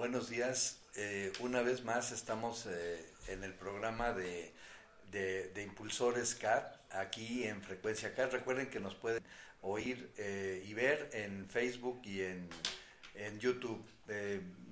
Buenos 0.00 0.30
días. 0.30 0.80
Eh, 0.96 1.30
una 1.40 1.60
vez 1.60 1.84
más 1.84 2.10
estamos 2.10 2.64
eh, 2.64 3.04
en 3.28 3.44
el 3.44 3.52
programa 3.52 4.14
de, 4.14 4.50
de, 5.10 5.62
Impulsores 5.62 6.34
CAT, 6.34 6.74
aquí 6.90 7.44
en 7.44 7.60
Frecuencia 7.60 8.14
CAT. 8.14 8.32
Recuerden 8.32 8.70
que 8.70 8.80
nos 8.80 8.94
pueden 8.94 9.22
oír 9.60 10.10
eh, 10.16 10.64
y 10.66 10.72
ver 10.72 11.10
en 11.12 11.46
Facebook 11.50 12.00
y 12.04 12.22
en, 12.22 12.48
en 13.14 13.38
YouTube. 13.40 13.84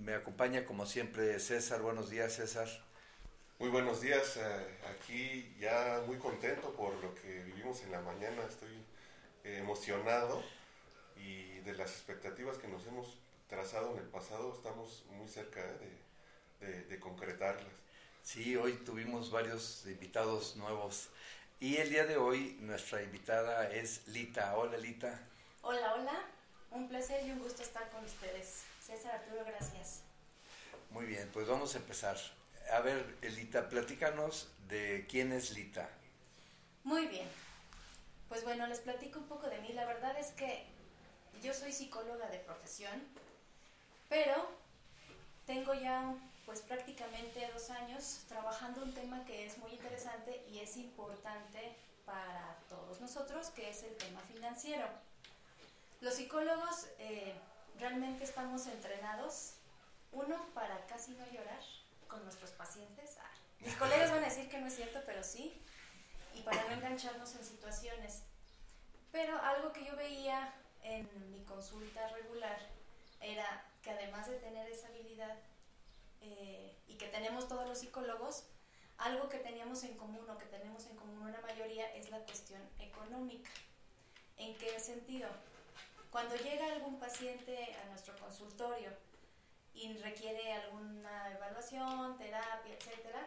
me 0.00 0.14
acompaña 0.14 0.64
como 0.64 0.86
siempre 0.86 1.38
César. 1.40 1.82
Buenos 1.82 2.08
días, 2.08 2.32
César. 2.32 2.68
Muy 3.58 3.68
buenos 3.68 4.00
días. 4.00 4.38
aquí 4.96 5.54
ya 5.60 6.04
muy 6.06 6.16
contento 6.16 6.74
por 6.74 6.94
lo 7.04 7.14
que 7.14 7.42
vivimos 7.42 7.82
en 7.82 7.92
la 7.92 8.00
mañana. 8.00 8.44
Estoy 8.48 8.82
emocionado 9.44 10.42
y 11.18 11.58
de 11.58 11.74
las 11.74 11.90
expectativas 11.90 12.56
que 12.56 12.68
nos 12.68 12.86
hemos 12.86 13.18
trazado 13.48 13.92
en 13.92 13.98
el 13.98 14.08
pasado, 14.08 14.54
estamos 14.54 15.04
muy 15.10 15.28
cerca 15.28 15.60
de, 16.60 16.84
de, 16.84 17.00
concretarlas. 17.00 17.72
Sí, 18.22 18.56
hoy 18.56 18.74
tuvimos 18.84 19.30
varios 19.30 19.86
invitados 19.86 20.56
nuevos 20.56 21.08
y 21.58 21.76
el 21.76 21.88
día 21.90 22.04
de 22.04 22.18
hoy 22.18 22.58
nuestra 22.60 23.02
invitada 23.02 23.70
es 23.70 24.06
Lita. 24.08 24.56
Hola 24.56 24.76
Lita. 24.76 25.18
Hola, 25.62 25.94
hola. 25.94 26.24
Un 26.70 26.88
placer 26.88 27.26
y 27.26 27.30
un 27.30 27.38
gusto 27.38 27.62
estar 27.62 27.90
con 27.90 28.04
ustedes. 28.04 28.64
César 28.84 29.14
Arturo, 29.14 29.44
gracias. 29.44 30.02
Muy 30.90 31.06
bien, 31.06 31.28
pues 31.32 31.48
vamos 31.48 31.74
a 31.74 31.78
empezar. 31.78 32.16
A 32.70 32.80
ver, 32.80 33.16
Lita, 33.22 33.68
platícanos 33.68 34.48
de 34.68 35.06
quién 35.08 35.32
es 35.32 35.52
Lita. 35.52 35.88
Muy 36.84 37.06
bien. 37.06 37.28
Pues 38.28 38.44
bueno, 38.44 38.66
les 38.66 38.80
platico 38.80 39.18
un 39.20 39.26
poco 39.26 39.48
de 39.48 39.58
mí. 39.62 39.72
La 39.72 39.86
verdad 39.86 40.18
es 40.18 40.32
que 40.32 40.66
yo 41.42 41.54
soy 41.54 41.72
psicóloga 41.72 42.28
de 42.28 42.38
profesión, 42.40 43.02
pero 44.08 44.48
tengo 45.46 45.74
ya 45.74 46.14
pues 46.46 46.60
prácticamente 46.62 47.46
dos 47.52 47.68
años 47.70 48.24
trabajando 48.28 48.82
un 48.82 48.94
tema 48.94 49.24
que 49.26 49.44
es 49.44 49.58
muy 49.58 49.70
interesante 49.72 50.42
y 50.50 50.60
es 50.60 50.76
importante 50.78 51.76
para 52.06 52.56
todos 52.70 53.00
nosotros, 53.02 53.50
que 53.50 53.68
es 53.68 53.82
el 53.82 53.94
tema 53.96 54.20
financiero. 54.22 54.86
Los 56.00 56.14
psicólogos 56.14 56.86
eh, 56.98 57.34
realmente 57.78 58.24
estamos 58.24 58.66
entrenados, 58.66 59.56
uno, 60.12 60.36
para 60.54 60.86
casi 60.86 61.10
no 61.12 61.26
llorar 61.26 61.60
con 62.06 62.24
nuestros 62.24 62.50
pacientes. 62.52 63.18
Ah, 63.20 63.30
mis 63.60 63.74
colegas 63.76 64.10
van 64.10 64.24
a 64.24 64.28
decir 64.28 64.48
que 64.48 64.58
no 64.58 64.68
es 64.68 64.76
cierto, 64.76 65.00
pero 65.04 65.22
sí, 65.22 65.60
y 66.34 66.40
para 66.40 66.64
no 66.64 66.72
engancharnos 66.72 67.34
en 67.34 67.44
situaciones. 67.44 68.22
Pero 69.12 69.38
algo 69.42 69.72
que 69.72 69.84
yo 69.84 69.96
veía 69.96 70.54
en 70.82 71.08
mi 71.30 71.44
consulta 71.44 72.08
regular 72.08 72.58
era 73.20 73.64
que 73.88 73.94
además 73.94 74.28
de 74.28 74.36
tener 74.36 74.68
esa 74.68 74.88
habilidad 74.88 75.34
eh, 76.20 76.76
y 76.88 76.96
que 76.96 77.06
tenemos 77.06 77.48
todos 77.48 77.66
los 77.66 77.78
psicólogos, 77.78 78.44
algo 78.98 79.30
que 79.30 79.38
teníamos 79.38 79.82
en 79.84 79.96
común 79.96 80.28
o 80.28 80.36
que 80.36 80.44
tenemos 80.44 80.84
en 80.88 80.96
común 80.96 81.22
una 81.22 81.40
mayoría 81.40 81.90
es 81.94 82.10
la 82.10 82.18
cuestión 82.18 82.60
económica. 82.80 83.50
¿En 84.36 84.54
qué 84.58 84.78
sentido? 84.78 85.30
Cuando 86.10 86.36
llega 86.36 86.70
algún 86.70 86.98
paciente 86.98 87.74
a 87.82 87.86
nuestro 87.86 88.14
consultorio 88.18 88.90
y 89.72 89.96
requiere 89.96 90.52
alguna 90.52 91.32
evaluación, 91.32 92.18
terapia, 92.18 92.74
etcétera, 92.74 93.26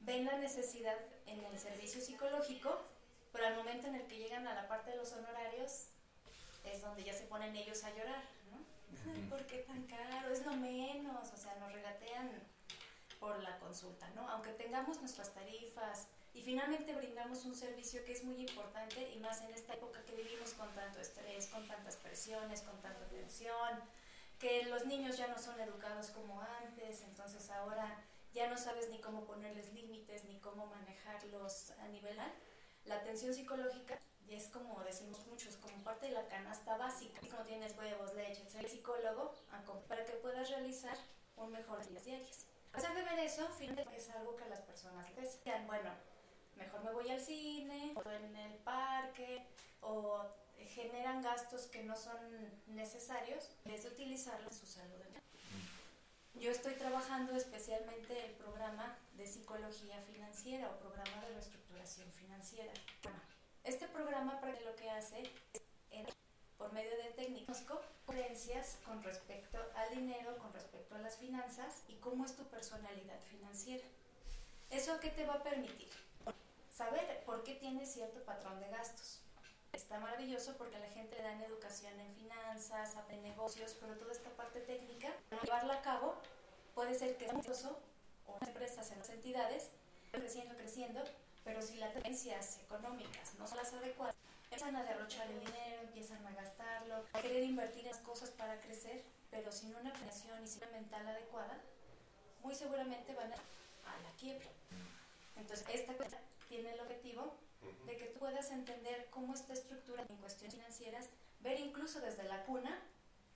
ven 0.00 0.24
la 0.24 0.38
necesidad 0.38 0.98
en 1.26 1.44
el 1.44 1.56
servicio 1.60 2.00
psicológico, 2.00 2.82
pero 3.30 3.46
al 3.46 3.54
momento 3.54 3.86
en 3.86 3.94
el 3.94 4.08
que 4.08 4.18
llegan 4.18 4.44
a 4.48 4.54
la 4.54 4.66
parte 4.66 4.90
de 4.90 4.96
los 4.96 5.12
honorarios 5.12 5.86
es 6.64 6.82
donde 6.82 7.04
ya 7.04 7.12
se 7.12 7.26
ponen 7.26 7.54
ellos 7.54 7.84
a 7.84 7.90
llorar, 7.90 8.24
¿Por 9.28 9.46
qué 9.46 9.58
tan 9.58 9.82
caro? 9.86 10.32
Es 10.32 10.44
lo 10.44 10.52
menos, 10.52 11.32
o 11.32 11.36
sea, 11.36 11.54
nos 11.56 11.72
regatean 11.72 12.30
por 13.18 13.42
la 13.42 13.58
consulta, 13.58 14.08
¿no? 14.10 14.28
Aunque 14.30 14.50
tengamos 14.52 14.98
nuestras 15.00 15.32
tarifas 15.32 16.08
y 16.34 16.42
finalmente 16.42 16.94
brindamos 16.94 17.44
un 17.44 17.54
servicio 17.54 18.04
que 18.04 18.12
es 18.12 18.24
muy 18.24 18.36
importante 18.36 19.12
y 19.12 19.18
más 19.18 19.42
en 19.42 19.52
esta 19.52 19.74
época 19.74 20.02
que 20.04 20.16
vivimos 20.16 20.54
con 20.54 20.68
tanto 20.74 21.00
estrés, 21.00 21.46
con 21.48 21.66
tantas 21.66 21.96
presiones, 21.96 22.62
con 22.62 22.80
tanta 22.80 23.06
tensión, 23.08 23.80
que 24.38 24.64
los 24.64 24.86
niños 24.86 25.16
ya 25.18 25.28
no 25.28 25.38
son 25.38 25.60
educados 25.60 26.10
como 26.10 26.40
antes, 26.40 27.02
entonces 27.02 27.50
ahora 27.50 28.02
ya 28.32 28.48
no 28.48 28.56
sabes 28.56 28.88
ni 28.90 28.98
cómo 29.00 29.24
ponerles 29.24 29.72
límites 29.72 30.24
ni 30.24 30.38
cómo 30.40 30.66
manejarlos 30.66 31.72
a 31.78 31.88
nivel 31.88 32.16
La 32.84 32.96
atención 32.96 33.34
psicológica 33.34 34.00
es 34.28 34.48
como 34.48 34.82
decimos 34.84 35.26
muchos, 35.26 35.56
como 35.56 35.76
parte 35.84 36.06
de 36.06 36.12
la 36.12 36.26
canasta 36.26 36.76
básica. 36.76 37.20
Como 37.30 37.42
tienes 37.44 37.76
huevos, 37.76 38.14
leche, 38.14 38.42
el 38.58 38.68
psicólogo, 38.68 39.34
para 39.88 40.04
que 40.04 40.12
puedas 40.14 40.48
realizar 40.50 40.96
un 41.36 41.52
mejor 41.52 41.86
día 41.86 42.00
diarias. 42.00 42.46
A 42.72 42.76
pesar 42.76 42.94
de 42.94 43.02
ver 43.02 43.18
eso, 43.18 43.46
finalmente 43.58 43.96
es 43.96 44.08
algo 44.10 44.36
que 44.36 44.48
las 44.48 44.60
personas 44.60 45.14
desean. 45.14 45.66
Bueno, 45.66 45.90
mejor 46.56 46.82
me 46.84 46.92
voy 46.92 47.10
al 47.10 47.20
cine, 47.20 47.94
o 47.96 48.10
en 48.10 48.36
el 48.36 48.54
parque, 48.58 49.46
o 49.80 50.24
generan 50.68 51.20
gastos 51.22 51.66
que 51.66 51.82
no 51.82 51.96
son 51.96 52.16
necesarios 52.68 53.50
en 53.64 53.72
vez 53.72 53.82
de 53.82 53.90
utilizarlos 53.90 54.52
en 54.54 54.58
su 54.58 54.66
salud. 54.66 55.02
Yo 56.34 56.50
estoy 56.50 56.74
trabajando 56.74 57.36
especialmente 57.36 58.24
el 58.24 58.32
programa 58.32 58.96
de 59.12 59.26
psicología 59.26 60.00
financiera 60.00 60.70
o 60.70 60.78
programa 60.78 61.20
de 61.20 61.34
reestructuración 61.34 62.10
financiera. 62.12 62.72
Bueno, 63.02 63.20
este 63.64 63.86
programa 63.88 64.40
lo 64.64 64.74
que 64.76 64.90
hace 64.90 65.22
es, 65.90 66.06
por 66.58 66.72
medio 66.72 66.96
de 66.96 67.10
técnicas, 67.12 67.64
creencias 68.06 68.78
con 68.84 69.02
respecto 69.02 69.58
al 69.76 69.90
dinero, 69.90 70.36
con 70.38 70.52
respecto 70.52 70.94
a 70.94 70.98
las 70.98 71.16
finanzas 71.16 71.82
y 71.88 71.94
cómo 71.96 72.24
es 72.24 72.36
tu 72.36 72.44
personalidad 72.44 73.20
financiera. 73.30 73.84
¿Eso 74.70 74.98
qué 75.00 75.10
te 75.10 75.26
va 75.26 75.34
a 75.34 75.42
permitir? 75.42 75.90
Saber 76.70 77.22
por 77.24 77.42
qué 77.44 77.54
tienes 77.56 77.92
cierto 77.92 78.22
patrón 78.24 78.58
de 78.60 78.68
gastos. 78.68 79.20
Está 79.72 79.98
maravilloso 80.00 80.56
porque 80.56 80.78
la 80.78 80.88
gente 80.88 81.16
le 81.16 81.22
dan 81.22 81.42
educación 81.42 81.98
en 81.98 82.14
finanzas, 82.14 82.96
en 83.08 83.22
negocios, 83.22 83.76
pero 83.80 83.96
toda 83.96 84.12
esta 84.12 84.30
parte 84.30 84.60
técnica, 84.60 85.08
llevarla 85.42 85.74
a 85.74 85.82
cabo, 85.82 86.14
puede 86.74 86.94
ser 86.94 87.16
que 87.16 87.26
sea 87.26 87.78
o 88.26 88.38
empresas 88.46 88.90
en 88.92 88.98
las 88.98 89.10
entidades, 89.10 89.70
creciendo, 90.10 90.56
creciendo, 90.56 91.02
pero 91.44 91.62
si 91.62 91.76
las 91.76 91.92
tendencias 91.92 92.58
económicas 92.60 93.34
no 93.38 93.46
son 93.46 93.58
las 93.58 93.72
adecuadas, 93.72 94.14
empiezan 94.44 94.76
a 94.76 94.84
derrochar 94.84 95.30
el 95.30 95.40
dinero, 95.40 95.82
empiezan 95.82 96.24
a 96.26 96.32
gastarlo, 96.32 97.04
a 97.12 97.22
querer 97.22 97.44
invertir 97.44 97.84
en 97.84 97.92
las 97.92 97.98
cosas 97.98 98.30
para 98.30 98.60
crecer, 98.60 99.02
pero 99.30 99.50
sin 99.50 99.74
una 99.74 99.92
planeación 99.92 100.42
y 100.44 100.46
sin 100.46 100.62
una 100.64 100.72
mental 100.72 101.08
adecuada, 101.08 101.58
muy 102.42 102.54
seguramente 102.54 103.14
van 103.14 103.32
a, 103.32 103.36
a 103.36 104.02
la 104.02 104.10
quiebra. 104.18 104.46
Entonces, 105.36 105.66
esta 105.72 105.94
cosa 105.94 106.18
tiene 106.48 106.72
el 106.72 106.80
objetivo 106.80 107.34
de 107.86 107.96
que 107.96 108.06
tú 108.06 108.18
puedas 108.18 108.50
entender 108.50 109.08
cómo 109.10 109.34
está 109.34 109.52
estructura 109.52 110.04
en 110.08 110.16
cuestiones 110.16 110.54
financieras, 110.54 111.08
ver 111.40 111.58
incluso 111.60 112.00
desde 112.00 112.24
la 112.24 112.44
cuna 112.44 112.78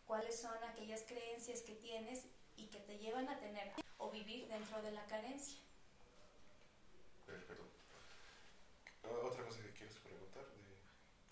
cuáles 0.06 0.39
son 0.39 0.56
aquellas 0.65 1.03
creencias 1.03 1.62
que 1.62 1.75
tienes 1.75 2.25
y 2.56 2.66
que 2.66 2.81
te 2.81 2.99
llevan 2.99 3.28
a 3.28 3.39
tener 3.39 3.72
o 3.99 4.11
vivir 4.11 4.49
dentro 4.49 4.83
de 4.83 4.93
la 4.93 5.05
carencia. 5.06 5.59
¿Otra 9.22 9.44
cosa 9.44 9.61
que 9.62 9.71
quieres 9.71 9.97
preguntar? 9.97 10.44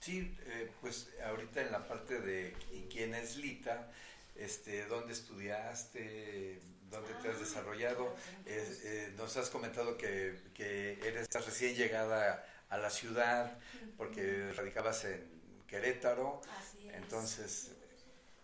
Sí, 0.00 0.36
eh, 0.46 0.70
pues 0.80 1.08
ahorita 1.24 1.62
en 1.62 1.72
la 1.72 1.86
parte 1.86 2.20
de 2.20 2.56
quién 2.90 3.14
es 3.14 3.36
Lita, 3.36 3.90
este, 4.34 4.86
dónde 4.86 5.12
estudiaste, 5.12 6.60
dónde 6.90 7.14
te 7.22 7.28
has 7.28 7.36
ah, 7.36 7.40
desarrollado. 7.40 8.14
Eh, 8.46 9.12
nos 9.16 9.36
has 9.36 9.50
comentado 9.50 9.96
que, 9.96 10.38
que, 10.54 10.98
eres 11.04 11.28
recién 11.32 11.74
llegada 11.74 12.46
a 12.68 12.78
la 12.78 12.90
ciudad 12.90 13.58
porque 13.96 14.52
radicabas 14.52 15.04
en 15.04 15.64
Querétaro. 15.66 16.40
Así 16.58 16.88
es. 16.88 16.94
Entonces. 16.94 17.70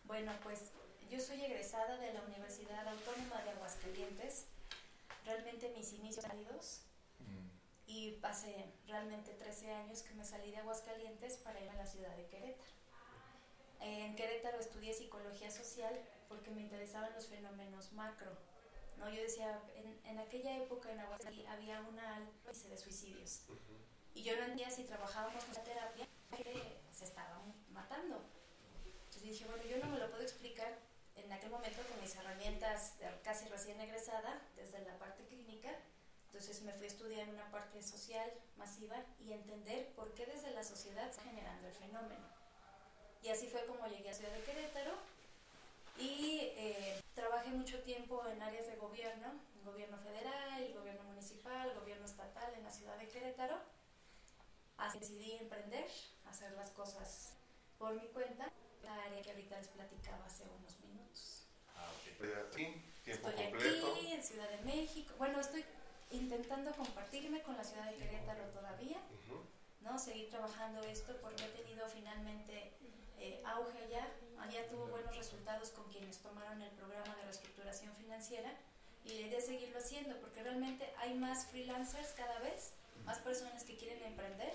Bueno, 0.04 0.32
pues 0.42 0.72
yo 1.10 1.20
soy 1.20 1.44
egresada 1.44 1.98
de 1.98 2.12
la 2.12 2.22
Universidad 2.22 2.86
Autónoma 2.88 3.42
de 3.42 3.50
Aguascalientes. 3.50 4.46
Realmente 5.24 5.68
mis 5.76 5.92
inicios 5.92 6.24
salidos 6.24 6.80
y 7.90 8.20
hace 8.22 8.72
realmente 8.86 9.32
13 9.32 9.72
años 9.72 10.02
que 10.02 10.14
me 10.14 10.24
salí 10.24 10.52
de 10.52 10.58
Aguascalientes 10.58 11.38
para 11.38 11.60
ir 11.60 11.68
a 11.70 11.74
la 11.74 11.86
ciudad 11.86 12.16
de 12.16 12.26
Querétaro. 12.26 12.70
En 13.80 14.14
Querétaro 14.14 14.60
estudié 14.60 14.94
psicología 14.94 15.50
social 15.50 15.92
porque 16.28 16.50
me 16.50 16.60
interesaban 16.60 17.12
los 17.14 17.26
fenómenos 17.26 17.92
macro. 17.92 18.30
¿no? 18.96 19.10
Yo 19.10 19.20
decía, 19.20 19.60
en, 19.74 19.98
en 20.04 20.18
aquella 20.20 20.56
época 20.58 20.92
en 20.92 21.00
Aguascalientes 21.00 21.52
había 21.52 21.80
una 21.80 22.14
alta 22.16 22.52
de 22.68 22.76
suicidios. 22.76 23.42
Y 24.14 24.22
yo 24.22 24.36
no 24.36 24.42
entendía 24.42 24.70
si 24.70 24.84
trabajábamos 24.84 25.42
en 25.48 25.54
la 25.54 25.64
terapia, 25.64 26.08
que 26.36 26.80
se 26.92 27.04
estaban 27.04 27.52
matando. 27.70 28.22
Entonces 29.06 29.22
dije, 29.22 29.46
bueno, 29.46 29.64
yo 29.64 29.78
no 29.78 29.90
me 29.90 29.98
lo 29.98 30.08
puedo 30.10 30.22
explicar 30.22 30.78
en 31.16 31.32
aquel 31.32 31.50
momento 31.50 31.82
con 31.88 32.00
mis 32.00 32.14
herramientas 32.14 32.94
casi 33.24 33.48
recién 33.48 33.80
egresada, 33.80 34.40
desde 34.54 34.80
la 34.84 34.96
parte 34.98 35.24
clínica, 35.24 35.70
entonces 36.32 36.62
me 36.62 36.72
fui 36.72 36.84
a 36.84 36.88
estudiar 36.88 37.28
una 37.28 37.50
parte 37.50 37.82
social 37.82 38.30
masiva 38.56 38.96
y 39.18 39.32
entender 39.32 39.92
por 39.94 40.14
qué 40.14 40.26
desde 40.26 40.52
la 40.52 40.62
sociedad 40.62 41.08
está 41.08 41.22
generando 41.22 41.66
el 41.66 41.74
fenómeno. 41.74 42.24
Y 43.22 43.28
así 43.30 43.48
fue 43.48 43.66
como 43.66 43.86
llegué 43.88 44.10
a 44.10 44.14
Ciudad 44.14 44.32
de 44.32 44.42
Querétaro 44.44 44.92
y 45.98 46.38
eh, 46.56 47.00
trabajé 47.14 47.50
mucho 47.50 47.82
tiempo 47.82 48.24
en 48.28 48.40
áreas 48.40 48.68
de 48.68 48.76
gobierno, 48.76 49.32
el 49.58 49.64
gobierno 49.64 49.98
federal, 49.98 50.62
el 50.62 50.72
gobierno 50.72 51.02
municipal, 51.02 51.68
el 51.68 51.78
gobierno 51.80 52.06
estatal 52.06 52.54
en 52.54 52.62
la 52.62 52.70
ciudad 52.70 52.96
de 52.96 53.08
Querétaro. 53.08 53.58
Así 54.78 55.00
decidí 55.00 55.32
emprender, 55.32 55.90
hacer 56.26 56.52
las 56.52 56.70
cosas 56.70 57.32
por 57.76 57.92
mi 57.94 58.06
cuenta, 58.08 58.50
la 58.84 59.02
área 59.02 59.20
que 59.20 59.30
ahorita 59.30 59.58
les 59.58 59.68
platicaba 59.68 60.24
hace 60.26 60.44
unos 60.44 60.78
minutos. 60.80 61.44
Ah, 61.76 61.90
Aquí, 61.90 62.82
tiempo 63.04 63.28
estoy 63.28 63.44
completo. 63.44 63.92
aquí 63.94 64.12
en 64.12 64.22
Ciudad 64.22 64.48
de 64.48 64.58
México. 64.62 65.12
Bueno, 65.18 65.40
estoy 65.40 65.64
intentando 66.10 66.72
compartirme 66.72 67.42
con 67.42 67.56
la 67.56 67.64
ciudad 67.64 67.90
de 67.90 67.96
Querétaro 67.96 68.44
todavía. 68.50 68.98
¿no? 69.82 69.98
Seguir 69.98 70.28
trabajando 70.30 70.80
esto 70.82 71.16
porque 71.20 71.44
he 71.44 71.62
tenido 71.62 71.86
finalmente 71.88 72.72
eh, 73.18 73.42
auge 73.44 73.88
ya. 73.90 74.06
Ya 74.50 74.66
tuvo 74.68 74.86
buenos 74.86 75.14
resultados 75.16 75.70
con 75.70 75.84
quienes 75.92 76.18
tomaron 76.18 76.60
el 76.60 76.70
programa 76.70 77.14
de 77.16 77.22
reestructuración 77.24 77.94
financiera 77.96 78.50
y 79.04 79.20
la 79.20 79.26
idea 79.28 79.38
es 79.38 79.46
seguirlo 79.46 79.78
haciendo 79.78 80.16
porque 80.16 80.42
realmente 80.42 80.92
hay 80.98 81.14
más 81.14 81.46
freelancers 81.46 82.12
cada 82.16 82.38
vez, 82.40 82.72
más 83.04 83.18
personas 83.18 83.62
que 83.62 83.76
quieren 83.76 84.02
emprender, 84.02 84.52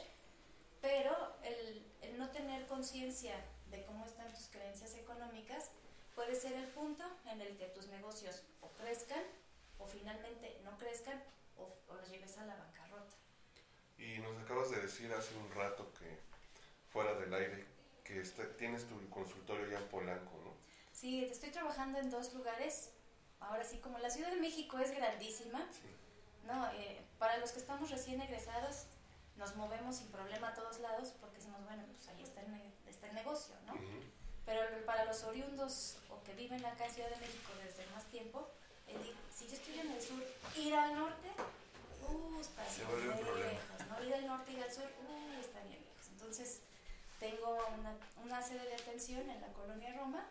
pero 0.81 1.35
el, 1.43 1.85
el 2.01 2.17
no 2.17 2.29
tener 2.31 2.67
conciencia 2.67 3.35
de 3.69 3.85
cómo 3.85 4.05
están 4.05 4.33
tus 4.33 4.47
creencias 4.47 4.95
económicas 4.95 5.69
puede 6.15 6.35
ser 6.35 6.53
el 6.53 6.67
punto 6.69 7.03
en 7.31 7.39
el 7.41 7.55
que 7.57 7.67
tus 7.67 7.87
negocios 7.87 8.43
o 8.61 8.69
crezcan 8.69 9.23
o 9.77 9.87
finalmente 9.87 10.59
no 10.63 10.77
crezcan 10.77 11.21
o, 11.57 11.77
o 11.87 11.93
los 11.95 12.09
lleves 12.09 12.37
a 12.37 12.45
la 12.45 12.55
bancarrota. 12.55 13.15
Y 13.97 14.19
nos 14.19 14.37
acabas 14.41 14.71
de 14.71 14.81
decir 14.81 15.11
hace 15.13 15.35
un 15.37 15.49
rato 15.51 15.91
que 15.93 16.19
fuera 16.89 17.13
del 17.15 17.33
aire 17.33 17.65
que 18.03 18.21
está- 18.21 18.55
tienes 18.57 18.87
tu 18.87 19.09
consultorio 19.09 19.67
ya 19.67 19.79
en 19.79 19.87
Polanco, 19.89 20.31
¿no? 20.43 20.53
Sí, 20.91 21.25
estoy 21.25 21.49
trabajando 21.51 21.99
en 21.99 22.09
dos 22.09 22.33
lugares. 22.33 22.91
Ahora 23.39 23.63
sí, 23.63 23.79
como 23.79 23.99
la 23.99 24.09
Ciudad 24.09 24.29
de 24.31 24.37
México 24.39 24.77
es 24.79 24.91
grandísima, 24.91 25.67
Sí. 25.71 25.87
¿no? 26.45 26.71
Eh, 26.73 27.01
para 27.19 27.37
los 27.37 27.51
que 27.51 27.59
estamos 27.59 27.89
recién 27.89 28.21
egresados, 28.21 28.85
nos 29.37 29.55
movemos 29.55 29.97
sin 29.97 30.07
problema 30.07 30.49
a 30.49 30.53
todos 30.53 30.79
lados 30.79 31.13
porque 31.19 31.37
decimos, 31.37 31.61
bueno, 31.65 31.83
pues 31.91 32.07
ahí 32.07 32.21
está 32.23 32.41
el, 32.41 32.51
ne- 32.51 32.71
está 32.87 33.07
el 33.07 33.15
negocio, 33.15 33.55
¿no? 33.65 33.73
Ujú. 33.73 33.83
Pero 34.45 34.61
para 34.85 35.03
los 35.05 35.23
oriundos 35.23 35.97
o 36.09 36.21
que 36.23 36.33
viven 36.35 36.63
acá 36.65 36.85
en 36.85 36.91
Ciudad 36.91 37.09
de 37.09 37.17
México 37.17 37.51
desde 37.63 37.85
más 37.91 38.05
tiempo, 38.05 38.49
el 38.87 39.15
si 39.35 39.47
yo 39.47 39.55
estoy 39.55 39.79
en 39.79 39.91
el 39.91 40.01
sur, 40.01 40.23
ir 40.55 40.73
al 40.73 40.95
norte, 40.95 41.27
uh, 42.09 42.39
está 42.39 42.63
bien 42.63 43.09
lejos, 43.09 43.87
¿no? 43.89 44.03
Ir 44.05 44.13
al 44.13 44.27
norte, 44.27 44.51
ir 44.53 44.63
al 44.63 44.71
sur, 44.71 44.83
uh, 44.85 45.39
está 45.39 45.59
bien 45.61 45.81
lejos. 45.81 46.07
Entonces, 46.11 46.61
tengo 47.19 47.57
una, 47.79 47.97
una 48.23 48.41
sede 48.41 48.65
de 48.65 48.75
atención 48.75 49.29
en 49.29 49.41
la 49.41 49.47
colonia 49.53 49.93
Roma 49.93 50.25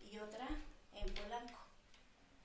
y 0.00 0.18
otra 0.18 0.46
en 0.94 1.14
Polanco. 1.14 1.58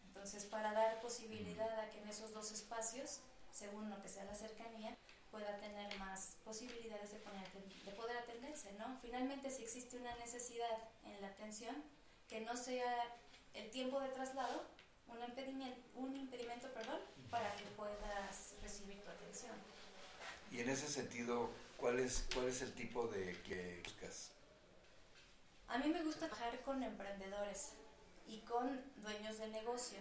Entonces, 0.08 0.46
para 0.46 0.74
dar 0.74 1.00
posibilidad 1.02 1.80
a 1.80 1.90
que 1.90 2.00
en 2.00 2.08
esos 2.08 2.34
dos 2.34 2.52
espacios, 2.52 3.20
según 3.52 3.90
lo 3.90 4.02
que 4.02 4.10
sea 4.10 4.24
la 4.26 4.36
cercanía, 4.36 4.98
pueda 5.32 5.58
tener 5.60 5.98
más 5.98 6.38
posibilidades 6.44 7.12
de, 7.12 7.20
poner, 7.20 7.50
de 7.52 7.92
poder 7.92 8.18
atenderse, 8.18 8.74
¿no? 8.74 8.98
Finalmente, 9.02 9.50
si 9.50 9.64
existe 9.64 9.98
una 9.98 10.14
necesidad 10.16 10.78
en 11.06 11.22
la 11.22 11.28
atención, 11.28 11.76
que 12.28 12.42
no 12.42 12.56
sea 12.58 13.18
el 13.54 13.70
tiempo 13.72 14.00
de 14.00 14.10
traslado 14.10 14.66
un 15.12 15.24
impedimento, 15.24 15.82
un 15.96 16.16
impedimento 16.16 16.72
perdón, 16.74 17.00
para 17.30 17.56
que 17.56 17.66
puedas 17.78 18.56
recibir 18.62 19.02
tu 19.04 19.10
atención. 19.10 19.56
Y 20.52 20.60
en 20.60 20.70
ese 20.70 20.88
sentido, 20.88 21.50
¿cuál 21.78 22.00
es, 22.00 22.28
cuál 22.34 22.48
es 22.48 22.62
el 22.62 22.74
tipo 22.74 23.08
de 23.08 23.40
que 23.44 23.82
buscas? 23.86 24.32
A 25.68 25.78
mí 25.78 25.90
me 25.90 26.04
gusta 26.04 26.28
trabajar 26.28 26.60
con 26.62 26.84
emprendedores 26.84 27.74
y 28.28 28.40
con 28.42 28.82
dueños 28.98 29.38
de 29.38 29.48
negocio. 29.48 30.00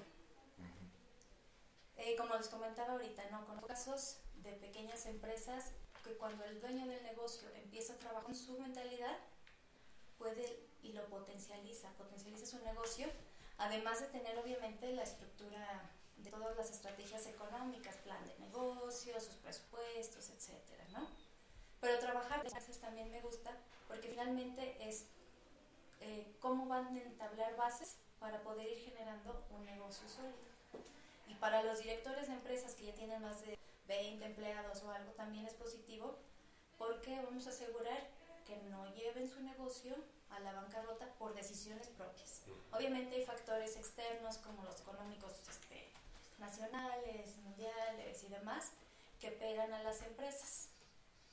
Eh, 1.96 2.16
como 2.16 2.34
les 2.34 2.48
comentaba 2.48 2.92
ahorita, 2.94 3.30
¿no? 3.30 3.46
Con 3.46 3.60
casos 3.60 4.16
de 4.42 4.52
pequeñas 4.52 5.06
empresas 5.06 5.72
que 6.02 6.16
cuando 6.16 6.44
el 6.44 6.60
dueño 6.60 6.86
del 6.86 7.02
negocio 7.02 7.48
empieza 7.54 7.92
a 7.92 7.96
trabajar 7.96 8.24
con 8.24 8.34
su 8.34 8.58
mentalidad, 8.58 9.18
puede 10.18 10.70
y 10.82 10.92
lo 10.92 11.06
potencializa, 11.08 11.90
potencializa 11.90 12.46
su 12.46 12.58
negocio, 12.64 13.06
además 13.60 14.00
de 14.00 14.06
tener 14.06 14.38
obviamente 14.38 14.92
la 14.92 15.02
estructura 15.02 15.82
de 16.16 16.30
todas 16.30 16.56
las 16.56 16.70
estrategias 16.70 17.26
económicas, 17.26 17.96
plan 17.98 18.22
de 18.26 18.38
negocios, 18.38 19.24
sus 19.24 19.36
presupuestos, 19.36 20.30
etcétera, 20.30 20.84
¿no? 20.92 21.06
Pero 21.80 21.98
trabajar 21.98 22.44
empresas 22.44 22.78
también 22.78 23.10
me 23.10 23.20
gusta 23.20 23.56
porque 23.86 24.08
finalmente 24.08 24.76
es 24.80 25.06
eh, 26.00 26.26
cómo 26.40 26.66
van 26.66 26.86
a 26.86 27.02
entablar 27.02 27.56
bases 27.56 27.96
para 28.18 28.42
poder 28.42 28.66
ir 28.70 28.78
generando 28.78 29.44
un 29.50 29.64
negocio 29.64 30.08
sólido. 30.08 30.50
Y 31.26 31.34
para 31.34 31.62
los 31.62 31.78
directores 31.78 32.28
de 32.28 32.34
empresas 32.34 32.74
que 32.74 32.86
ya 32.86 32.94
tienen 32.94 33.22
más 33.22 33.40
de 33.42 33.58
20 33.88 34.24
empleados 34.24 34.82
o 34.82 34.90
algo, 34.90 35.12
también 35.12 35.46
es 35.46 35.54
positivo 35.54 36.18
porque 36.78 37.20
vamos 37.22 37.46
a 37.46 37.50
asegurar 37.50 38.08
que 38.46 38.56
no 38.70 38.92
lleven 38.94 39.28
su 39.28 39.42
negocio 39.42 39.94
a 40.30 40.40
la 40.40 40.52
bancarrota 40.52 41.06
por 41.18 41.34
decisiones 41.34 41.88
propias. 41.88 42.42
Obviamente 42.72 43.16
hay 43.16 43.24
factores 43.24 43.76
externos 43.76 44.38
como 44.38 44.62
los 44.64 44.80
económicos 44.80 45.32
este, 45.48 45.90
nacionales, 46.38 47.36
mundiales 47.38 48.22
y 48.22 48.28
demás 48.28 48.72
que 49.20 49.30
pegan 49.30 49.72
a 49.72 49.82
las 49.82 50.02
empresas. 50.02 50.68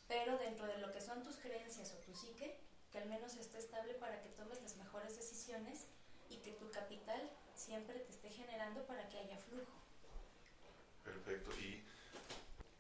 Pero 0.08 0.38
dentro 0.38 0.68
de 0.68 0.78
lo 0.78 0.92
que 0.92 1.02
son 1.02 1.24
tus 1.24 1.38
creencias 1.38 1.94
o 1.94 1.98
tu 1.98 2.14
psique, 2.16 2.60
que 2.92 2.98
al 3.00 3.10
menos 3.10 3.36
esté 3.36 3.58
estable 3.58 3.94
para 3.96 4.22
que 4.22 4.30
tomes 4.30 4.62
las 4.62 4.76
mejores 4.78 5.16
decisiones 5.16 5.86
y 6.30 6.38
que 6.38 6.52
tu 6.54 6.70
capital 6.72 7.30
siempre 7.56 8.00
te 8.00 8.12
esté 8.12 8.30
generando 8.30 8.84
para 8.86 9.08
que 9.10 9.20
haya 9.20 9.38
flujo. 9.38 9.72
Perfecto. 11.04 11.52
Y 11.60 11.84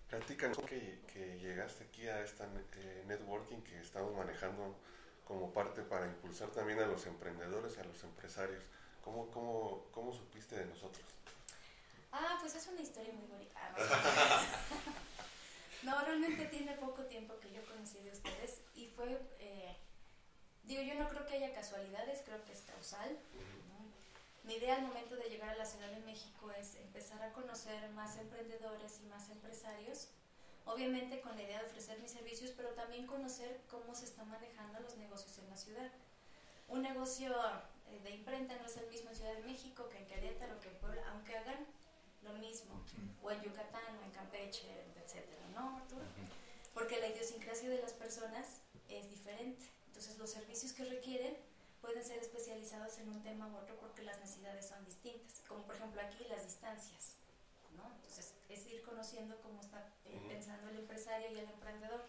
platícanos 0.09 0.57
que, 0.59 1.01
que 1.11 1.39
llegaste 1.39 1.83
aquí 1.83 2.07
a 2.07 2.21
esta 2.21 2.45
eh, 2.45 3.03
networking 3.07 3.61
que 3.61 3.79
estamos 3.79 4.13
manejando 4.15 4.75
como 5.27 5.51
parte 5.51 5.81
para 5.81 6.05
impulsar 6.05 6.49
también 6.49 6.79
a 6.79 6.87
los 6.87 7.05
emprendedores, 7.05 7.77
a 7.77 7.83
los 7.83 8.01
empresarios. 8.03 8.63
¿Cómo, 9.03 9.29
cómo, 9.31 9.85
cómo 9.91 10.13
supiste 10.13 10.55
de 10.55 10.65
nosotros? 10.65 11.05
Ah, 12.11 12.37
pues 12.39 12.55
es 12.55 12.67
una 12.67 12.81
historia 12.81 13.13
muy 13.13 13.27
bonita. 13.27 13.59
No, 15.83 16.01
realmente 16.01 16.45
tiene 16.47 16.75
poco 16.77 17.03
tiempo 17.03 17.39
que 17.39 17.51
yo 17.51 17.63
conocí 17.65 17.99
de 17.99 18.11
ustedes 18.11 18.61
y 18.73 18.87
fue, 18.87 19.21
eh, 19.39 19.77
digo, 20.63 20.81
yo 20.81 20.95
no 20.95 21.07
creo 21.07 21.25
que 21.27 21.35
haya 21.35 21.53
casualidades, 21.53 22.23
creo 22.25 22.43
que 22.45 22.53
es 22.53 22.61
causal. 22.61 23.17
¿no? 23.69 23.85
Mi 24.43 24.55
idea 24.55 24.75
al 24.75 24.81
momento 24.81 25.15
de 25.15 25.29
llegar 25.29 25.49
a 25.49 25.55
la 25.55 25.65
Ciudad 25.65 25.89
de 25.91 25.99
México 25.99 26.51
es 26.51 26.75
empezar 26.77 27.21
a 27.21 27.31
conocer 27.31 27.89
más 27.91 28.17
emprendedores 28.17 28.99
y 29.03 29.05
más 29.05 29.29
empresarios, 29.29 30.09
obviamente 30.67 31.21
con 31.21 31.35
la 31.35 31.43
idea 31.43 31.59
de 31.59 31.65
ofrecer 31.65 31.99
mis 31.99 32.11
servicios, 32.11 32.51
pero 32.55 32.69
también 32.69 33.07
conocer 33.07 33.61
cómo 33.69 33.95
se 33.95 34.05
están 34.05 34.29
manejando 34.29 34.79
los 34.79 34.97
negocios 34.97 35.37
en 35.39 35.49
la 35.49 35.57
ciudad. 35.57 35.91
Un 36.67 36.81
negocio 36.81 37.33
eh, 37.89 37.99
de 38.03 38.11
imprenta 38.11 38.55
no 38.57 38.65
es 38.65 38.77
el 38.77 38.87
mismo 38.89 39.09
en 39.09 39.15
Ciudad 39.15 39.33
de 39.33 39.43
México 39.43 39.87
que 39.89 39.97
en 39.97 40.07
Querétaro, 40.07 40.59
que 40.59 40.69
en 40.69 40.77
Puebla, 40.77 41.01
aunque 41.11 41.37
hagan 41.37 41.65
lo 42.21 42.33
mismo, 42.33 42.83
o 43.23 43.31
en 43.31 43.41
Yucatán, 43.41 43.97
o 44.01 44.03
en 44.03 44.11
Campeche, 44.11 44.67
etcétera, 45.03 45.47
¿no, 45.53 45.77
Arturo? 45.77 46.03
Porque 46.73 46.99
la 46.99 47.07
idiosincrasia 47.07 47.69
de 47.69 47.81
las 47.81 47.93
personas 47.93 48.61
es 48.89 49.09
diferente. 49.09 49.63
Entonces, 49.87 50.17
los 50.17 50.29
servicios 50.29 50.73
que 50.73 50.83
requieren 50.83 51.37
pueden 51.81 52.03
ser 52.03 52.17
especializados 52.19 52.97
en 52.99 53.09
un 53.09 53.21
tema 53.23 53.47
u 53.47 53.57
otro 53.57 53.77
porque 53.79 54.03
las 54.03 54.19
necesidades 54.19 54.67
son 54.67 54.83
distintas. 54.85 55.41
Como 55.47 55.63
por 55.63 55.75
ejemplo 55.75 56.01
aquí 56.01 56.25
las 56.25 56.43
distancias, 56.43 57.15
¿no? 57.75 57.85
Entonces, 57.95 58.26
es 58.49 58.65
ir 58.67 58.81
conociendo 58.81 59.39
cómo 59.41 59.59
está 59.59 59.93
eh, 60.05 60.23
pensando 60.27 60.69
el 60.69 60.77
empresario 60.77 61.31
y 61.31 61.39
el 61.39 61.49
emprendedor. 61.49 62.05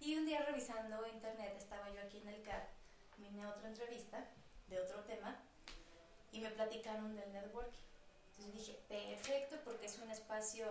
Y 0.00 0.16
un 0.16 0.26
día 0.26 0.42
revisando 0.44 1.06
internet, 1.06 1.54
estaba 1.56 1.90
yo 1.90 2.00
aquí 2.00 2.18
en 2.18 2.28
el 2.28 2.42
CAD, 2.42 2.62
vine 3.18 3.42
a 3.42 3.50
otra 3.50 3.68
entrevista 3.68 4.28
de 4.68 4.80
otro 4.80 5.02
tema 5.04 5.36
y 6.32 6.40
me 6.40 6.50
platicaron 6.50 7.16
del 7.16 7.32
networking. 7.32 7.80
Entonces 8.30 8.52
dije, 8.52 8.80
perfecto, 8.88 9.56
porque 9.64 9.86
es 9.86 9.98
un 9.98 10.10
espacio 10.10 10.66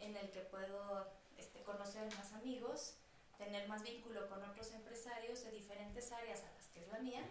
en 0.00 0.16
el 0.16 0.30
que 0.30 0.40
puedo 0.40 1.06
este, 1.36 1.62
conocer 1.62 2.04
más 2.14 2.32
amigos, 2.32 2.94
tener 3.36 3.68
más 3.68 3.82
vínculo 3.82 4.28
con 4.28 4.42
otros 4.42 4.72
empresarios 4.72 5.44
de 5.44 5.50
diferentes 5.50 6.10
áreas 6.12 6.42
a 6.42 6.52
las 6.54 6.68
que 6.68 6.80
es 6.80 6.88
la 6.88 6.98
mía 7.00 7.22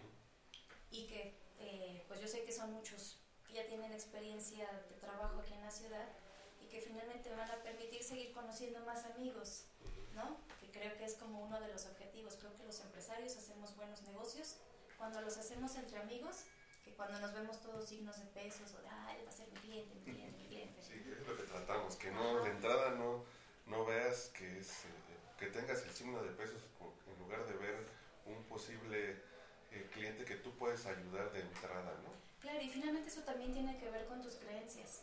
y 0.90 1.06
que 1.08 1.34
eh, 1.58 2.04
pues 2.06 2.20
yo 2.20 2.28
sé 2.28 2.44
que 2.44 2.52
son 2.52 2.72
muchos 2.72 3.18
que 3.46 3.54
ya 3.54 3.66
tienen 3.66 3.92
experiencia 3.92 4.70
de 4.88 4.96
trabajo 4.96 5.40
aquí 5.40 5.54
en 5.54 5.62
la 5.62 5.70
ciudad 5.70 6.06
que 6.76 6.82
finalmente 6.82 7.30
me 7.30 7.36
van 7.36 7.50
a 7.50 7.56
permitir 7.62 8.02
seguir 8.02 8.32
conociendo 8.32 8.80
más 8.80 9.06
amigos, 9.06 9.64
¿no? 10.14 10.36
Que 10.60 10.70
creo 10.70 10.94
que 10.98 11.04
es 11.06 11.14
como 11.14 11.42
uno 11.42 11.58
de 11.58 11.68
los 11.72 11.86
objetivos. 11.86 12.36
Creo 12.36 12.54
que 12.54 12.64
los 12.64 12.80
empresarios 12.80 13.34
hacemos 13.34 13.74
buenos 13.76 14.02
negocios 14.02 14.56
cuando 14.98 15.22
los 15.22 15.38
hacemos 15.38 15.74
entre 15.76 15.98
amigos, 15.98 16.44
que 16.84 16.92
cuando 16.92 17.18
nos 17.20 17.32
vemos 17.32 17.62
todos 17.62 17.88
signos 17.88 18.18
de 18.18 18.26
pesos 18.26 18.74
o 18.74 18.82
de, 18.82 18.88
ah, 18.88 19.16
él 19.18 19.24
va 19.26 19.30
a 19.30 19.32
ser 19.32 19.48
mi 19.48 19.58
cliente, 19.60 19.94
mi 19.94 20.02
cliente, 20.02 20.36
mi 20.36 20.48
cliente. 20.48 20.82
Sí, 20.82 20.92
es 21.18 21.26
lo 21.26 21.36
que 21.36 21.44
tratamos, 21.44 21.96
que 21.96 22.10
no 22.10 22.44
de 22.44 22.50
entrada 22.50 22.90
no, 22.90 23.24
no 23.66 23.86
veas 23.86 24.28
que 24.36 24.58
es 24.58 24.84
eh, 24.84 24.88
que 25.38 25.46
tengas 25.46 25.82
el 25.82 25.90
signo 25.92 26.22
de 26.22 26.30
pesos 26.32 26.62
en 27.10 27.18
lugar 27.18 27.46
de 27.46 27.54
ver 27.56 27.86
un 28.26 28.44
posible 28.44 29.16
eh, 29.72 29.88
cliente 29.94 30.26
que 30.26 30.36
tú 30.36 30.50
puedes 30.58 30.84
ayudar 30.84 31.32
de 31.32 31.40
entrada, 31.40 31.94
¿no? 32.04 32.12
Claro, 32.40 32.60
y 32.60 32.68
finalmente 32.68 33.08
eso 33.08 33.22
también 33.22 33.54
tiene 33.54 33.78
que 33.78 33.90
ver 33.90 34.06
con 34.06 34.20
tus 34.20 34.34
creencias. 34.34 35.00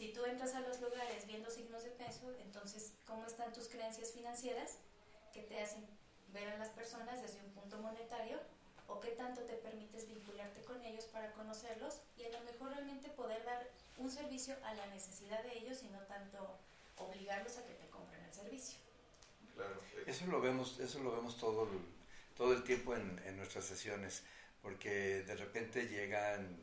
Si 0.00 0.14
tú 0.14 0.24
entras 0.24 0.54
a 0.54 0.60
los 0.60 0.80
lugares 0.80 1.26
viendo 1.26 1.50
signos 1.50 1.84
de 1.84 1.90
peso, 1.90 2.34
entonces, 2.40 2.94
¿cómo 3.06 3.26
están 3.26 3.52
tus 3.52 3.68
creencias 3.68 4.12
financieras 4.12 4.78
que 5.34 5.42
te 5.42 5.60
hacen 5.60 5.84
ver 6.32 6.48
a 6.48 6.56
las 6.56 6.70
personas 6.70 7.20
desde 7.20 7.44
un 7.44 7.50
punto 7.52 7.76
monetario? 7.76 8.38
¿O 8.88 8.98
qué 8.98 9.10
tanto 9.10 9.42
te 9.42 9.56
permites 9.56 10.08
vincularte 10.08 10.62
con 10.62 10.82
ellos 10.86 11.04
para 11.04 11.30
conocerlos 11.34 12.00
y 12.16 12.24
a 12.24 12.30
lo 12.30 12.40
mejor 12.50 12.70
realmente 12.70 13.10
poder 13.10 13.44
dar 13.44 13.68
un 13.98 14.10
servicio 14.10 14.56
a 14.64 14.72
la 14.72 14.86
necesidad 14.86 15.42
de 15.42 15.58
ellos 15.58 15.82
y 15.82 15.88
no 15.88 15.98
tanto 16.04 16.58
obligarlos 16.96 17.58
a 17.58 17.66
que 17.66 17.74
te 17.74 17.90
compren 17.90 18.24
el 18.24 18.32
servicio? 18.32 18.78
Eso 20.06 20.24
lo 20.28 20.40
vemos, 20.40 20.80
eso 20.80 21.00
lo 21.00 21.14
vemos 21.14 21.36
todo 21.36 21.64
el, 21.64 21.78
todo 22.38 22.54
el 22.54 22.64
tiempo 22.64 22.96
en, 22.96 23.20
en 23.26 23.36
nuestras 23.36 23.66
sesiones, 23.66 24.22
porque 24.62 25.24
de 25.24 25.36
repente 25.36 25.88
llegan 25.88 26.56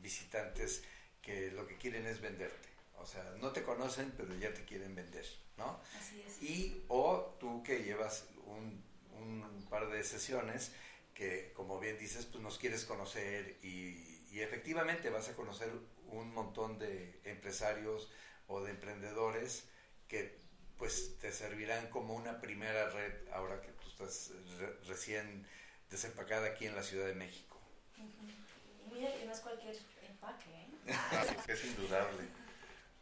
visitantes 0.00 0.84
que 1.22 1.50
lo 1.50 1.66
que 1.66 1.76
quieren 1.76 2.06
es 2.06 2.20
venderte. 2.20 2.73
O 3.04 3.06
sea, 3.06 3.22
no 3.38 3.52
te 3.52 3.62
conocen, 3.62 4.14
pero 4.16 4.34
ya 4.36 4.54
te 4.54 4.64
quieren 4.64 4.94
vender, 4.94 5.26
¿no? 5.58 5.78
Así 5.98 6.22
es. 6.26 6.42
Y 6.42 6.82
o 6.88 7.36
tú 7.38 7.62
que 7.62 7.82
llevas 7.84 8.24
un, 8.46 8.82
un 9.20 9.66
par 9.68 9.90
de 9.90 10.02
sesiones 10.02 10.72
que, 11.12 11.52
como 11.54 11.78
bien 11.78 11.98
dices, 11.98 12.24
pues 12.24 12.42
nos 12.42 12.56
quieres 12.56 12.86
conocer 12.86 13.58
y, 13.62 14.22
y 14.32 14.40
efectivamente 14.40 15.10
vas 15.10 15.28
a 15.28 15.34
conocer 15.36 15.70
un 16.08 16.32
montón 16.32 16.78
de 16.78 17.20
empresarios 17.24 18.10
o 18.48 18.62
de 18.62 18.70
emprendedores 18.70 19.64
que 20.08 20.38
pues 20.78 21.18
te 21.20 21.30
servirán 21.30 21.90
como 21.90 22.14
una 22.14 22.40
primera 22.40 22.88
red 22.88 23.12
ahora 23.34 23.60
que 23.60 23.70
tú 23.72 23.86
estás 23.90 24.32
re- 24.58 24.78
recién 24.86 25.46
desempacada 25.90 26.46
aquí 26.46 26.64
en 26.66 26.74
la 26.74 26.82
Ciudad 26.82 27.06
de 27.06 27.14
México. 27.14 27.60
Ujú. 27.98 28.88
Y 28.90 28.94
mira 28.98 29.12
que 29.14 29.26
no 29.26 29.32
es 29.32 29.40
cualquier 29.40 29.76
empaque, 30.08 30.48
¿eh? 30.50 30.68
Ah, 30.88 31.26
es 31.48 31.64
indudable. 31.66 32.43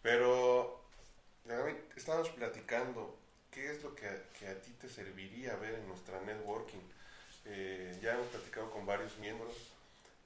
Pero, 0.02 0.80
estábamos 1.97 2.28
platicando, 2.30 3.16
¿qué 3.50 3.71
es 3.71 3.82
lo 3.82 3.94
que 3.94 4.06
a, 4.09 4.23
que 4.38 4.49
a 4.49 4.61
ti 4.61 4.73
te 4.73 4.88
serviría 4.88 5.54
ver 5.56 5.75
en 5.75 5.87
nuestra 5.88 6.21
networking? 6.23 6.80
Eh, 7.44 7.99
ya 8.02 8.14
hemos 8.14 8.26
platicado 8.28 8.71
con 8.71 8.85
varios 8.87 9.16
miembros 9.18 9.52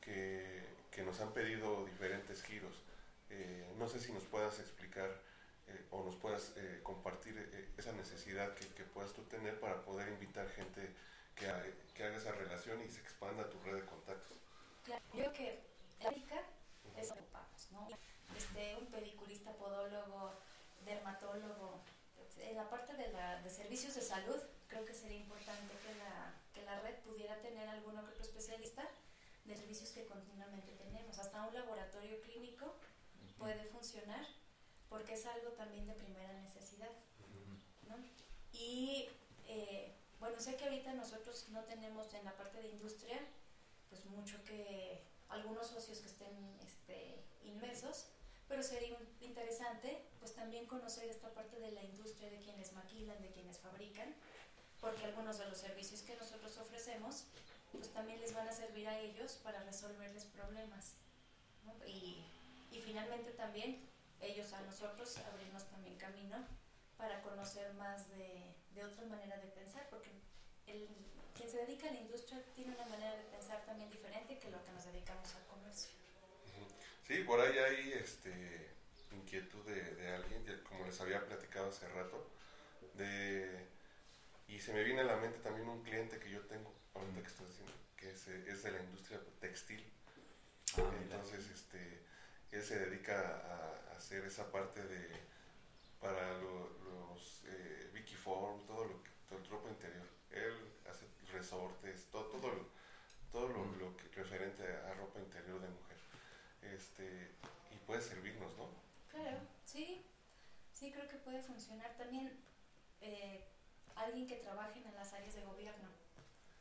que, 0.01 0.63
que 0.91 1.03
nos 1.03 1.21
han 1.21 1.33
pedido 1.33 1.85
diferentes 1.87 2.43
giros. 2.43 2.75
Eh, 3.31 3.67
no 3.79 3.89
sé 3.89 4.01
si 4.01 4.13
nos 4.13 4.23
puedas 4.25 4.59
explicar 4.61 5.11
eh, 5.69 5.85
o 5.91 6.05
nos 6.05 6.15
puedas 6.17 6.53
eh, 6.57 6.81
compartir 6.83 7.37
eh, 7.53 7.69
esa 7.77 7.93
necesidad 7.93 8.55
que, 8.55 8.67
que 8.69 8.85
puedas 8.85 9.13
tú 9.13 9.23
tener 9.25 9.59
para 9.61 9.83
poder 9.83 10.09
invitar 10.09 10.49
gente 10.51 10.89
que, 11.35 11.49
ha- 11.49 11.65
que 11.95 12.05
haga 12.05 12.17
esa 12.17 12.33
relación 12.33 12.81
y 12.83 12.89
se 12.89 13.01
expanda 13.01 13.49
tu 13.51 13.61
red 13.65 13.75
de 13.75 13.85
contactos. 13.85 14.39
Claro, 14.85 15.03
yo 15.13 15.19
creo 15.25 15.33
que 15.33 15.61
en 16.01 16.07
América 16.07 16.37
es 16.97 17.11
ocupamos, 17.11 17.69
¿no? 17.73 17.89
Este, 18.37 18.77
un 18.77 18.87
pediculista, 18.87 19.53
podólogo, 19.53 20.35
dermatólogo. 20.85 21.83
En 22.39 22.57
la 22.57 22.69
parte 22.69 22.95
de, 22.95 23.09
la, 23.13 23.43
de 23.43 23.51
servicios 23.51 23.95
de 23.95 24.03
salud, 24.03 24.41
creo 24.69 24.85
que 24.85 24.95
sería 24.95 25.19
importante 25.19 25.75
que 25.85 25.95
la, 25.95 26.35
que 26.53 26.63
la 26.63 26.81
red 26.81 26.97
pudiera 27.01 27.41
tener 27.41 27.69
que 27.69 27.99
otro 27.99 28.23
especialista 28.23 28.87
de 29.45 29.57
servicios 29.57 29.91
que 29.91 30.07
continuamente 30.07 30.73
tenemos. 30.73 31.19
Hasta 31.19 31.47
un 31.47 31.55
laboratorio 31.55 32.21
clínico 32.21 32.75
puede 33.39 33.65
funcionar 33.67 34.27
porque 34.89 35.15
es 35.15 35.27
algo 35.27 35.51
también 35.53 35.87
de 35.87 35.95
primera 35.95 36.33
necesidad. 36.35 36.91
¿no? 37.89 37.97
Y 38.53 39.09
eh, 39.47 39.95
bueno, 40.21 40.39
sé 40.41 40.57
que 40.57 40.65
ahorita 40.65 40.93
nosotros 40.95 41.49
no 41.51 41.65
tenemos 41.65 42.13
en 42.15 42.25
la 42.25 42.37
parte 42.37 42.61
de 42.61 42.69
industria 42.69 43.19
pues 43.89 44.05
mucho 44.07 44.43
que 44.45 45.03
algunos 45.29 45.69
socios 45.69 45.99
que 46.01 46.09
estén 46.09 46.59
este, 46.65 47.23
inmersos, 47.45 48.07
pero 48.49 48.63
sería 48.63 48.97
interesante 49.21 50.03
pues 50.21 50.35
también 50.35 50.67
conocer 50.67 51.09
esta 51.09 51.29
parte 51.35 51.59
de 51.59 51.73
la 51.73 51.83
industria 51.83 52.31
de 52.31 52.39
quienes 52.39 52.73
maquilan, 52.73 53.21
de 53.23 53.31
quienes 53.31 53.59
fabrican, 53.59 54.15
porque 54.81 55.05
algunos 55.05 55.39
de 55.39 55.49
los 55.49 55.59
servicios 55.59 56.03
que 56.03 56.17
nosotros 56.17 56.57
ofrecemos 56.59 57.25
pues 57.73 57.93
también 57.93 58.21
les 58.21 58.35
van 58.35 58.49
a 58.49 58.53
servir 58.53 58.89
a 58.89 58.99
ellos 58.99 59.41
para 59.43 59.63
resolverles 59.65 60.25
problemas. 60.25 60.95
Y, 61.87 62.25
y 62.71 62.81
finalmente 62.81 63.33
también 63.33 63.89
ellos 64.21 64.53
a 64.53 64.61
nosotros 64.63 65.19
abrirnos 65.19 65.65
también 65.69 65.97
camino 65.97 66.47
para 66.97 67.23
conocer 67.23 67.75
más 67.75 68.09
de, 68.11 68.55
de 68.75 68.85
otra 68.85 69.05
manera 69.07 69.37
de 69.39 69.49
pensar, 69.49 69.87
porque 69.91 70.11
el, 70.67 70.89
quien 71.35 71.51
se 71.51 71.59
dedica 71.59 71.89
a 71.89 71.93
la 71.93 72.01
industria 72.01 72.43
tiene 72.55 72.75
una 72.75 72.87
manera 72.87 73.15
de 73.17 73.25
pensar 73.25 73.65
también 73.67 73.91
diferente 73.91 74.39
que 74.39 74.51
lo 74.51 74.65
que 74.65 74.73
nos 74.73 74.85
dedicamos 74.85 75.35
al 75.35 75.47
comercio. 75.47 75.91
Sí, 77.07 77.23
por 77.23 77.41
ahí 77.41 77.57
hay 77.59 77.93
este, 77.93 78.71
inquietud 79.13 79.65
de, 79.65 79.95
de 79.95 80.09
alguien, 80.15 80.43
como 80.69 80.85
les 80.85 81.01
había 81.01 81.25
platicado 81.25 81.69
hace 81.69 81.89
rato, 81.89 82.29
de, 82.95 83.67
y 84.49 84.59
se 84.59 84.73
me 84.73 84.83
viene 84.83 85.03
a 85.03 85.05
la 85.05 85.17
mente 85.17 85.39
también 85.39 85.69
un 85.69 85.83
cliente 85.83 86.19
que 86.19 86.31
yo 86.31 86.41
tengo, 86.47 86.73
ahorita 86.95 87.21
que 87.23 87.29
estás 87.29 87.47
diciendo, 87.49 87.73
que 87.97 88.11
es, 88.11 88.27
es 88.27 88.63
de 88.65 88.73
la 88.73 88.83
industria 88.83 89.21
textil. 89.41 89.85
Ah, 90.79 90.83
mira. 90.91 91.03
Entonces, 91.17 91.49
este, 91.51 92.03
él 92.51 92.63
se 92.65 92.79
dedica 92.79 93.21
a, 93.21 93.93
a 93.93 93.97
hacer 93.97 94.25
esa 94.25 94.51
parte 94.51 94.83
de, 94.85 95.09
para 96.01 96.39
lo- 96.39 96.77
los 96.85 97.43
eh, 97.47 97.91
Vicky 97.95 98.17
Form, 98.17 98.67
todo 98.67 98.85
lo 98.85 99.03
que, 99.03 99.11
todo 99.29 99.39
el 99.39 99.47
ropa 99.49 99.69
interior. 99.69 100.07
Él 100.33 100.55
hace 100.91 101.07
resortes, 101.33 102.07
todo, 102.11 102.25
todo, 102.27 102.49
lo, 102.53 102.69
todo 103.31 103.49
lo, 103.49 103.59
Mm. 103.65 103.79
lo 103.79 103.97
que 103.97 104.09
referente 104.23 104.65
a 104.67 104.95
ropa 104.95 105.21
interior 105.21 105.61
de 105.61 105.69
mujer. 105.69 105.96
Este, 106.75 107.31
y 107.71 107.77
puede 107.87 108.01
servirnos, 108.01 108.57
¿no? 108.57 108.69
Claro, 109.11 109.39
sí, 109.65 110.05
sí 110.73 110.93
creo 110.93 111.09
que 111.09 111.17
puede 111.19 111.43
funcionar. 111.43 111.97
También 111.97 112.33
eh, 113.01 113.47
alguien 113.95 114.27
que 114.27 114.37
trabaje 114.37 114.81
en 114.85 114.95
las 114.95 115.13
áreas 115.13 115.35
de 115.35 115.43
gobierno, 115.43 115.89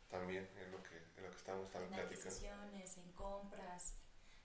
También 0.09 0.47
es 0.59 0.67
lo 0.69 0.81
que, 0.83 0.95
es 1.17 1.23
lo 1.23 1.29
que 1.31 1.37
estamos 1.37 1.69
también 1.71 1.93
en 1.93 1.99
platicando. 1.99 2.29
adquisiciones, 2.29 2.97
en 2.97 3.11
compras, 3.13 3.93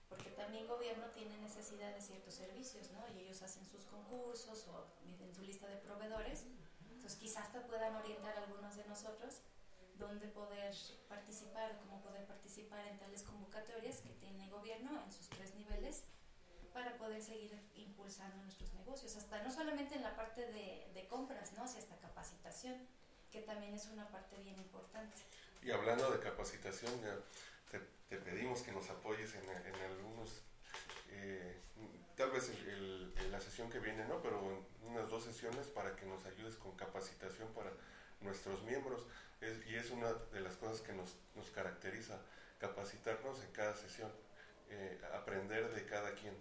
porque 0.09 0.31
también 0.31 0.67
gobierno 0.67 1.05
tiene 1.11 1.37
necesidad 1.37 1.93
de 1.93 2.01
ciertos 2.01 2.33
servicios, 2.33 2.91
¿no? 2.91 3.07
Y 3.15 3.19
ellos 3.19 3.41
hacen 3.41 3.65
sus 3.65 3.85
concursos 3.85 4.67
o 4.67 4.87
en 5.05 5.33
su 5.33 5.41
lista 5.43 5.67
de 5.67 5.77
proveedores, 5.77 6.45
entonces 6.89 7.17
quizás 7.17 7.51
te 7.53 7.61
puedan 7.61 7.95
orientar 7.95 8.37
algunos 8.37 8.75
de 8.75 8.83
nosotros 8.85 9.39
dónde 10.01 10.27
poder 10.27 10.73
participar 11.07 11.71
o 11.71 11.77
cómo 11.85 12.01
poder 12.01 12.25
participar 12.25 12.85
en 12.87 12.97
tales 12.97 13.21
convocatorias 13.21 13.97
que 14.01 14.09
tiene 14.19 14.49
gobierno 14.49 14.89
en 15.05 15.11
sus 15.11 15.29
tres 15.29 15.53
niveles 15.55 16.03
para 16.73 16.97
poder 16.97 17.21
seguir 17.21 17.53
impulsando 17.75 18.35
nuestros 18.43 18.73
negocios, 18.73 19.15
hasta 19.15 19.43
no 19.43 19.51
solamente 19.51 19.95
en 19.95 20.01
la 20.03 20.15
parte 20.15 20.41
de, 20.47 20.89
de 20.93 21.07
compras, 21.07 21.53
¿no? 21.53 21.67
Sino 21.67 21.79
hasta 21.81 21.97
capacitación, 21.97 22.75
que 23.31 23.41
también 23.41 23.73
es 23.75 23.85
una 23.87 24.07
parte 24.09 24.37
bien 24.37 24.57
importante. 24.57 25.15
Y 25.61 25.71
hablando 25.71 26.09
de 26.11 26.19
capacitación, 26.19 26.91
ya 27.01 27.15
te, 27.69 27.79
te 28.09 28.17
pedimos 28.17 28.61
que 28.63 28.71
nos 28.71 28.89
apoyes 28.89 29.35
en, 29.35 29.43
en 29.49 29.75
algunos, 29.91 30.41
eh, 31.11 31.59
tal 32.15 32.31
vez 32.31 32.49
el- 32.49 33.13
el- 33.17 33.31
la 33.31 33.39
sesión 33.41 33.69
que 33.69 33.79
viene, 33.79 34.05
¿no? 34.07 34.21
Pero 34.21 34.39
en 34.39 34.87
unas 34.91 35.09
dos 35.09 35.23
sesiones 35.25 35.67
para 35.67 35.95
que 35.95 36.05
nos 36.05 36.25
ayudes 36.25 36.55
con 36.55 36.75
capacitación 36.75 37.49
para 37.53 37.71
nuestros 38.21 38.63
miembros. 38.63 39.05
Es- 39.41 39.65
y 39.67 39.75
es 39.75 39.89
una 39.91 40.13
de 40.13 40.39
las 40.41 40.55
cosas 40.55 40.81
que 40.81 40.93
nos, 40.93 41.15
nos 41.35 41.49
caracteriza, 41.49 42.19
capacitarnos 42.59 43.43
en 43.43 43.51
cada 43.51 43.75
sesión, 43.75 44.11
eh, 44.69 45.01
aprender 45.13 45.69
de 45.73 45.85
cada 45.85 46.13
quien. 46.15 46.35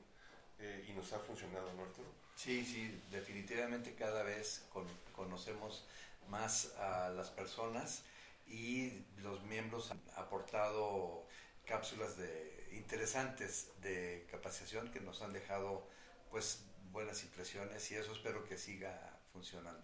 Eh, 0.58 0.84
y 0.88 0.92
nos 0.92 1.10
ha 1.14 1.18
funcionado, 1.18 1.72
¿no, 1.72 1.84
Arturo? 1.84 2.08
Sí, 2.36 2.64
sí, 2.66 3.02
definitivamente 3.10 3.94
cada 3.94 4.22
vez 4.22 4.62
con- 4.70 4.86
conocemos 5.16 5.86
más 6.28 6.74
a 6.76 7.08
las 7.10 7.30
personas 7.30 8.02
y 8.46 9.02
los 9.22 9.42
miembros 9.44 9.90
han 9.90 10.00
aportado 10.16 11.24
cápsulas 11.66 12.18
de 12.18 12.68
interesantes 12.72 13.68
de 13.80 14.26
capacitación 14.30 14.90
que 14.92 15.00
nos 15.00 15.22
han 15.22 15.32
dejado 15.32 15.86
pues 16.30 16.62
buenas 16.92 17.22
impresiones 17.22 17.90
y 17.90 17.94
eso 17.96 18.12
espero 18.12 18.44
que 18.46 18.58
siga 18.58 19.18
funcionando. 19.32 19.82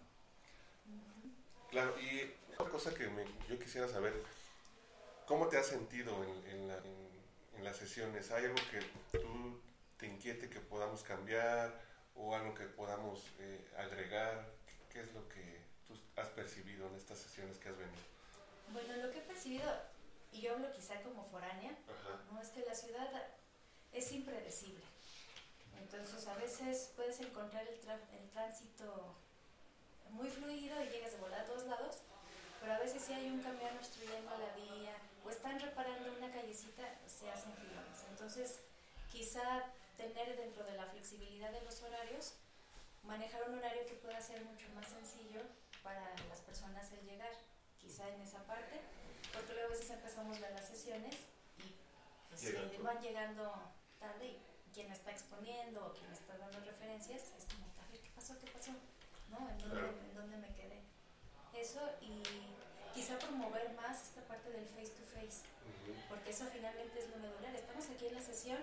Claro, 1.70 1.98
y 2.00 2.32
otra 2.58 2.70
cosa 2.70 2.94
que 2.94 3.06
me- 3.08 3.26
yo 3.48 3.58
quisiera 3.58 3.88
saber, 3.88 4.14
¿cómo 5.26 5.48
te 5.48 5.58
has 5.58 5.66
sentido 5.66 6.22
en, 6.24 6.46
en 6.48 6.68
la- 6.68 6.78
en- 6.78 7.10
en 7.56 7.64
las 7.64 7.76
sesiones? 7.76 8.30
¿Hay 8.30 8.44
algo 8.44 8.56
que 8.70 9.18
tú 9.18 9.60
te 9.98 10.06
inquiete 10.06 10.48
que 10.48 10.60
podamos 10.60 11.02
cambiar 11.02 11.72
o 12.14 12.34
algo 12.34 12.54
que 12.54 12.64
podamos 12.64 13.22
eh, 13.38 13.68
agregar? 13.78 14.46
¿Qué 14.90 15.00
es 15.00 15.12
lo 15.12 15.28
que 15.28 15.60
tú 15.86 15.94
has 16.16 16.28
percibido 16.28 16.86
en 16.88 16.94
estas 16.96 17.18
sesiones 17.18 17.58
que 17.58 17.68
has 17.68 17.76
venido? 17.76 18.02
Bueno, 18.72 18.96
lo 18.96 19.10
que 19.12 19.18
he 19.18 19.22
percibido, 19.22 19.70
y 20.32 20.40
yo 20.40 20.54
hablo 20.54 20.72
quizá 20.72 21.00
como 21.02 21.24
foránea, 21.26 21.70
Ajá. 21.72 22.20
¿no? 22.32 22.40
Es 22.40 22.48
que 22.48 22.60
la 22.64 22.74
ciudad 22.74 23.10
es 23.92 24.12
impredecible. 24.12 24.82
Entonces, 25.80 26.26
a 26.26 26.34
veces 26.36 26.90
puedes 26.96 27.20
encontrar 27.20 27.66
el, 27.68 27.74
el 27.78 28.30
tránsito 28.30 29.14
muy 30.10 30.28
fluido 30.30 30.82
y 30.82 30.88
llegas 30.88 31.12
de 31.12 31.18
volar 31.18 31.40
a 31.42 31.44
todos 31.44 31.64
lados, 31.66 31.98
pero 32.60 32.74
a 32.74 32.78
veces 32.78 33.02
si 33.02 33.12
hay 33.12 33.30
un 33.30 33.40
camión 33.40 33.76
obstruyendo 33.76 34.30
la 34.38 34.54
vía 34.54 34.96
o 35.24 35.30
están 35.30 35.58
reparando 35.58 36.12
una 36.16 36.30
callecita, 36.30 36.82
se 37.06 37.30
hacen 37.30 37.52
filones. 37.54 38.04
Entonces, 38.10 38.60
quizá 39.10 39.64
tener 39.96 40.36
dentro 40.36 40.64
de 40.64 40.76
la 40.76 40.86
flexibilidad 40.86 41.50
de 41.50 41.62
los 41.62 41.82
horarios, 41.82 42.34
manejar 43.02 43.48
un 43.48 43.58
horario 43.58 43.86
que 43.86 43.94
pueda 43.94 44.20
ser 44.20 44.44
mucho 44.44 44.68
más 44.74 44.86
sencillo 44.88 45.40
para 45.82 46.14
las 46.28 46.40
personas 46.40 46.90
el 46.92 47.06
llegar, 47.06 47.32
quizá 47.78 48.08
en 48.08 48.20
esa 48.20 48.42
parte, 48.46 48.80
porque 49.32 49.52
luego 49.54 49.68
a 49.68 49.72
veces 49.72 49.90
empezamos 49.90 50.36
a 50.36 50.40
ver 50.40 50.52
las 50.52 50.68
sesiones 50.68 51.14
y 51.58 51.74
pues, 52.28 52.40
si 52.40 52.82
van 52.82 53.00
llegando 53.00 53.52
tarde 53.98 54.26
y 54.26 54.72
quien 54.72 54.90
está 54.92 55.10
exponiendo 55.10 55.86
o 55.86 55.92
quien 55.94 56.12
está 56.12 56.36
dando 56.36 56.60
referencias 56.60 57.22
es 57.38 57.46
como, 57.46 57.66
a 57.80 57.90
ver, 57.90 58.00
¿qué 58.00 58.10
pasó? 58.10 58.38
¿Qué 58.38 58.50
pasó? 58.50 58.72
¿No? 59.30 59.48
¿En 59.48 59.58
dónde, 59.58 59.80
¿en 59.80 60.14
dónde 60.14 60.36
me 60.36 60.54
quedé? 60.54 60.82
Eso 61.56 61.80
y 62.00 62.22
quizá 62.94 63.18
promover 63.18 63.72
más 63.74 64.02
esta 64.02 64.20
parte 64.22 64.50
del 64.50 64.66
face 64.66 64.92
to 64.92 65.04
face, 65.12 65.42
porque 66.08 66.30
eso 66.30 66.44
finalmente 66.52 66.98
es 66.98 67.08
lo 67.10 67.16
medular. 67.16 67.54
Estamos 67.54 67.88
aquí 67.90 68.06
en 68.06 68.14
la 68.14 68.22
sesión 68.22 68.58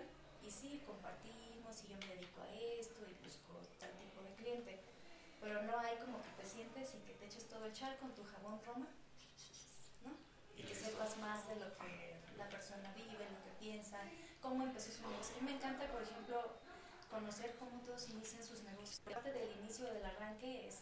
y 0.46 0.52
sí, 0.52 0.82
compartimos 0.86 1.84
y 1.84 1.88
yo 1.88 1.98
me 1.98 2.16
dedico 2.16 2.42
a 2.42 2.50
esto 2.80 3.02
y 3.10 3.14
busco 3.26 3.60
tal 3.80 3.92
tipo 3.98 4.22
de 4.22 4.34
cliente, 4.36 4.80
pero 5.42 5.64
no 5.64 5.78
hay 5.80 5.98
como 5.98 6.22
que 6.22 6.30
te 6.42 6.46
sientes 6.46 6.96
y 6.96 7.00
que 7.06 7.14
te 7.14 7.26
eches 7.26 7.46
todo 7.50 7.66
el 7.66 7.74
chal 7.74 7.98
con 7.98 8.14
tu 8.16 8.24
jabón 8.24 8.62
Roma, 8.66 8.88
¿no? 10.04 10.12
Y 10.56 10.64
que 10.64 10.76
sepas 10.76 11.18
más 11.18 11.48
de 11.48 11.56
lo 11.58 11.76
que 11.78 12.16
la 12.38 12.48
persona 12.48 12.94
vive, 12.94 13.26
lo 13.30 13.44
que 13.44 13.52
piensa, 13.60 14.00
cómo 14.42 14.64
empezó 14.64 14.92
su 14.92 15.02
negocio. 15.02 15.36
A 15.36 15.42
mí 15.42 15.52
me 15.52 15.58
encanta, 15.58 15.88
por 15.92 16.02
ejemplo, 16.02 16.58
conocer 17.10 17.56
cómo 17.58 17.82
todos 17.82 18.10
inician 18.10 18.44
sus 18.44 18.64
negocios. 18.64 19.00
Parte 19.02 19.32
del 19.32 19.52
inicio 19.60 19.86
del 19.94 20.06
arranque 20.06 20.68
es 20.68 20.80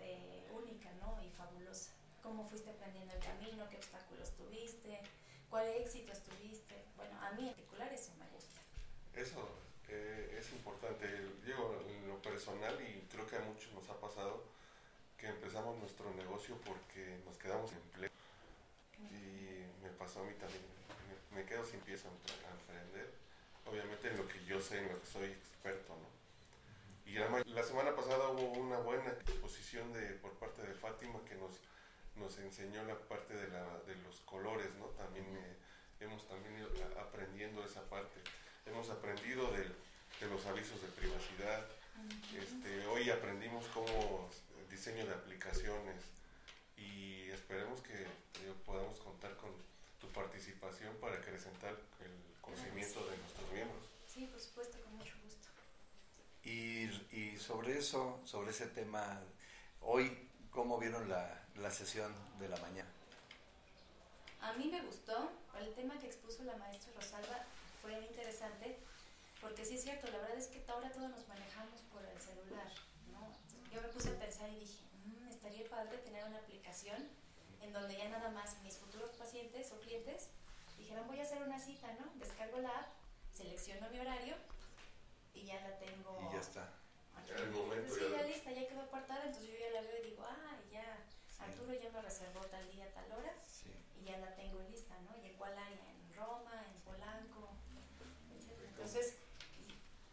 eh, 0.00 0.48
única, 0.52 0.90
¿no? 1.00 1.22
Y 1.22 1.30
fabulosa. 1.30 1.90
Cómo 2.22 2.46
fuiste 2.48 2.70
aprendiendo 2.70 3.14
el 3.14 3.20
camino, 3.20 3.68
qué 3.70 3.76
obstáculos 3.76 4.30
tuviste, 4.32 5.00
cuál 5.48 5.66
éxito 5.68 6.12
tuviste. 6.12 6.74
Bueno, 6.96 7.18
a 7.20 7.32
mí 7.32 7.48
en 7.48 7.54
particular 7.54 7.92
eso 7.92 8.12
me 8.18 8.28
gusta. 8.28 8.60
Eso 9.14 9.48
eh, 9.88 10.36
es 10.38 10.52
importante. 10.52 11.06
Digo, 11.44 11.82
en 11.88 12.08
lo 12.08 12.20
personal, 12.22 12.76
y 12.80 13.06
creo 13.10 13.26
que 13.26 13.36
a 13.36 13.40
muchos 13.40 13.72
nos 13.72 13.88
ha 13.88 13.98
pasado, 14.00 14.44
que 15.18 15.26
empezamos 15.26 15.78
nuestro 15.78 16.10
negocio 16.14 16.56
porque 16.64 17.18
nos 17.26 17.36
quedamos 17.36 17.70
en 17.72 17.78
empleo. 17.78 18.10
Y 18.98 19.82
me 19.82 19.90
pasó 19.98 20.20
a 20.20 20.24
mí 20.24 20.32
también. 20.34 20.62
Me, 21.34 21.44
quedo 21.44 21.64
sin 21.64 21.80
pies 21.80 22.04
a, 22.04 22.08
emprender. 22.08 23.10
Obviamente 23.66 24.08
en 24.08 24.16
lo 24.16 24.26
que 24.26 24.44
yo 24.44 24.60
sé, 24.60 24.78
en 24.78 24.88
lo 24.88 25.00
que 25.00 25.06
soy 25.06 25.26
experto, 25.26 25.94
¿no? 25.94 26.19
Y 27.10 27.52
la 27.52 27.62
semana 27.64 27.94
pasada 27.96 28.28
hubo 28.28 28.52
una 28.52 28.78
buena 28.78 29.10
exposición 29.10 29.92
de, 29.92 30.14
por 30.22 30.32
parte 30.34 30.62
de 30.62 30.74
Fátima 30.74 31.18
que 31.28 31.34
nos, 31.34 31.58
nos 32.14 32.38
enseñó 32.38 32.84
la 32.84 32.96
parte 32.96 33.34
de, 33.34 33.48
la, 33.48 33.64
de 33.86 33.96
los 34.06 34.20
colores, 34.20 34.68
¿no? 34.78 34.86
También 34.90 35.26
eh, 35.26 35.56
hemos 35.98 36.28
también 36.28 36.56
ido 36.56 36.68
aprendiendo 37.00 37.64
esa 37.64 37.82
parte 37.90 38.20
hemos 38.66 38.90
aprendido 38.90 39.50
de, 39.52 39.66
los 40.28 40.44
avisos 40.46 40.80
de 40.82 40.88
privacidad. 40.88 41.66
Este, 42.36 42.86
hoy 42.86 43.10
aprendimos 43.10 43.66
cómo 43.74 44.28
diseño 44.70 45.06
de 45.06 45.14
aplicaciones 45.14 46.02
y 46.76 47.28
esperemos 47.30 47.80
que 47.80 48.02
eh, 48.02 48.54
podamos 48.64 48.98
contar 49.00 49.36
con 49.36 49.50
tu 50.00 50.08
participación 50.08 50.94
para 51.00 51.16
acrecentar 51.16 51.76
el 52.00 52.12
conocimiento 52.40 53.00
de 53.06 53.16
nuestros 53.18 53.52
miembros. 53.52 53.82
Sí, 54.06 54.26
por 54.26 54.40
supuesto. 54.40 54.78
Y, 56.50 56.90
y 57.12 57.38
sobre 57.38 57.78
eso, 57.78 58.18
sobre 58.24 58.50
ese 58.50 58.66
tema, 58.66 59.20
hoy, 59.82 60.28
¿cómo 60.50 60.78
vieron 60.78 61.08
la, 61.08 61.44
la 61.54 61.70
sesión 61.70 62.12
de 62.40 62.48
la 62.48 62.56
mañana? 62.56 62.90
A 64.40 64.54
mí 64.54 64.66
me 64.66 64.80
gustó 64.82 65.30
el 65.60 65.72
tema 65.74 65.96
que 66.00 66.06
expuso 66.06 66.42
la 66.42 66.56
maestra 66.56 66.90
Rosalba 66.96 67.44
fue 67.80 67.92
interesante, 68.00 68.80
porque 69.40 69.64
sí 69.64 69.76
es 69.76 69.84
cierto, 69.84 70.10
la 70.10 70.18
verdad 70.18 70.38
es 70.38 70.48
que 70.48 70.64
ahora 70.66 70.90
todos 70.90 71.10
nos 71.10 71.28
manejamos 71.28 71.82
por 71.92 72.04
el 72.04 72.20
celular, 72.20 72.66
¿no? 73.12 73.30
Yo 73.72 73.80
me 73.82 73.88
puse 73.88 74.08
a 74.10 74.18
pensar 74.18 74.50
y 74.50 74.58
dije, 74.58 74.82
mmm, 75.04 75.28
estaría 75.28 75.70
padre 75.70 75.98
tener 75.98 76.24
una 76.24 76.38
aplicación 76.38 77.06
en 77.62 77.72
donde 77.72 77.96
ya 77.96 78.08
nada 78.08 78.28
más 78.30 78.60
mis 78.64 78.76
futuros 78.76 79.10
pacientes 79.12 79.70
o 79.70 79.78
clientes 79.78 80.30
dijeran, 80.76 81.06
voy 81.06 81.20
a 81.20 81.22
hacer 81.22 81.40
una 81.44 81.60
cita, 81.60 81.86
¿no? 82.00 82.10
Descargo 82.18 82.58
la 82.58 82.70
app, 82.70 82.88
selecciono 83.32 83.88
mi 83.90 84.00
horario 84.00 84.34
y 85.34 85.44
ya 85.44 85.60
la 85.60 85.78
tengo. 85.78 86.18
Y 86.28 86.34
ya 86.34 86.40
está. 86.40 86.72
el 87.36 87.50
momento 87.50 87.94
sí, 87.94 88.00
ya, 88.10 88.22
lista, 88.22 88.52
ya 88.52 88.68
quedó 88.68 88.82
apartada, 88.82 89.24
entonces 89.26 89.50
yo 89.50 89.58
ya 89.58 89.70
la 89.70 89.80
veo 89.82 89.98
y 89.98 90.10
digo, 90.10 90.24
ah, 90.24 90.56
ya, 90.70 91.04
Arturo 91.38 91.72
ya 91.74 91.90
me 91.90 92.02
reservó 92.02 92.40
tal 92.40 92.70
día, 92.70 92.92
tal 92.92 93.10
hora, 93.12 93.34
y 94.00 94.04
ya 94.04 94.18
la 94.18 94.34
tengo 94.34 94.60
lista, 94.70 94.98
¿no? 95.00 95.16
Y 95.22 95.30
en 95.30 95.36
cuál 95.36 95.56
área, 95.56 95.90
en 95.90 96.14
Roma, 96.14 96.64
en 96.74 96.80
Polanco, 96.82 97.50
entonces, 98.80 99.14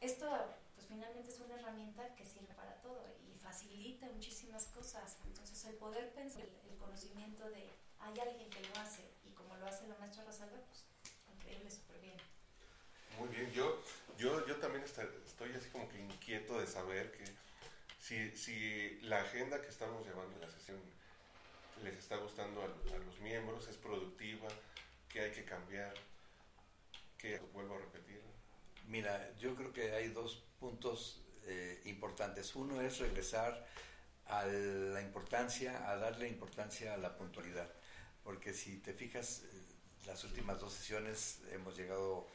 esto 0.02 0.28
pues 0.76 0.88
finalmente 0.88 1.32
es 1.32 1.40
una 1.40 1.56
herramienta 1.56 2.14
que 2.16 2.26
sirve 2.26 2.54
para 2.54 2.76
todo 2.82 3.02
y 3.26 3.40
facilita 3.40 4.08
muchísimas 4.08 4.66
cosas. 4.68 5.18
Entonces, 5.26 5.64
el 5.66 5.76
poder 5.76 6.14
pensar, 6.14 6.44
el, 6.44 6.78
conocimiento 6.78 7.50
de 7.50 7.70
hay 8.00 8.20
alguien 8.20 8.50
que 8.50 8.60
lo 8.62 8.76
hace 8.82 9.10
y 9.26 9.32
como 9.32 9.56
lo 9.56 9.66
hace 9.66 9.88
la 9.88 9.96
maestra 9.98 10.26
Rosalba, 10.26 10.58
pues 10.68 10.86
increíble, 11.34 11.72
súper 11.72 12.00
bien. 12.02 12.18
Muy 13.18 13.30
bien, 13.30 13.52
yo, 13.52 13.82
yo, 14.18 14.46
yo 14.48 14.56
también 14.58 14.84
estoy 14.84 15.54
así 15.54 15.70
como 15.70 15.88
que 15.90 16.00
inquieto 16.00 16.60
de 16.60 16.68
saber 16.68 17.12
que 17.12 17.26
si, 18.00 18.36
si 18.36 19.00
la 19.02 19.22
agenda 19.22 19.62
que 19.62 19.70
estamos 19.70 20.06
llevando 20.06 20.36
en 20.36 20.42
la 20.42 20.50
sesión 20.50 20.78
les 21.84 21.96
está 21.96 22.18
gustando 22.18 22.62
a, 22.62 22.66
a 22.66 22.98
los 23.00 23.20
miembros, 23.20 23.68
es 23.68 23.78
productiva, 23.78 24.48
que 25.10 25.22
hay 25.22 25.32
que 25.32 25.46
cambiar, 25.46 25.94
que 27.18 27.40
vuelvo 27.54 27.76
a 27.76 27.80
repetir, 27.80 28.22
Mira, 28.88 29.36
yo 29.38 29.54
creo 29.56 29.74
que 29.74 29.92
hay 29.92 30.08
dos 30.10 30.44
puntos 30.60 31.22
eh, 31.46 31.82
importantes. 31.86 32.56
Uno 32.56 32.80
es 32.82 33.00
regresar 33.00 33.68
a 34.28 34.46
la 34.46 35.02
importancia, 35.02 35.90
a 35.90 35.98
darle 35.98 36.30
importancia 36.30 36.94
a 36.94 36.98
la 36.98 37.18
puntualidad. 37.18 37.70
Porque 38.24 38.54
si 38.54 38.78
te 38.78 38.94
fijas, 38.94 39.44
eh, 39.44 40.06
las 40.06 40.24
últimas 40.24 40.62
dos 40.62 40.74
sesiones 40.74 41.42
hemos 41.52 41.78
llegado 41.78 42.28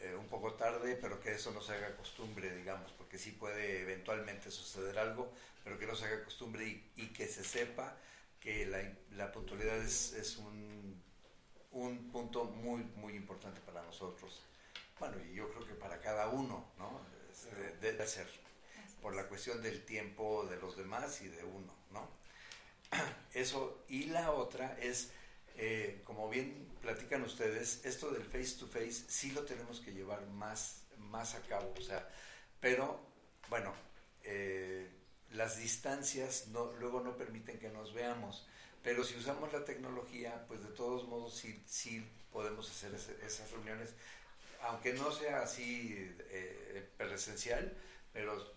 eh, 0.00 0.14
un 0.16 0.26
poco 0.28 0.54
tarde, 0.54 0.96
pero 1.00 1.20
que 1.20 1.32
eso 1.32 1.50
no 1.52 1.60
se 1.60 1.74
haga 1.74 1.96
costumbre, 1.96 2.54
digamos, 2.56 2.92
porque 2.92 3.18
sí 3.18 3.32
puede 3.32 3.82
eventualmente 3.82 4.50
suceder 4.50 4.98
algo, 4.98 5.32
pero 5.64 5.78
que 5.78 5.86
no 5.86 5.94
se 5.94 6.06
haga 6.06 6.24
costumbre 6.24 6.82
y, 6.96 7.06
que 7.08 7.26
se 7.26 7.44
sepa 7.44 7.96
que 8.40 8.66
la, 8.66 8.78
la 9.16 9.32
puntualidad 9.32 9.76
es, 9.78 10.12
es 10.12 10.36
un, 10.36 11.02
un 11.72 12.10
punto 12.10 12.44
muy, 12.44 12.82
muy 12.96 13.14
importante 13.14 13.60
para 13.60 13.82
nosotros. 13.82 14.42
Bueno, 14.98 15.16
y 15.30 15.34
yo 15.34 15.48
creo 15.50 15.66
que 15.66 15.74
para 15.74 16.00
cada 16.00 16.28
uno, 16.28 16.64
¿no? 16.78 17.00
Debe 17.80 18.06
ser, 18.06 18.26
por 19.00 19.14
la 19.14 19.28
cuestión 19.28 19.62
del 19.62 19.84
tiempo 19.84 20.46
de 20.46 20.56
los 20.56 20.76
demás 20.76 21.20
y 21.22 21.28
de 21.28 21.44
uno, 21.44 21.72
¿no? 21.92 22.08
Eso, 23.32 23.84
y 23.88 24.04
la 24.04 24.32
otra 24.32 24.76
es, 24.80 25.12
eh, 25.58 26.00
como 26.04 26.30
bien 26.30 26.66
platican 26.80 27.22
ustedes, 27.22 27.84
esto 27.84 28.10
del 28.10 28.24
face 28.24 28.56
to 28.58 28.66
face 28.66 29.04
sí 29.08 29.32
lo 29.32 29.44
tenemos 29.44 29.80
que 29.80 29.92
llevar 29.92 30.26
más, 30.28 30.86
más 30.96 31.34
a 31.34 31.42
cabo, 31.42 31.74
o 31.76 31.82
sea, 31.82 32.08
pero, 32.60 33.00
bueno, 33.50 33.74
eh, 34.24 34.88
las 35.32 35.58
distancias 35.58 36.48
no, 36.48 36.72
luego 36.80 37.00
no 37.00 37.16
permiten 37.16 37.58
que 37.58 37.68
nos 37.68 37.92
veamos, 37.92 38.46
pero 38.82 39.04
si 39.04 39.16
usamos 39.16 39.52
la 39.52 39.64
tecnología, 39.64 40.46
pues 40.48 40.62
de 40.62 40.70
todos 40.70 41.06
modos 41.06 41.36
sí, 41.36 41.62
sí 41.66 42.02
podemos 42.32 42.70
hacer 42.70 42.94
esas 42.94 43.50
reuniones 43.50 43.94
aunque 44.62 44.92
no 44.94 45.10
sea 45.10 45.42
así 45.42 45.94
eh, 46.30 46.88
presencial, 46.96 47.72
pero 48.12 48.52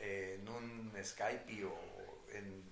eh, 0.00 0.38
en 0.40 0.48
un 0.48 0.92
Skype 1.02 1.64
o 1.64 2.24
en 2.32 2.62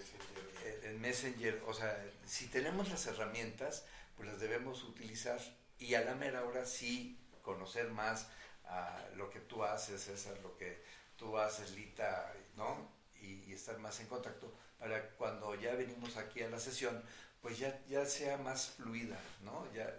Messenger. 0.00 0.84
en 0.84 1.00
Messenger, 1.00 1.62
o 1.66 1.74
sea, 1.74 2.04
si 2.26 2.46
tenemos 2.46 2.88
las 2.88 3.06
herramientas, 3.06 3.84
pues 4.16 4.28
las 4.28 4.40
debemos 4.40 4.82
utilizar 4.84 5.40
y 5.78 5.94
a 5.94 6.02
la 6.02 6.14
mera 6.14 6.44
hora 6.44 6.64
sí 6.66 7.18
conocer 7.42 7.90
más 7.90 8.28
a 8.64 8.98
lo 9.16 9.30
que 9.30 9.40
tú 9.40 9.64
haces, 9.64 10.02
César, 10.02 10.38
lo 10.42 10.56
que 10.56 10.82
tú 11.16 11.38
haces, 11.38 11.72
Lita, 11.72 12.32
¿no? 12.56 12.90
Y, 13.20 13.44
y, 13.44 13.52
estar 13.52 13.78
más 13.78 14.00
en 14.00 14.06
contacto 14.06 14.52
para 14.78 15.10
cuando 15.10 15.54
ya 15.54 15.74
venimos 15.74 16.16
aquí 16.16 16.42
a 16.42 16.48
la 16.48 16.58
sesión, 16.58 17.02
pues 17.42 17.58
ya, 17.58 17.78
ya 17.88 18.06
sea 18.06 18.38
más 18.38 18.70
fluida, 18.70 19.18
¿no? 19.42 19.66
Ya, 19.74 19.94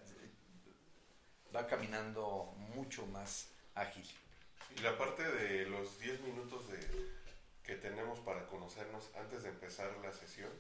va 1.56 1.68
caminando 1.68 2.54
mucho 2.76 3.06
más 3.08 3.48
ágil. 3.76 4.06
Y 4.76 4.80
la 4.80 4.98
parte 4.98 5.24
de 5.24 5.66
los 5.66 6.00
10 6.00 6.22
minutos 6.22 6.70
de, 6.70 6.80
que 7.72 7.78
tenemos 7.78 8.20
para 8.20 8.46
conocernos 8.48 9.16
antes 9.16 9.44
de 9.44 9.50
empezar 9.50 9.90
la 10.04 10.12
sesión 10.12 10.52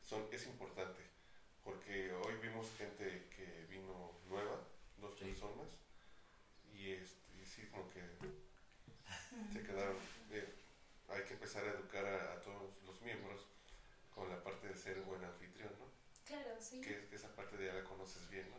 son, 0.00 0.24
es 0.30 0.46
importante, 0.46 1.02
porque 1.64 2.12
hoy 2.12 2.34
vimos 2.40 2.70
gente 2.78 3.26
que 3.34 3.66
vino 3.68 4.12
nueva, 4.28 4.60
dos 4.98 5.18
personas, 5.18 5.66
y, 6.72 6.92
este, 6.92 7.42
y 7.42 7.44
sí, 7.44 7.66
como 7.72 7.90
que 7.90 8.02
se 9.52 9.64
quedaron. 9.64 9.96
Eh, 10.30 10.48
hay 11.08 11.24
que 11.24 11.34
empezar 11.34 11.64
a 11.64 11.72
educar 11.72 12.06
a, 12.06 12.40
todos 12.40 12.70
los 12.86 13.02
miembros 13.02 13.48
con 14.14 14.30
la 14.30 14.40
parte 14.40 14.68
de 14.68 14.76
ser 14.76 15.00
buen 15.00 15.24
anfitrión, 15.24 15.72
¿no? 15.80 15.86
Claro, 16.24 16.54
sí. 16.60 16.80
Que, 16.80 17.08
esa 17.12 17.34
parte 17.34 17.56
de 17.56 17.66
ya 17.66 17.74
la 17.74 17.82
conoces 17.82 18.30
bien, 18.30 18.48
¿no? 18.48 18.58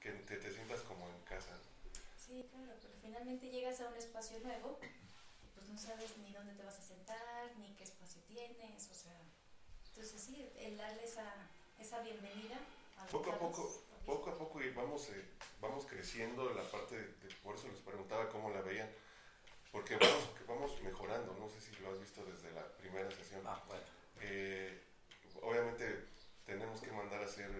Que 0.00 0.10
te, 0.10 0.38
te, 0.38 0.50
sientas 0.52 0.80
como 0.80 1.08
en 1.08 1.20
casa. 1.22 1.56
Sí, 2.18 2.32
Sí, 2.32 2.48
claro, 2.50 2.72
pero 2.80 2.94
finalmente 3.00 3.48
llegas 3.48 3.80
a 3.80 3.88
un 3.90 3.94
espacio 3.94 4.40
nuevo, 4.40 4.80
pues 5.62 5.70
no 5.70 5.78
sabes 5.78 6.16
ni 6.18 6.32
dónde 6.32 6.54
te 6.54 6.64
vas 6.64 6.76
a 6.76 6.82
sentar, 6.82 7.56
ni 7.58 7.72
qué 7.76 7.84
espacio 7.84 8.20
tienes, 8.22 8.90
o 8.90 8.94
sea, 8.94 9.16
entonces 9.90 10.20
sí, 10.20 10.50
el 10.56 10.76
darle 10.76 11.04
esa, 11.04 11.24
esa 11.78 12.00
bienvenida. 12.00 12.58
A 12.98 13.06
poco 13.06 13.30
a 13.30 13.38
poco, 13.38 13.82
poco 14.04 14.30
a 14.30 14.38
poco 14.38 14.60
y 14.60 14.70
vamos, 14.70 15.08
eh, 15.10 15.24
vamos 15.60 15.86
creciendo 15.86 16.52
la 16.52 16.64
parte, 16.64 16.96
de, 16.96 17.34
por 17.44 17.54
eso 17.54 17.68
les 17.68 17.78
preguntaba 17.80 18.28
cómo 18.28 18.50
la 18.50 18.60
veían, 18.60 18.90
porque 19.70 19.96
vamos, 19.96 20.28
vamos 20.48 20.82
mejorando, 20.82 21.32
no 21.38 21.48
sé 21.48 21.60
si 21.60 21.76
lo 21.80 21.92
has 21.92 22.00
visto 22.00 22.24
desde 22.24 22.50
la 22.52 22.66
primera 22.78 23.08
sesión. 23.12 23.42
Ah, 23.46 23.62
bueno. 23.68 23.84
Eh, 24.20 24.82
obviamente 25.42 26.08
tenemos 26.44 26.80
que 26.80 26.90
mandar 26.90 27.22
a 27.22 27.26
hacer 27.26 27.50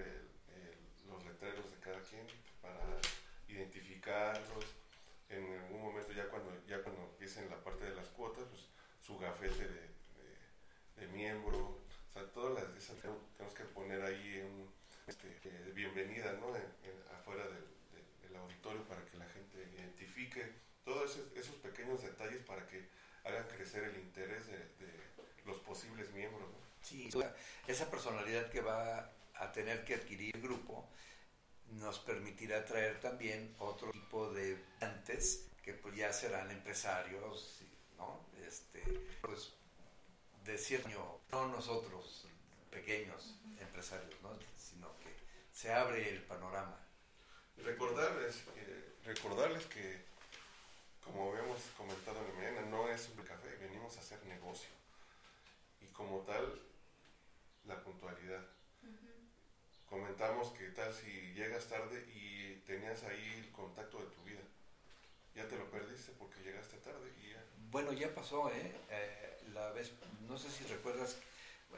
los 1.06 1.24
letreros 1.24 1.70
de 1.70 1.78
cada 1.78 2.00
quien 2.00 2.26
para 2.60 2.80
identificarlos. 3.48 4.64
En 5.28 5.58
algún 5.60 5.80
momento 5.80 6.12
ya 6.12 6.28
cuando 6.28 6.52
ya 6.66 6.82
cuando 6.82 7.11
empiecen 7.32 7.50
la 7.50 7.64
parte 7.64 7.84
de 7.84 7.94
las 7.94 8.08
cuotas, 8.08 8.44
pues 8.50 8.62
su 9.00 9.18
gafete 9.18 9.68
de, 9.68 9.92
miembro, 11.08 11.58
o 11.58 12.12
sea, 12.12 12.24
todas 12.32 12.54
las 12.54 12.76
esas 12.76 12.96
tenemos 12.96 13.54
que 13.54 13.64
poner 13.64 14.00
ahí 14.02 14.40
un, 14.40 14.70
este, 15.06 15.28
bienvenida 15.74 16.32
¿no? 16.34 16.46
afuera 17.18 17.44
del 17.44 18.36
auditorio 18.36 18.82
para 18.84 19.04
que 19.04 19.18
la 19.18 19.26
gente 19.26 19.68
identifique 19.76 20.46
todos 20.84 21.18
esos, 21.34 21.56
pequeños 21.56 22.02
detalles 22.02 22.42
para 22.44 22.66
que 22.68 22.86
hagan 23.24 23.46
crecer 23.48 23.84
el 23.84 23.96
interés 23.96 24.46
de, 24.46 24.58
los 25.44 25.58
posibles 25.58 26.10
miembros. 26.12 26.48
Sí, 26.82 27.10
esa 27.66 27.90
personalidad 27.90 28.48
que 28.48 28.60
va 28.60 29.10
a 29.34 29.52
tener 29.52 29.84
que 29.84 29.96
adquirir 29.96 30.36
el 30.36 30.42
grupo 30.42 30.88
nos 31.72 31.98
permitirá 31.98 32.64
traer 32.64 33.00
también 33.00 33.54
otro 33.58 33.90
tipo 33.90 34.32
de 34.32 34.56
antes 34.80 35.51
que 35.62 35.74
pues 35.74 35.94
ya 35.96 36.12
serán 36.12 36.50
empresarios, 36.50 37.60
¿no? 37.96 38.20
Este, 38.46 38.82
pues 39.20 39.52
decir 40.44 40.84
no 41.30 41.48
nosotros 41.48 42.26
pequeños 42.70 43.36
empresarios, 43.60 44.20
¿no? 44.22 44.30
sino 44.56 44.88
que 44.98 45.14
se 45.52 45.72
abre 45.72 46.08
el 46.08 46.22
panorama. 46.22 46.78
Recordarles, 47.58 48.42
recordarles 49.04 49.66
que, 49.66 50.02
como 51.04 51.30
habíamos 51.30 51.60
comentado 51.76 52.18
en 52.20 52.28
la 52.28 52.34
mañana, 52.34 52.70
no 52.70 52.88
es 52.88 53.08
un 53.10 53.24
café, 53.24 53.56
venimos 53.56 53.96
a 53.96 54.00
hacer 54.00 54.24
negocio. 54.24 54.70
Y 55.80 55.86
como 55.88 56.20
tal, 56.20 56.60
la 57.66 57.80
puntualidad. 57.82 58.44
Comentamos 59.88 60.48
que 60.52 60.68
tal 60.70 60.92
si 60.94 61.34
llegas 61.34 61.68
tarde 61.68 62.00
y 62.14 62.56
tenías 62.66 63.02
ahí 63.04 63.44
el 63.44 63.52
contacto 63.52 63.98
de 63.98 64.06
tu 64.06 64.22
vida. 64.24 64.40
Ya 65.34 65.48
te 65.48 65.56
lo 65.56 65.70
perdiste 65.70 66.12
porque 66.18 66.42
llegaste 66.42 66.76
tarde 66.78 67.12
y 67.22 67.30
ya. 67.30 67.44
Bueno, 67.70 67.92
ya 67.92 68.14
pasó, 68.14 68.50
¿eh? 68.50 68.72
eh 68.90 69.28
la 69.52 69.70
vez, 69.72 69.92
no 70.28 70.38
sé 70.38 70.50
si 70.50 70.64
recuerdas, 70.64 71.18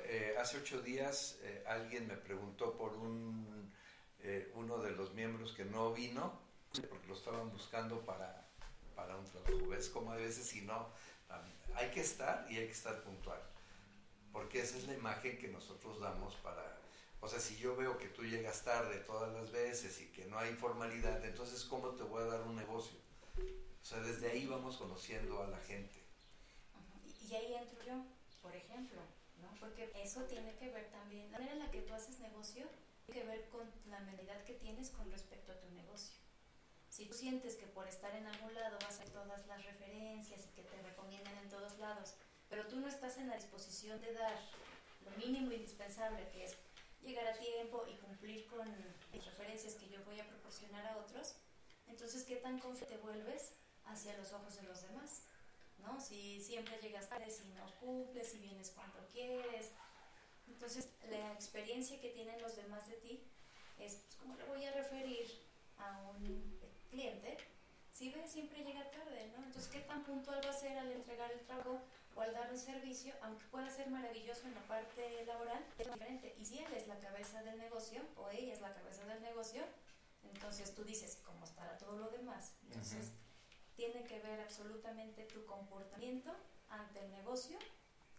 eh, 0.04 0.36
hace 0.38 0.58
ocho 0.58 0.80
días 0.80 1.38
eh, 1.42 1.64
alguien 1.66 2.06
me 2.06 2.16
preguntó 2.16 2.76
por 2.76 2.94
un 2.94 3.72
uno 4.54 4.78
de 4.78 4.92
los 4.92 5.12
miembros 5.12 5.52
que 5.52 5.66
no 5.66 5.92
vino, 5.92 6.40
porque 6.88 7.06
lo 7.08 7.14
estaban 7.14 7.50
buscando 7.50 8.00
para, 8.06 8.48
para 8.96 9.16
un 9.16 9.24
trabajo. 9.26 9.68
¿Ves 9.68 9.90
cómo 9.90 10.12
a 10.12 10.16
veces 10.16 10.46
si 10.46 10.62
no, 10.62 10.88
hay 11.74 11.90
que 11.90 12.00
estar 12.00 12.46
y 12.50 12.56
hay 12.56 12.64
que 12.64 12.72
estar 12.72 13.02
puntual? 13.02 13.38
Porque 14.32 14.60
esa 14.60 14.78
es 14.78 14.86
la 14.86 14.94
imagen 14.94 15.36
que 15.36 15.48
nosotros 15.48 16.00
damos 16.00 16.34
para 16.36 16.74
o 17.24 17.28
sea, 17.28 17.40
si 17.40 17.56
yo 17.56 17.74
veo 17.74 17.96
que 17.96 18.08
tú 18.08 18.22
llegas 18.22 18.64
tarde 18.64 18.96
todas 18.98 19.32
las 19.32 19.50
veces 19.50 19.98
y 20.02 20.08
que 20.08 20.26
no 20.26 20.38
hay 20.38 20.52
formalidad, 20.52 21.24
entonces 21.24 21.64
¿cómo 21.64 21.88
te 21.92 22.02
voy 22.02 22.22
a 22.22 22.26
dar 22.26 22.42
un 22.42 22.54
negocio? 22.54 22.98
O 23.84 23.86
sea, 23.86 24.00
desde 24.00 24.30
ahí 24.30 24.46
vamos 24.46 24.78
conociendo 24.78 25.42
a 25.42 25.46
la 25.46 25.58
gente. 25.58 26.02
Y 27.28 27.34
ahí 27.34 27.54
entro 27.54 27.84
yo, 27.84 28.02
por 28.40 28.56
ejemplo, 28.56 28.98
¿no? 29.42 29.48
Porque 29.60 29.92
eso 30.02 30.22
tiene 30.22 30.56
que 30.56 30.70
ver 30.70 30.90
también, 30.90 31.30
la 31.30 31.38
manera 31.38 31.52
en 31.52 31.58
la 31.58 31.70
que 31.70 31.82
tú 31.82 31.92
haces 31.92 32.18
negocio, 32.20 32.64
tiene 33.04 33.20
que 33.20 33.26
ver 33.26 33.48
con 33.50 33.70
la 33.90 34.00
mentalidad 34.00 34.42
que 34.44 34.54
tienes 34.54 34.88
con 34.88 35.10
respecto 35.10 35.52
a 35.52 35.60
tu 35.60 35.70
negocio. 35.72 36.16
Si 36.88 37.04
tú 37.04 37.12
sientes 37.12 37.56
que 37.56 37.66
por 37.66 37.86
estar 37.86 38.16
en 38.16 38.26
algún 38.26 38.54
lado 38.54 38.78
vas 38.80 39.00
a 39.00 39.04
todas 39.04 39.46
las 39.46 39.62
referencias 39.66 40.46
y 40.46 40.54
que 40.54 40.62
te 40.62 40.80
recomiendan 40.80 41.36
en 41.36 41.50
todos 41.50 41.78
lados, 41.78 42.14
pero 42.48 42.66
tú 42.66 42.80
no 42.80 42.88
estás 42.88 43.18
en 43.18 43.28
la 43.28 43.36
disposición 43.36 44.00
de 44.00 44.14
dar 44.14 44.40
lo 45.04 45.10
mínimo 45.18 45.52
indispensable, 45.52 46.26
que 46.30 46.44
es 46.44 46.56
llegar 47.02 47.26
a 47.26 47.38
tiempo 47.38 47.84
y 47.86 47.98
cumplir 47.98 48.46
con 48.46 48.66
las 49.12 49.26
referencias 49.26 49.74
que 49.74 49.90
yo 49.90 50.02
voy 50.06 50.20
a 50.20 50.26
proporcionar 50.26 50.86
a 50.86 50.96
otros, 50.96 51.34
entonces, 51.86 52.24
¿qué 52.24 52.36
tan 52.36 52.58
confiante 52.58 52.96
te 52.96 53.02
vuelves 53.02 53.52
hacia 53.86 54.16
los 54.16 54.32
ojos 54.32 54.56
de 54.56 54.62
los 54.62 54.82
demás? 54.82 55.22
¿No? 55.78 56.00
Si 56.00 56.40
siempre 56.42 56.78
llegas 56.80 57.08
tarde, 57.08 57.30
si 57.30 57.48
no 57.48 57.66
cumples, 57.80 58.30
si 58.30 58.38
vienes 58.38 58.70
cuando 58.70 59.06
quieres. 59.12 59.72
Entonces, 60.48 60.88
la 61.10 61.32
experiencia 61.32 62.00
que 62.00 62.10
tienen 62.10 62.40
los 62.40 62.56
demás 62.56 62.86
de 62.88 62.96
ti 62.96 63.22
es, 63.78 63.96
pues, 63.96 64.16
¿cómo 64.16 64.36
le 64.36 64.44
voy 64.44 64.64
a 64.64 64.72
referir 64.72 65.26
a 65.78 66.00
un 66.10 66.58
cliente 66.90 67.36
si 67.92 68.10
ve 68.10 68.26
siempre 68.26 68.64
llega 68.64 68.90
tarde, 68.90 69.30
¿no? 69.36 69.44
Entonces, 69.44 69.70
¿qué 69.70 69.80
tan 69.80 70.02
puntual 70.02 70.40
va 70.44 70.50
a 70.50 70.52
ser 70.52 70.76
al 70.76 70.90
entregar 70.90 71.30
el 71.30 71.40
trabajo 71.46 71.80
o 72.16 72.20
al 72.20 72.32
dar 72.32 72.50
un 72.50 72.58
servicio, 72.58 73.14
aunque 73.22 73.44
pueda 73.46 73.70
ser 73.70 73.90
maravilloso 73.90 74.46
en 74.46 74.54
la 74.54 74.62
parte 74.62 75.24
laboral, 75.26 75.64
es 75.78 75.92
diferente. 75.92 76.34
Y 76.38 76.44
si 76.44 76.58
él 76.58 76.72
es 76.74 76.86
la 76.86 76.98
cabeza 76.98 77.42
del 77.42 77.58
negocio 77.58 78.02
o 78.16 78.30
ella 78.30 78.52
es 78.52 78.60
la 78.60 78.72
cabeza 78.72 79.04
del 79.04 79.22
negocio, 79.22 79.62
entonces 80.22 80.74
tú 80.74 80.84
dices, 80.84 81.18
¿cómo 81.24 81.44
estará 81.44 81.76
todo 81.78 81.98
lo 81.98 82.08
demás? 82.10 82.54
Entonces, 82.62 83.12
tiene 83.76 84.04
que 84.04 84.20
ver 84.20 84.40
absolutamente 84.40 85.24
tu 85.24 85.44
comportamiento 85.46 86.32
ante 86.68 87.00
el 87.00 87.10
negocio 87.10 87.58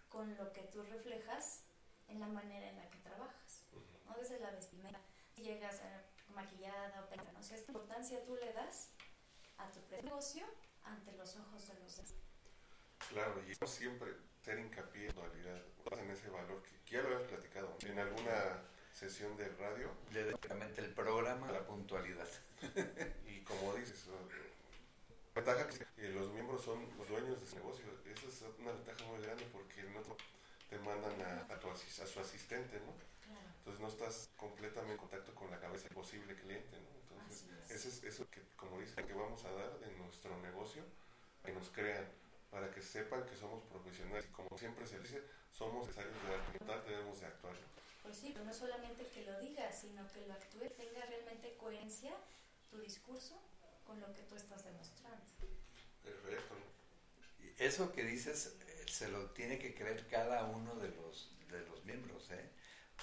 con 0.09 0.35
lo 0.37 0.51
que 0.53 0.61
tú 0.63 0.83
reflejas 0.83 1.63
en 2.07 2.19
la 2.19 2.27
manera 2.27 2.69
en 2.69 2.77
la 2.77 2.89
que 2.89 2.99
trabajas, 2.99 3.63
¿no? 4.05 4.15
Desde 4.17 4.39
la 4.39 4.51
vestimenta, 4.51 5.01
si 5.35 5.43
llegas 5.43 5.81
maquillada 6.33 7.03
o 7.03 7.09
peinada, 7.09 7.31
¿no? 7.31 7.39
O 7.39 7.55
importancia 7.55 8.23
tú 8.23 8.35
le 8.35 8.53
das 8.53 8.91
a 9.57 9.69
tu 9.71 9.79
negocio 10.03 10.45
ante 10.83 11.11
los 11.13 11.35
ojos 11.37 11.67
de 11.67 11.73
los 11.79 11.97
demás. 11.97 12.13
Claro, 13.09 13.41
y 13.47 13.67
siempre 13.67 14.13
ser 14.43 14.59
hincapié 14.59 15.07
en 15.07 15.15
dualidad, 15.15 15.61
en 15.91 16.11
ese 16.11 16.29
valor 16.29 16.61
que, 16.63 16.91
ya 16.91 17.01
lo 17.01 17.15
habías 17.15 17.29
platicado 17.29 17.77
en 17.81 17.99
alguna 17.99 18.61
sesión 18.93 19.35
de 19.37 19.49
radio. 19.49 19.91
Directamente 20.09 20.81
el 20.81 20.93
programa, 20.93 21.51
la 21.51 21.65
puntualidad. 21.65 22.27
y 23.27 23.41
como 23.41 23.73
dices, 23.75 24.07
ventaja 25.35 25.67
que 25.67 26.09
los 26.09 26.31
miembros 26.31 26.63
son 26.63 26.85
los 26.97 27.07
dueños 27.07 27.39
de 27.39 27.45
su 27.45 27.55
negocio, 27.57 27.85
esa 28.05 28.27
es 28.27 28.41
una 28.59 28.71
ventaja 28.71 29.03
muy 29.05 29.21
grande 29.21 29.45
porque 29.51 29.83
no 29.83 30.01
te 30.69 30.79
mandan 30.79 31.21
a, 31.21 31.53
a, 31.53 31.59
tu, 31.59 31.69
a 31.69 31.75
su 31.75 32.19
asistente, 32.19 32.79
¿no? 32.79 32.93
Entonces 33.59 33.81
no 33.81 33.87
estás 33.87 34.29
completamente 34.37 34.93
en 34.93 34.99
contacto 34.99 35.33
con 35.33 35.49
la 35.49 35.59
cabeza 35.59 35.85
del 35.85 35.93
posible 35.95 36.35
cliente, 36.35 36.77
¿no? 36.79 36.87
Entonces, 37.01 37.47
eso 37.69 37.89
es 37.89 38.03
eso 38.03 38.29
que, 38.29 38.41
como 38.55 38.79
dices, 38.79 38.95
que 38.95 39.13
vamos 39.13 39.43
a 39.43 39.51
dar 39.51 39.79
de 39.79 39.91
nuestro 39.97 40.39
negocio, 40.41 40.83
que 41.43 41.51
nos 41.51 41.69
crean 41.69 42.05
para 42.51 42.71
que 42.71 42.81
sepan 42.81 43.25
que 43.25 43.35
somos 43.35 43.63
profesionales 43.63 44.25
y 44.29 44.31
como 44.31 44.55
siempre 44.57 44.85
se 44.87 44.99
dice, 44.99 45.21
somos 45.51 45.87
necesarios 45.87 46.13
de 46.23 46.65
dar 46.65 46.85
debemos 46.85 47.19
de 47.19 47.25
actuar. 47.25 47.55
Pues 48.03 48.17
sí, 48.17 48.31
pero 48.33 48.45
no 48.45 48.53
solamente 48.53 49.07
que 49.07 49.25
lo 49.25 49.39
digas, 49.39 49.81
sino 49.81 50.07
que 50.13 50.25
lo 50.27 50.33
actúe, 50.33 50.69
tenga 50.77 51.03
realmente 51.05 51.57
coherencia 51.57 52.15
tu 52.69 52.77
discurso 52.77 53.35
con 53.83 53.99
lo 53.99 54.13
que 54.13 54.21
tú 54.23 54.35
estás 54.35 54.63
demostrando. 54.63 54.84
Eso 57.65 57.91
que 57.91 58.03
dices 58.03 58.53
eh, 58.67 58.85
se 58.87 59.07
lo 59.07 59.25
tiene 59.31 59.57
que 59.57 59.73
creer 59.73 60.05
cada 60.07 60.45
uno 60.45 60.75
de 60.75 60.89
los, 60.89 61.31
de 61.49 61.59
los 61.61 61.83
miembros, 61.83 62.29
¿eh? 62.29 62.47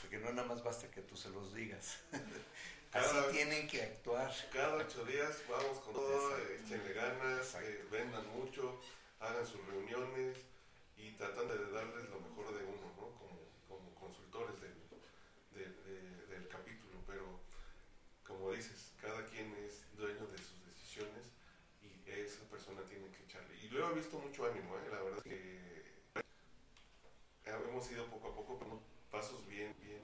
porque 0.00 0.18
no 0.18 0.32
nada 0.32 0.46
más 0.46 0.62
basta 0.62 0.88
que 0.88 1.00
tú 1.02 1.16
se 1.16 1.30
los 1.30 1.52
digas. 1.52 1.98
Así 2.92 3.16
tienen 3.32 3.66
que 3.66 3.82
actuar. 3.82 4.32
Cada 4.52 4.76
ocho 4.76 5.04
días 5.04 5.42
vamos 5.50 5.80
con 5.80 5.94
todo, 5.94 6.38
échenle 6.38 6.92
ganas, 6.92 7.56
eh, 7.56 7.84
vendan 7.90 8.24
mucho, 8.38 8.80
hagan 9.18 9.44
sus 9.44 9.66
reuniones 9.66 10.38
y 10.96 11.10
tratan 11.12 11.48
de 11.48 11.58
darles 11.72 12.08
lo 12.08 12.20
mejor 12.20 12.56
de 12.56 12.64
uno, 12.64 12.86
¿no? 12.94 13.18
Como, 13.18 13.40
como 13.66 13.94
consultores 13.96 14.60
del, 14.60 14.78
del 16.30 16.46
capítulo, 16.46 17.02
pero 17.04 17.40
como 18.24 18.52
dices, 18.52 18.92
cada 19.00 19.26
quien 19.26 19.52
es 19.66 19.82
dueño 19.96 20.24
de 20.28 20.38
sus 20.38 20.64
decisiones 20.66 21.32
y 21.82 22.08
esa 22.08 22.44
persona 22.48 22.82
tiene 22.82 23.10
que 23.10 23.24
echarle. 23.24 23.56
Y 23.56 23.68
luego 23.70 23.81
he 23.92 23.96
visto 23.96 24.18
mucho 24.18 24.46
ánimo, 24.46 24.76
¿eh? 24.76 24.88
la 24.90 25.02
verdad 25.02 25.18
es 25.18 25.24
que 25.24 25.62
hemos 27.68 27.90
ido 27.90 28.06
poco 28.06 28.28
a 28.28 28.34
poco, 28.34 28.58
pero 28.58 28.80
pasos 29.10 29.46
bien, 29.46 29.74
bien. 29.80 30.00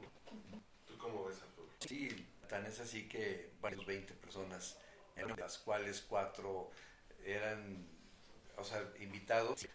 ¿Tú 0.87 0.97
cómo 0.99 1.25
ves, 1.25 1.41
Arturo? 1.43 1.69
Sí, 1.81 2.27
tan 2.49 2.67
es 2.67 2.81
así 2.81 3.09
que 3.09 3.53
varios 3.61 3.87
20 3.87 4.15
personas, 4.15 4.79
en 5.17 5.29
las 5.37 5.59
cuales 5.59 6.05
cuatro 6.09 6.71
eran 7.25 7.87
o 8.57 8.65
sea, 8.65 8.83
invitados 9.01 9.67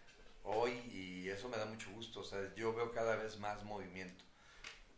hoy 0.42 0.72
y 0.92 1.28
eso 1.28 1.48
me 1.48 1.56
da 1.56 1.66
mucho 1.66 1.90
gusto. 1.90 2.20
O 2.20 2.24
sea, 2.24 2.54
yo 2.54 2.74
veo 2.74 2.92
cada 2.92 3.16
vez 3.16 3.38
más 3.38 3.64
movimiento. 3.64 4.24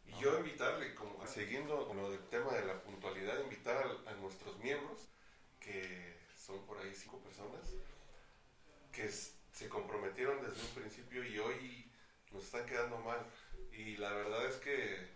Y 0.07 0.21
yo 0.21 0.39
invitarle, 0.39 0.95
como 0.95 1.27
siguiendo 1.27 1.87
con 1.87 1.97
lo 1.97 2.11
del 2.11 2.25
tema 2.29 2.53
de 2.53 2.65
la 2.65 2.83
puntualidad, 2.83 3.41
invitar 3.41 3.85
a, 4.07 4.13
nuestros 4.15 4.57
miembros 4.59 5.09
que 5.61 6.17
son 6.37 6.65
por 6.67 6.79
ahí 6.79 6.95
cinco 6.95 7.19
personas 7.19 7.75
que 8.97 9.11
se 9.11 9.69
comprometieron 9.69 10.41
desde 10.41 10.63
un 10.63 10.75
principio 10.75 11.23
y 11.23 11.39
hoy 11.39 11.91
nos 12.33 12.45
están 12.45 12.65
quedando 12.65 12.99
mal. 12.99 13.21
Y 13.71 13.99
la 13.99 14.11
verdad 14.11 14.47
es 14.47 14.57
que, 14.57 15.15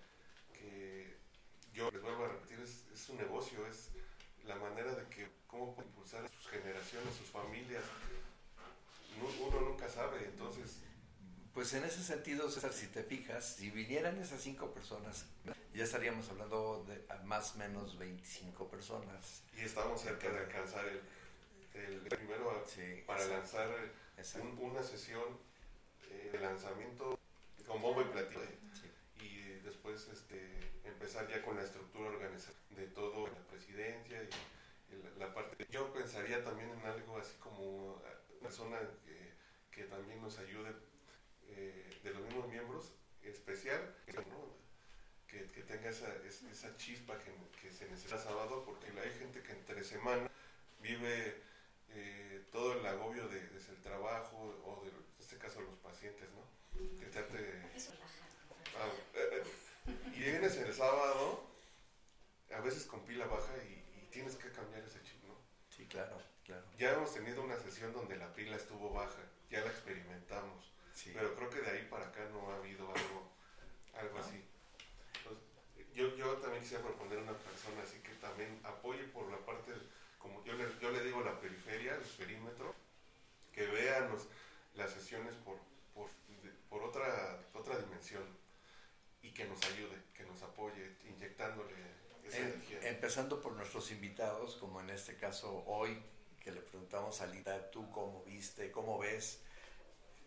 yo 1.72 1.90
les 1.90 2.02
vuelvo 2.02 2.26
a 2.26 2.28
repetir, 2.28 2.60
es, 2.60 2.84
es 2.92 3.08
un 3.08 3.16
negocio, 3.16 3.66
es 3.66 3.88
la 4.44 4.56
manera 4.56 4.94
de 4.94 5.08
que 5.08 5.30
cómo 5.46 5.74
puede 5.74 5.88
impulsar 5.88 6.24
a 6.24 6.28
sus 6.28 6.46
generaciones, 6.48 7.14
sus 7.14 7.28
familias. 7.28 7.84
Uno 9.40 9.60
nunca 9.60 9.88
sabe, 9.88 10.24
entonces 10.24 10.80
pues 11.54 11.74
en 11.74 11.84
ese 11.84 12.02
sentido, 12.02 12.48
César, 12.48 12.72
si 12.72 12.86
te 12.86 13.02
fijas, 13.02 13.56
si 13.56 13.70
vinieran 13.70 14.16
esas 14.18 14.40
cinco 14.40 14.72
personas, 14.72 15.24
ya 15.74 15.84
estaríamos 15.84 16.28
hablando 16.28 16.86
de 16.86 17.04
más 17.24 17.54
o 17.54 17.58
menos 17.58 17.98
25 17.98 18.68
personas. 18.68 19.42
Y 19.56 19.62
estamos 19.62 20.00
cerca 20.00 20.30
de 20.30 20.38
alcanzar 20.38 20.86
el, 20.86 21.00
el 21.74 22.00
primero 22.00 22.64
para 23.06 23.24
lanzar 23.26 23.68
una 24.58 24.82
sesión 24.82 25.24
eh, 26.10 26.30
de 26.32 26.38
lanzamiento 26.38 27.18
con 27.66 27.80
bombo 27.80 28.02
y 28.02 28.04
platillo. 28.04 28.40
Y 29.20 29.60
después 29.60 30.08
este, 30.08 30.72
empezar 30.84 31.28
ya 31.28 31.42
con 31.42 31.56
la 31.56 31.62
estructura 31.62 32.10
organizativa 32.10 32.80
de 32.80 32.86
todo, 32.88 33.26
la 33.26 33.46
presidencia 33.48 34.22
y 34.22 35.18
la, 35.18 35.32
parte. 35.32 35.66
Yo 35.70 35.92
pensaría 35.92 36.42
también 36.42 36.70
en 36.70 36.84
algo 36.86 37.18
así 37.18 37.36
como 37.38 37.94
una 37.94 38.40
persona 38.40 38.78
que, 39.04 39.34
que 39.70 39.84
también 39.84 40.20
nos 40.20 40.38
ayude 40.38 40.70
eh, 41.48 42.00
de 42.02 42.10
los 42.10 42.22
mismos 42.22 42.48
miembros 42.48 42.92
especial, 43.22 43.94
que, 45.26 45.46
que, 45.52 45.62
tenga 45.62 45.90
esa, 45.90 46.08
esa 46.26 46.76
chispa 46.76 47.16
que, 47.18 47.32
que, 47.60 47.72
se 47.72 47.86
necesita 47.88 48.18
sábado, 48.18 48.64
porque 48.64 48.86
hay 48.98 49.12
gente 49.18 49.42
que 49.42 49.52
entre 49.52 49.84
semana 49.84 50.28
vive 50.80 51.49
eh, 51.94 52.44
todo 52.52 52.78
el 52.78 52.86
agobio 52.86 53.28
de, 53.28 53.40
desde 53.48 53.72
el 53.72 53.80
trabajo 53.80 54.36
o 54.64 54.84
de, 54.84 54.90
en 54.90 55.04
este 55.18 55.38
caso 55.38 55.60
los 55.60 55.78
pacientes, 55.78 56.28
¿no? 56.30 56.98
Que 56.98 57.06
trate, 57.06 57.62
ah, 58.76 58.88
eh, 59.14 59.42
y 60.14 60.20
vienes 60.20 60.56
el 60.56 60.72
sábado, 60.72 61.44
a 62.54 62.60
veces 62.60 62.86
con 62.86 63.00
pila 63.04 63.26
baja 63.26 63.52
y, 63.64 63.78
tienes 64.10 64.34
que 64.34 64.50
cambiar 64.50 64.82
ese 64.82 65.00
chip, 65.04 65.22
¿no? 65.22 65.36
Sí, 65.68 65.86
claro, 65.86 66.20
claro. 66.44 66.64
Ya 66.76 66.94
hemos 66.94 67.14
tenido 67.14 67.44
una 67.44 67.56
sesión 67.56 67.92
donde 67.92 68.16
la 68.16 68.34
pila 68.34 68.56
estuvo 68.56 68.92
baja, 68.92 69.22
ya 69.48 69.60
la 69.60 69.70
experimentamos 69.70 70.70
pero 71.14 71.34
creo 71.34 71.50
que 71.50 71.60
de 71.60 71.70
ahí 71.70 71.86
para 71.88 72.06
acá 72.06 72.20
no 72.32 72.50
ha 72.50 72.56
habido 72.56 72.86
algo, 72.86 73.32
algo 73.94 74.18
así. 74.18 74.44
yo, 75.94 76.14
yo 76.16 76.36
también 76.38 76.62
quisiera 76.62 76.82
proponer 76.82 77.18
una 77.18 77.32
persona 77.32 77.82
así 77.82 77.98
que 78.00 78.12
también 78.20 78.60
apoye 78.64 79.04
por 79.04 79.30
la 79.30 79.38
parte, 79.38 79.59
como 80.20 80.44
yo 80.44 80.52
le, 80.52 80.64
yo 80.80 80.90
le 80.90 81.02
digo, 81.02 81.22
la 81.22 81.40
periferia, 81.40 81.94
el 81.94 82.00
perímetro, 82.00 82.74
que 83.52 83.66
vea 83.66 84.08
las 84.76 84.92
sesiones 84.92 85.34
por, 85.36 85.58
por, 85.94 86.08
por 86.68 86.82
otra, 86.82 87.40
otra 87.54 87.78
dimensión 87.78 88.22
y 89.22 89.32
que 89.32 89.44
nos 89.46 89.60
ayude, 89.64 89.96
que 90.14 90.22
nos 90.24 90.42
apoye, 90.42 90.96
inyectándole 91.08 91.74
esa 92.24 92.38
energía. 92.38 92.88
Empezando 92.88 93.40
por 93.40 93.52
nuestros 93.52 93.90
invitados, 93.90 94.56
como 94.56 94.80
en 94.80 94.90
este 94.90 95.16
caso 95.16 95.64
hoy, 95.66 96.00
que 96.40 96.52
le 96.52 96.60
preguntamos 96.60 97.20
a 97.20 97.26
Lita, 97.26 97.70
¿tú 97.70 97.90
cómo 97.90 98.22
viste, 98.24 98.70
cómo 98.70 98.98
ves 98.98 99.40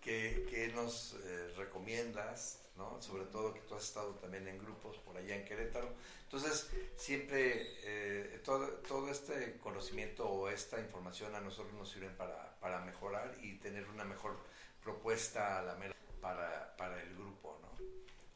¿Qué, 0.04 0.72
nos 0.76 1.16
eh, 1.24 1.54
recomiendas? 1.56 2.60
¿no? 2.76 3.02
Sobre 3.02 3.26
todo 3.26 3.54
que 3.54 3.62
tú 3.62 3.76
has 3.76 3.84
estado 3.84 4.16
también 4.16 4.48
en 4.48 4.58
grupos 4.58 4.98
por 4.98 5.16
allá 5.16 5.36
en 5.36 5.46
Querétaro. 5.46 5.94
Entonces, 6.24 6.70
siempre 6.98 7.68
eh, 7.84 8.42
todo, 8.44 8.68
todo 8.88 9.10
este 9.10 9.58
conocimiento 9.60 10.28
o 10.28 10.50
esta 10.50 10.80
información 10.80 11.36
a 11.36 11.42
nosotros 11.42 11.74
nos 11.74 11.90
sirve 11.90 12.10
para, 12.10 12.60
para 12.60 12.82
mejorar 12.82 13.38
y 13.42 13.54
tener 13.56 13.88
una 13.90 14.04
mejor 14.04 14.38
propuesta 14.84 15.60
a 15.60 15.62
la 15.62 15.76
mera 15.76 15.96
para, 16.20 16.76
para 16.76 17.02
el 17.02 17.16
grupo. 17.16 17.60
¿no? 17.62 17.86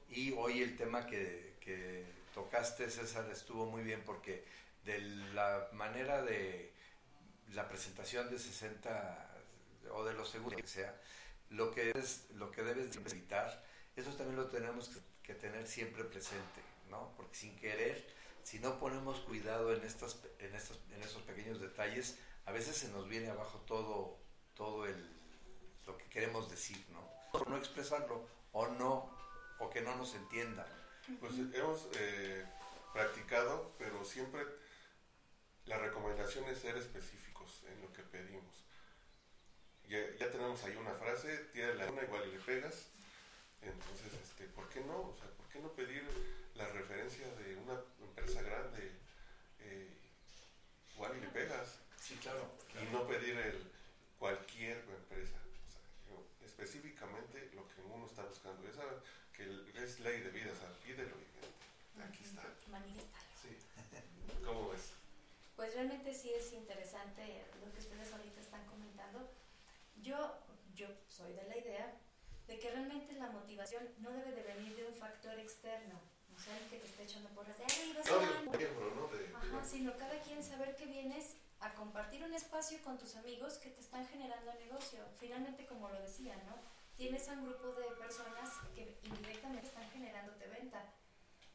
Y 0.09 0.31
hoy 0.33 0.61
el 0.61 0.77
tema 0.77 1.05
que, 1.05 1.57
que 1.59 2.05
tocaste, 2.33 2.89
César, 2.89 3.29
estuvo 3.31 3.65
muy 3.65 3.81
bien 3.81 4.03
porque 4.05 4.45
de 4.85 4.99
la 5.33 5.67
manera 5.73 6.21
de 6.21 6.71
la 7.53 7.67
presentación 7.67 8.29
de 8.29 8.39
60 8.39 9.33
o 9.91 10.03
de 10.05 10.13
los 10.13 10.29
segundos 10.29 10.61
que 10.61 10.67
sea, 10.67 10.95
lo 11.49 11.71
que, 11.71 11.91
es, 11.91 12.27
lo 12.31 12.51
que 12.51 12.63
debes 12.63 12.95
evitar, 12.95 13.63
eso 13.95 14.11
también 14.11 14.35
lo 14.35 14.47
tenemos 14.47 14.89
que, 15.23 15.33
tener 15.35 15.67
siempre 15.67 16.05
presente, 16.05 16.61
¿no? 16.89 17.11
Porque 17.17 17.35
sin 17.35 17.57
querer, 17.57 18.07
si 18.43 18.59
no 18.59 18.79
ponemos 18.79 19.19
cuidado 19.19 19.73
en, 19.73 19.83
estas, 19.83 20.21
en, 20.39 20.55
estos, 20.55 20.79
en 20.95 21.03
esos 21.03 21.21
pequeños 21.23 21.59
detalles, 21.59 22.17
a 22.45 22.53
veces 22.53 22.77
se 22.77 22.87
nos 22.89 23.09
viene 23.09 23.29
abajo 23.29 23.59
todo, 23.67 24.17
todo 24.55 24.85
el, 24.85 24.95
lo 25.85 25.97
que 25.97 26.05
queremos 26.05 26.49
decir, 26.49 26.81
¿no? 26.91 27.09
O 27.33 27.43
no 27.49 27.57
expresarlo, 27.57 28.25
o 28.53 28.67
no, 28.67 29.11
o 29.59 29.69
que 29.69 29.81
no 29.81 29.95
nos 29.97 30.15
entiendan. 30.15 30.67
Pues 31.19 31.33
hemos 31.53 31.89
eh, 31.99 32.45
practicado, 32.93 33.73
pero 33.77 34.05
siempre 34.05 34.45
la 35.65 35.77
recomendación 35.77 36.45
es 36.45 36.59
ser 36.59 36.77
específicos 36.77 37.63
en 37.67 37.81
lo 37.81 37.91
que 37.91 38.03
pedimos 38.03 38.66
ya, 39.87 39.99
ya 40.19 40.31
tenemos 40.31 40.63
ahí 40.63 40.75
una 40.75 40.93
frase, 40.93 41.37
tira 41.53 41.73
la 41.75 41.89
una 41.89 42.03
igual 42.03 42.27
y 42.27 42.31
le 42.31 42.39
pegas. 42.39 42.87
Entonces, 43.61 44.13
este, 44.21 44.45
¿por 44.47 44.69
qué 44.69 44.81
no? 44.81 44.99
O 44.99 45.15
sea, 45.17 45.29
¿por 45.31 45.47
qué 45.47 45.59
no 45.59 45.71
pedir 45.71 46.03
la 46.55 46.67
referencia 46.69 47.27
de 47.35 47.55
una 47.55 47.81
empresa 47.99 48.41
grande 48.41 48.91
eh, 49.61 49.89
igual 50.93 51.17
y 51.17 51.21
le 51.21 51.27
pegas? 51.27 51.79
Sí, 51.99 52.15
claro, 52.21 52.49
Y 52.81 52.93
no 52.93 53.07
pedir 53.07 53.37
el 53.37 53.71
cualquier 54.19 54.77
empresa. 54.77 55.37
O 55.67 55.71
sea, 55.71 56.47
específicamente 56.47 57.49
lo 57.53 57.67
que 57.67 57.81
uno 57.81 58.05
está 58.05 58.23
buscando. 58.23 58.63
Ya 58.63 58.73
saben 58.73 58.99
que 59.35 59.83
es 59.83 59.99
ley 59.99 60.21
de 60.21 60.29
vida, 60.29 60.51
o 60.51 60.55
sea, 60.55 60.69
pídelo 60.83 61.15
y 61.15 62.01
aquí 62.01 62.23
está. 62.23 62.43
Sí. 63.41 63.57
¿Cómo 64.45 64.69
ves? 64.69 64.91
Pues 65.55 65.73
realmente 65.73 66.13
sí 66.13 66.31
es 66.33 66.53
interesante 66.53 67.45
lo 67.63 67.71
que 67.73 67.79
ustedes 67.79 68.11
ahorita 68.13 68.39
están 68.39 68.63
comentando 68.65 69.29
yo, 70.07 70.33
yo 70.73 70.87
soy 71.07 71.33
de 71.33 71.43
la 71.43 71.57
idea 71.57 71.93
de 72.47 72.57
que 72.57 72.71
realmente 72.71 73.13
la 73.13 73.29
motivación 73.29 73.83
no 73.99 74.09
debe 74.11 74.31
de 74.31 74.43
venir 74.43 74.75
de 74.75 74.87
un 74.87 74.95
factor 74.95 75.37
externo, 75.37 75.99
no 76.31 76.39
sea, 76.39 76.57
que 76.69 76.79
te 76.79 76.85
esté 76.85 77.03
echando 77.03 77.29
porras 77.29 77.57
de 77.57 77.65
Ajá, 79.35 79.63
sino 79.65 79.97
cada 79.97 80.21
quien 80.21 80.41
saber 80.41 80.75
que 80.77 80.85
vienes 80.85 81.35
a 81.59 81.73
compartir 81.73 82.23
un 82.23 82.33
espacio 82.33 82.81
con 82.83 82.97
tus 82.97 83.15
amigos 83.17 83.57
que 83.57 83.69
te 83.69 83.81
están 83.81 84.07
generando 84.07 84.53
negocio. 84.53 84.99
Finalmente, 85.19 85.65
como 85.65 85.89
lo 85.89 85.99
decía, 85.99 86.37
¿no? 86.45 86.55
Tienes 86.95 87.27
a 87.27 87.33
un 87.33 87.45
grupo 87.45 87.73
de 87.73 87.91
personas 87.97 88.49
que 88.73 88.99
indirectamente 89.03 89.67
están 89.67 89.89
generándote 89.91 90.47
venta. 90.47 90.93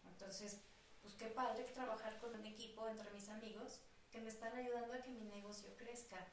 Entonces, 0.04 0.60
pues 1.00 1.14
qué 1.14 1.26
padre 1.26 1.64
trabajar 1.72 2.18
con 2.18 2.34
un 2.34 2.44
equipo 2.44 2.86
entre 2.88 3.10
mis 3.12 3.28
amigos 3.30 3.80
que 4.10 4.20
me 4.20 4.28
están 4.28 4.54
ayudando 4.54 4.92
a 4.92 5.00
que 5.00 5.10
mi 5.10 5.24
negocio 5.24 5.74
crezca 5.76 6.28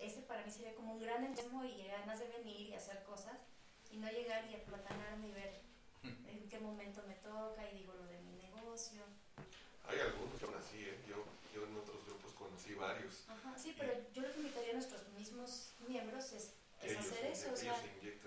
ese 0.00 0.22
para 0.22 0.44
mí 0.44 0.50
sería 0.50 0.74
como 0.74 0.94
un 0.94 1.00
gran 1.00 1.24
entusiasmo 1.24 1.64
y 1.64 1.86
ganas 1.86 2.18
de 2.18 2.28
venir 2.28 2.68
y 2.68 2.74
hacer 2.74 3.02
cosas 3.04 3.36
y 3.90 3.96
no 3.96 4.10
llegar 4.10 4.48
y 4.50 4.54
aplatanarme 4.54 5.28
y 5.28 5.32
ver 5.32 5.60
en 6.02 6.48
qué 6.48 6.58
momento 6.58 7.02
me 7.06 7.14
toca 7.14 7.68
y 7.70 7.78
digo 7.78 7.94
lo 7.94 8.06
de 8.06 8.20
mi 8.20 8.36
negocio. 8.36 9.02
Hay 9.88 9.98
algunos 10.00 10.34
que 10.34 10.46
son 10.46 10.54
así, 10.54 10.84
¿eh? 10.84 10.98
yo, 11.08 11.24
yo 11.54 11.66
en 11.66 11.76
otros 11.76 12.04
grupos 12.04 12.32
conocí 12.32 12.74
varios. 12.74 13.24
Ajá, 13.28 13.56
sí, 13.56 13.74
pero 13.78 13.92
yo 14.12 14.22
lo 14.22 14.32
que 14.32 14.40
invitaría 14.40 14.70
a 14.70 14.74
nuestros 14.74 15.08
mismos 15.10 15.72
miembros 15.88 16.32
es, 16.32 16.54
hacer 16.96 17.26
eso, 17.26 17.52
o 17.52 17.56
sea, 17.56 17.74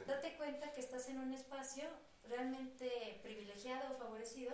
date 0.05 0.36
cuenta 0.36 0.71
que 0.73 0.81
estás 0.81 1.07
en 1.07 1.19
un 1.19 1.34
espacio 1.34 1.86
realmente 2.27 3.19
privilegiado 3.23 3.93
o 3.93 3.97
favorecido 3.97 4.51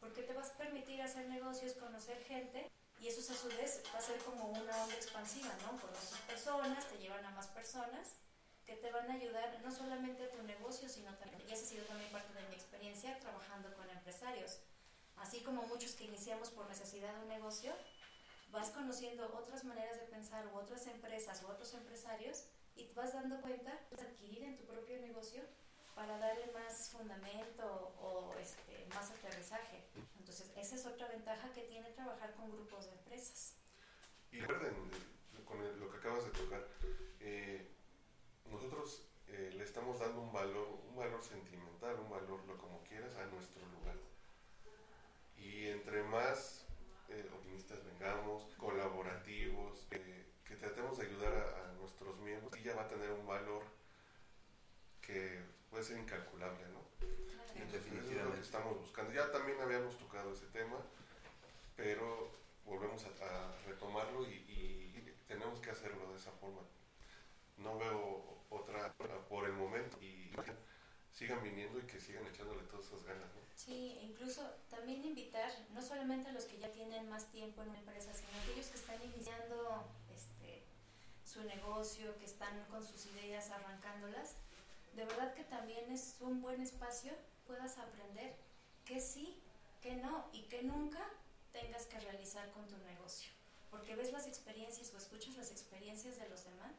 porque 0.00 0.22
te 0.22 0.34
vas 0.34 0.50
a 0.50 0.58
permitir 0.58 1.02
hacer 1.02 1.26
negocios, 1.28 1.72
conocer 1.74 2.22
gente 2.24 2.70
y 3.00 3.08
eso 3.08 3.20
a 3.32 3.36
su 3.36 3.48
vez 3.48 3.82
va 3.92 3.98
a 3.98 4.02
ser 4.02 4.18
como 4.18 4.46
una 4.46 4.82
onda 4.82 4.94
expansiva, 4.94 5.54
¿no? 5.62 5.80
Conoces 5.80 6.18
personas, 6.26 6.88
te 6.88 6.98
llevan 6.98 7.24
a 7.24 7.30
más 7.30 7.48
personas 7.48 8.16
que 8.64 8.76
te 8.76 8.90
van 8.90 9.10
a 9.10 9.14
ayudar 9.14 9.60
no 9.62 9.70
solamente 9.70 10.24
a 10.24 10.30
tu 10.30 10.42
negocio, 10.42 10.88
sino 10.88 11.14
también, 11.16 11.42
y 11.48 11.52
esa 11.52 11.64
ha 11.64 11.68
sido 11.68 11.84
también 11.84 12.10
parte 12.10 12.32
de 12.32 12.48
mi 12.48 12.54
experiencia 12.54 13.18
trabajando 13.20 13.74
con 13.74 13.88
empresarios. 13.90 14.60
Así 15.16 15.42
como 15.42 15.62
muchos 15.62 15.92
que 15.92 16.04
iniciamos 16.04 16.50
por 16.50 16.66
necesidad 16.66 17.14
de 17.14 17.20
un 17.20 17.28
negocio, 17.28 17.72
vas 18.50 18.70
conociendo 18.70 19.26
otras 19.36 19.64
maneras 19.64 19.98
de 20.00 20.06
pensar 20.06 20.46
u 20.46 20.56
otras 20.56 20.86
empresas 20.86 21.42
u 21.42 21.48
otros 21.48 21.74
empresarios 21.74 22.44
y 22.76 22.86
vas 22.94 23.12
dando 23.12 23.40
cuenta 23.40 23.78
de 23.90 24.02
adquirir 24.02 24.44
en 24.44 24.56
tu 24.56 24.64
propio 24.64 24.98
negocio 25.00 25.42
para 25.94 26.18
darle 26.18 26.50
más 26.52 26.90
fundamento 26.90 27.94
o 28.00 28.34
este, 28.40 28.86
más 28.94 29.10
aterrizaje. 29.10 29.84
Entonces, 30.18 30.52
esa 30.56 30.74
es 30.76 30.86
otra 30.86 31.08
ventaja 31.08 31.52
que 31.52 31.62
tiene 31.62 31.90
trabajar 31.92 32.34
con 32.34 32.50
grupos 32.50 32.86
de 32.86 32.92
empresas. 32.92 33.56
Y 34.30 34.40
recuerden, 34.40 34.74
eh, 34.74 35.44
con 35.44 35.80
lo 35.80 35.90
que 35.90 35.96
acabas 35.98 36.24
de 36.24 36.30
tocar, 36.30 36.66
eh, 37.20 37.70
nosotros 38.50 39.06
eh, 39.28 39.52
le 39.54 39.64
estamos 39.64 40.00
dando 40.00 40.20
un 40.20 40.32
valor, 40.32 40.80
un 40.88 40.96
valor 40.96 41.22
sentimental, 41.22 41.98
un 42.00 42.10
valor, 42.10 42.44
lo 42.46 42.58
como 42.58 42.82
quieras, 42.82 43.14
a 43.16 43.26
nuestro 43.26 43.64
lugar. 43.68 43.96
Y 45.36 45.68
entre 45.68 46.02
más 46.02 46.60
optimistas 47.32 47.84
vengamos, 47.84 48.44
colaborativos, 48.56 49.86
que 49.90 50.24
tener 52.88 53.10
un 53.10 53.26
valor 53.26 53.62
que 55.00 55.42
puede 55.74 55.86
ser 55.86 55.98
incalculable, 55.98 56.62
¿no? 56.68 56.78
Eso 57.00 57.58
es 57.58 57.64
lo 57.64 57.66
que 57.66 57.78
definitivamente. 57.78 58.40
estamos 58.42 58.78
buscando. 58.78 59.12
Ya 59.12 59.32
también 59.32 59.60
habíamos 59.60 59.98
tocado 59.98 60.32
ese 60.32 60.46
tema, 60.46 60.76
pero 61.74 62.30
volvemos 62.64 63.04
a, 63.04 63.08
a 63.08 63.56
retomarlo 63.66 64.24
y, 64.24 64.34
y 64.34 65.14
tenemos 65.26 65.58
que 65.58 65.70
hacerlo 65.70 66.12
de 66.12 66.18
esa 66.18 66.30
forma. 66.30 66.60
No 67.56 67.76
veo 67.76 68.38
otra 68.50 68.94
por 69.28 69.46
el 69.46 69.52
momento 69.54 70.00
y 70.00 70.30
sigan 71.12 71.42
viniendo 71.42 71.80
y 71.80 71.82
que 71.82 71.98
sigan 71.98 72.24
echándole 72.26 72.62
todas 72.68 72.86
esas 72.86 73.02
ganas, 73.02 73.26
¿no? 73.34 73.40
Sí, 73.56 73.98
incluso 74.00 74.48
también 74.70 75.04
invitar 75.04 75.50
no 75.72 75.82
solamente 75.82 76.30
a 76.30 76.32
los 76.32 76.44
que 76.44 76.58
ya 76.58 76.70
tienen 76.70 77.10
más 77.10 77.32
tiempo 77.32 77.62
en 77.62 77.70
una 77.70 77.80
empresa, 77.80 78.14
sino 78.14 78.28
a 78.38 78.42
aquellos 78.44 78.66
que 78.68 78.76
están 78.78 79.02
iniciando 79.02 79.88
este, 80.08 80.62
su 81.24 81.42
negocio, 81.42 82.16
que 82.18 82.26
están 82.26 82.64
con 82.66 82.84
sus 82.86 83.06
ideas 83.06 83.50
arrancándolas. 83.50 84.36
De 84.94 85.04
verdad 85.04 85.34
que 85.34 85.44
también 85.44 85.90
es 85.90 86.16
un 86.20 86.40
buen 86.40 86.60
espacio, 86.62 87.12
puedas 87.46 87.78
aprender 87.78 88.36
que 88.84 89.00
sí, 89.00 89.42
que 89.80 89.96
no 89.96 90.28
y 90.32 90.42
que 90.44 90.62
nunca 90.62 91.00
tengas 91.52 91.86
que 91.86 91.98
realizar 92.00 92.50
con 92.52 92.66
tu 92.68 92.76
negocio. 92.78 93.30
Porque 93.70 93.96
ves 93.96 94.12
las 94.12 94.26
experiencias 94.26 94.92
o 94.94 94.98
escuchas 94.98 95.36
las 95.36 95.50
experiencias 95.50 96.18
de 96.18 96.28
los 96.28 96.44
demás 96.44 96.72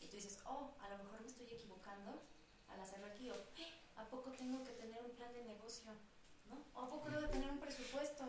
y 0.00 0.06
tú 0.06 0.16
dices, 0.16 0.38
oh, 0.44 0.74
a 0.80 0.88
lo 0.90 0.98
mejor 0.98 1.20
me 1.22 1.26
estoy 1.28 1.46
equivocando 1.46 2.22
al 2.68 2.80
hacerlo 2.80 3.06
aquí, 3.06 3.30
o 3.30 3.34
"Eh, 3.56 3.72
¿a 3.96 4.04
poco 4.06 4.32
tengo 4.32 4.62
que 4.64 4.72
tener 4.72 5.02
un 5.02 5.10
plan 5.12 5.32
de 5.32 5.42
negocio? 5.44 5.90
¿no? 6.50 6.62
¿O 6.74 6.84
a 6.84 6.90
poco 6.90 7.08
debo 7.10 7.28
tener 7.30 7.50
un 7.50 7.58
presupuesto? 7.58 8.24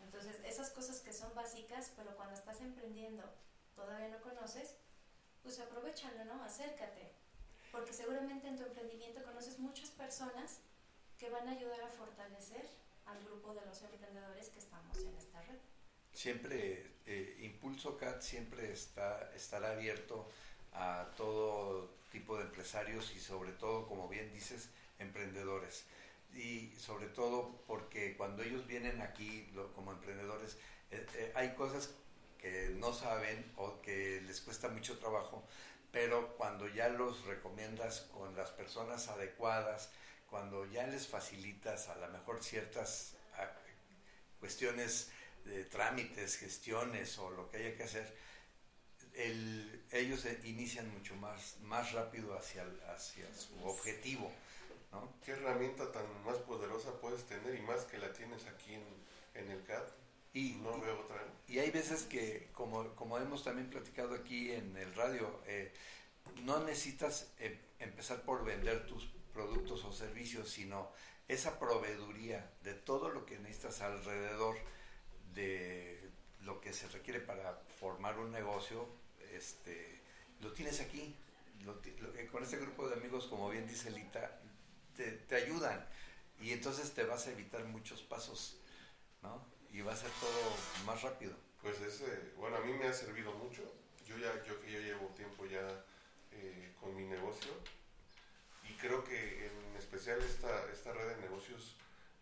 Entonces, 0.00 0.36
esas 0.44 0.70
cosas 0.70 1.00
que 1.00 1.12
son 1.12 1.32
básicas, 1.34 1.92
pero 1.96 2.14
cuando 2.16 2.34
estás 2.34 2.60
emprendiendo 2.60 3.22
todavía 3.76 4.08
no 4.08 4.20
conoces, 4.20 4.74
pues 5.42 5.58
aprovechalo, 5.60 6.24
¿no? 6.24 6.42
Acércate. 6.42 7.13
Porque 7.74 7.92
seguramente 7.92 8.46
en 8.46 8.56
tu 8.56 8.62
emprendimiento 8.62 9.20
conoces 9.24 9.58
muchas 9.58 9.90
personas 9.90 10.60
que 11.18 11.28
van 11.28 11.48
a 11.48 11.50
ayudar 11.50 11.82
a 11.82 11.88
fortalecer 11.88 12.64
al 13.04 13.18
grupo 13.24 13.52
de 13.52 13.66
los 13.66 13.82
emprendedores 13.82 14.48
que 14.50 14.60
estamos 14.60 14.96
en 14.98 15.16
esta 15.16 15.42
red. 15.42 15.58
Siempre, 16.12 16.86
eh, 17.04 17.36
Impulso 17.40 17.96
CAT 17.96 18.20
siempre 18.22 18.72
está, 18.72 19.32
estará 19.34 19.72
abierto 19.72 20.28
a 20.72 21.10
todo 21.16 21.90
tipo 22.12 22.36
de 22.38 22.44
empresarios 22.44 23.12
y 23.16 23.18
sobre 23.18 23.50
todo, 23.52 23.88
como 23.88 24.08
bien 24.08 24.32
dices, 24.32 24.68
emprendedores. 25.00 25.84
Y 26.32 26.70
sobre 26.78 27.08
todo 27.08 27.60
porque 27.66 28.16
cuando 28.16 28.44
ellos 28.44 28.68
vienen 28.68 29.02
aquí 29.02 29.50
lo- 29.52 29.72
como 29.74 29.90
emprendedores, 29.90 30.56
eh, 30.92 31.04
eh, 31.16 31.32
hay 31.34 31.54
cosas 31.56 31.90
que 32.38 32.68
no 32.78 32.92
saben 32.92 33.52
o 33.56 33.80
que 33.82 34.20
les 34.22 34.40
cuesta 34.42 34.68
mucho 34.68 34.96
trabajo, 35.00 35.42
pero 35.94 36.34
cuando 36.36 36.66
ya 36.66 36.88
los 36.88 37.24
recomiendas 37.24 38.00
con 38.12 38.34
las 38.36 38.50
personas 38.50 39.06
adecuadas, 39.06 39.90
cuando 40.28 40.66
ya 40.66 40.86
les 40.88 41.06
facilitas 41.06 41.88
a 41.88 41.94
lo 41.94 42.08
mejor 42.08 42.42
ciertas 42.42 43.14
ah, 43.38 43.48
cuestiones 44.40 45.10
de 45.44 45.64
trámites, 45.66 46.36
gestiones 46.36 47.16
o 47.18 47.30
lo 47.30 47.48
que 47.48 47.58
haya 47.58 47.76
que 47.76 47.84
hacer, 47.84 48.12
el- 49.14 49.84
ellos 49.92 50.26
inician 50.42 50.90
mucho 50.92 51.14
más, 51.14 51.58
más 51.60 51.92
rápido 51.92 52.36
hacia, 52.36 52.64
hacia 52.92 53.32
su 53.32 53.54
objetivo. 53.64 54.32
¿no? 54.90 55.12
¿Qué 55.24 55.30
herramienta 55.30 55.92
tan 55.92 56.06
más 56.24 56.38
poderosa 56.38 56.90
puedes 57.00 57.24
tener 57.24 57.54
y 57.54 57.62
más 57.62 57.84
que 57.84 57.98
la 57.98 58.12
tienes 58.12 58.44
aquí 58.46 58.74
en, 58.74 58.84
en 59.34 59.50
el 59.52 59.62
CAD? 59.64 59.84
Y, 60.34 60.54
No 60.62 60.78
veo 60.80 61.00
otra. 61.00 61.16
¿no? 61.16 61.32
y 61.48 61.58
hay 61.60 61.70
veces 61.70 62.02
que, 62.04 62.48
como, 62.52 62.94
como 62.96 63.18
hemos 63.18 63.44
también 63.44 63.70
platicado 63.70 64.14
aquí 64.14 64.50
en 64.52 64.76
el 64.76 64.92
radio, 64.94 65.40
eh, 65.46 65.72
no 66.42 66.58
necesitas 66.64 67.28
em- 67.38 67.58
empezar 67.78 68.22
por 68.22 68.44
vender 68.44 68.86
tus 68.86 69.06
productos 69.32 69.84
o 69.84 69.92
servicios, 69.92 70.50
sino 70.50 70.90
esa 71.28 71.58
proveeduría 71.58 72.50
de 72.62 72.74
todo 72.74 73.08
lo 73.10 73.24
que 73.26 73.38
necesitas 73.38 73.80
alrededor 73.80 74.56
de 75.34 76.10
lo 76.42 76.60
que 76.60 76.72
se 76.72 76.88
requiere 76.88 77.20
para 77.20 77.54
formar 77.80 78.18
un 78.18 78.30
negocio, 78.32 78.86
este, 79.32 80.00
lo 80.40 80.52
tienes 80.52 80.80
aquí. 80.80 81.14
Lo 81.64 81.74
ti- 81.76 81.94
lo- 82.00 82.14
eh, 82.16 82.26
con 82.26 82.42
este 82.42 82.58
grupo 82.58 82.88
de 82.88 82.96
amigos, 82.96 83.26
como 83.26 83.48
bien 83.50 83.66
dice 83.66 83.90
Lita, 83.90 84.38
te, 84.96 85.12
te 85.12 85.36
ayudan 85.36 85.86
y 86.40 86.50
entonces 86.50 86.92
te 86.92 87.04
vas 87.04 87.26
a 87.26 87.32
evitar 87.32 87.64
muchos 87.64 88.02
pasos, 88.02 88.58
¿no? 89.22 89.53
Y 89.74 89.82
va 89.82 89.92
a 89.92 89.96
ser 89.96 90.10
todo 90.20 90.86
más 90.86 91.02
rápido. 91.02 91.34
Pues 91.60 91.80
es, 91.80 92.00
eh, 92.02 92.32
bueno, 92.36 92.58
a 92.58 92.60
mí 92.60 92.72
me 92.74 92.86
ha 92.86 92.92
servido 92.92 93.32
mucho. 93.32 93.62
Yo 94.06 94.16
ya, 94.16 94.32
yo 94.44 94.60
que 94.60 94.70
yo 94.70 94.78
llevo 94.78 95.08
tiempo 95.16 95.46
ya 95.46 95.66
eh, 96.30 96.72
con 96.80 96.94
mi 96.94 97.04
negocio 97.04 97.50
y 98.68 98.74
creo 98.74 99.02
que 99.02 99.46
en 99.46 99.76
especial 99.76 100.22
esta, 100.22 100.70
esta 100.70 100.92
red 100.92 101.08
de 101.08 101.16
negocios 101.22 101.74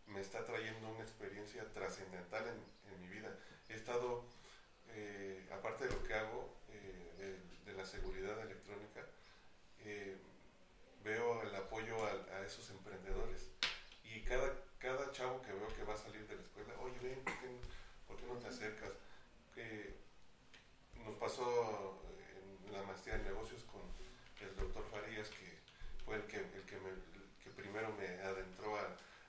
me 0.06 0.20
está 0.20 0.44
trayendo 0.44 0.88
una 0.88 1.02
experiencia 1.02 1.70
trascendental 1.74 2.46
en, 2.46 2.92
en 2.92 3.00
mi 3.02 3.08
vida. 3.08 3.36
He 3.68 3.74
estado, 3.74 4.24
eh, 4.88 5.46
aparte 5.52 5.86
de 5.86 5.90
lo 5.90 6.02
que 6.04 6.14
hago, 6.14 6.56
eh, 6.70 7.12
de, 7.18 7.72
de 7.72 7.76
la 7.76 7.84
seguridad 7.84 8.40
electrónica, 8.40 9.04
eh, 9.80 10.16
veo 11.04 11.42
el 11.42 11.54
apoyo 11.54 11.96
a, 12.06 12.12
a 12.36 12.46
esos 12.46 12.70
emprendedores. 12.70 13.50
Y 14.04 14.22
cada, 14.22 14.54
cada 14.82 15.12
chavo 15.12 15.40
que 15.42 15.52
veo 15.52 15.68
que 15.76 15.84
va 15.84 15.94
a 15.94 15.96
salir 15.96 16.26
de 16.26 16.34
la 16.34 16.42
escuela, 16.42 16.74
oye, 16.82 16.98
ven, 17.00 17.22
¿por 18.06 18.16
qué, 18.18 18.26
no 18.26 18.34
te 18.38 18.48
acercas? 18.48 18.90
Nos 21.04 21.14
pasó 21.16 22.02
en 22.66 22.72
la 22.72 22.82
maestría 22.82 23.14
en 23.16 23.24
negocios 23.24 23.62
con 23.64 23.82
el 24.40 24.54
doctor 24.56 24.84
Farías, 24.90 25.28
que 25.28 25.58
fue 26.04 26.16
el 26.16 26.22
que, 26.24 26.36
el 26.38 26.64
que, 26.66 26.76
primero 27.56 27.92
me 27.94 28.06
adentró 28.22 28.76
a, 28.76 28.82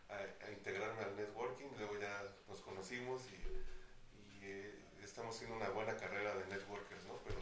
a- 0.09 0.51
integrarme 0.51 1.03
al 1.03 1.15
networking, 1.15 1.67
luego 1.77 1.99
ya 1.99 2.23
nos 2.47 2.59
conocimos 2.61 3.21
y, 3.31 3.35
y, 4.17 4.45
eh, 4.45 4.73
estamos 5.03 5.35
haciendo 5.35 5.55
una 5.57 5.69
buena 5.69 5.95
carrera 5.97 6.35
de 6.35 6.45
networkers, 6.47 7.03
¿no? 7.05 7.15
Pero, 7.25 7.37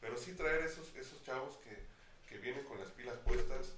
pero 0.00 0.16
sí 0.16 0.32
traer 0.34 0.62
esos, 0.62 0.94
esos 0.96 1.22
chavos 1.24 1.56
que, 1.58 1.76
que 2.28 2.38
vienen 2.38 2.64
con 2.64 2.78
las 2.80 2.90
pilas 2.90 3.16
puestas, 3.18 3.72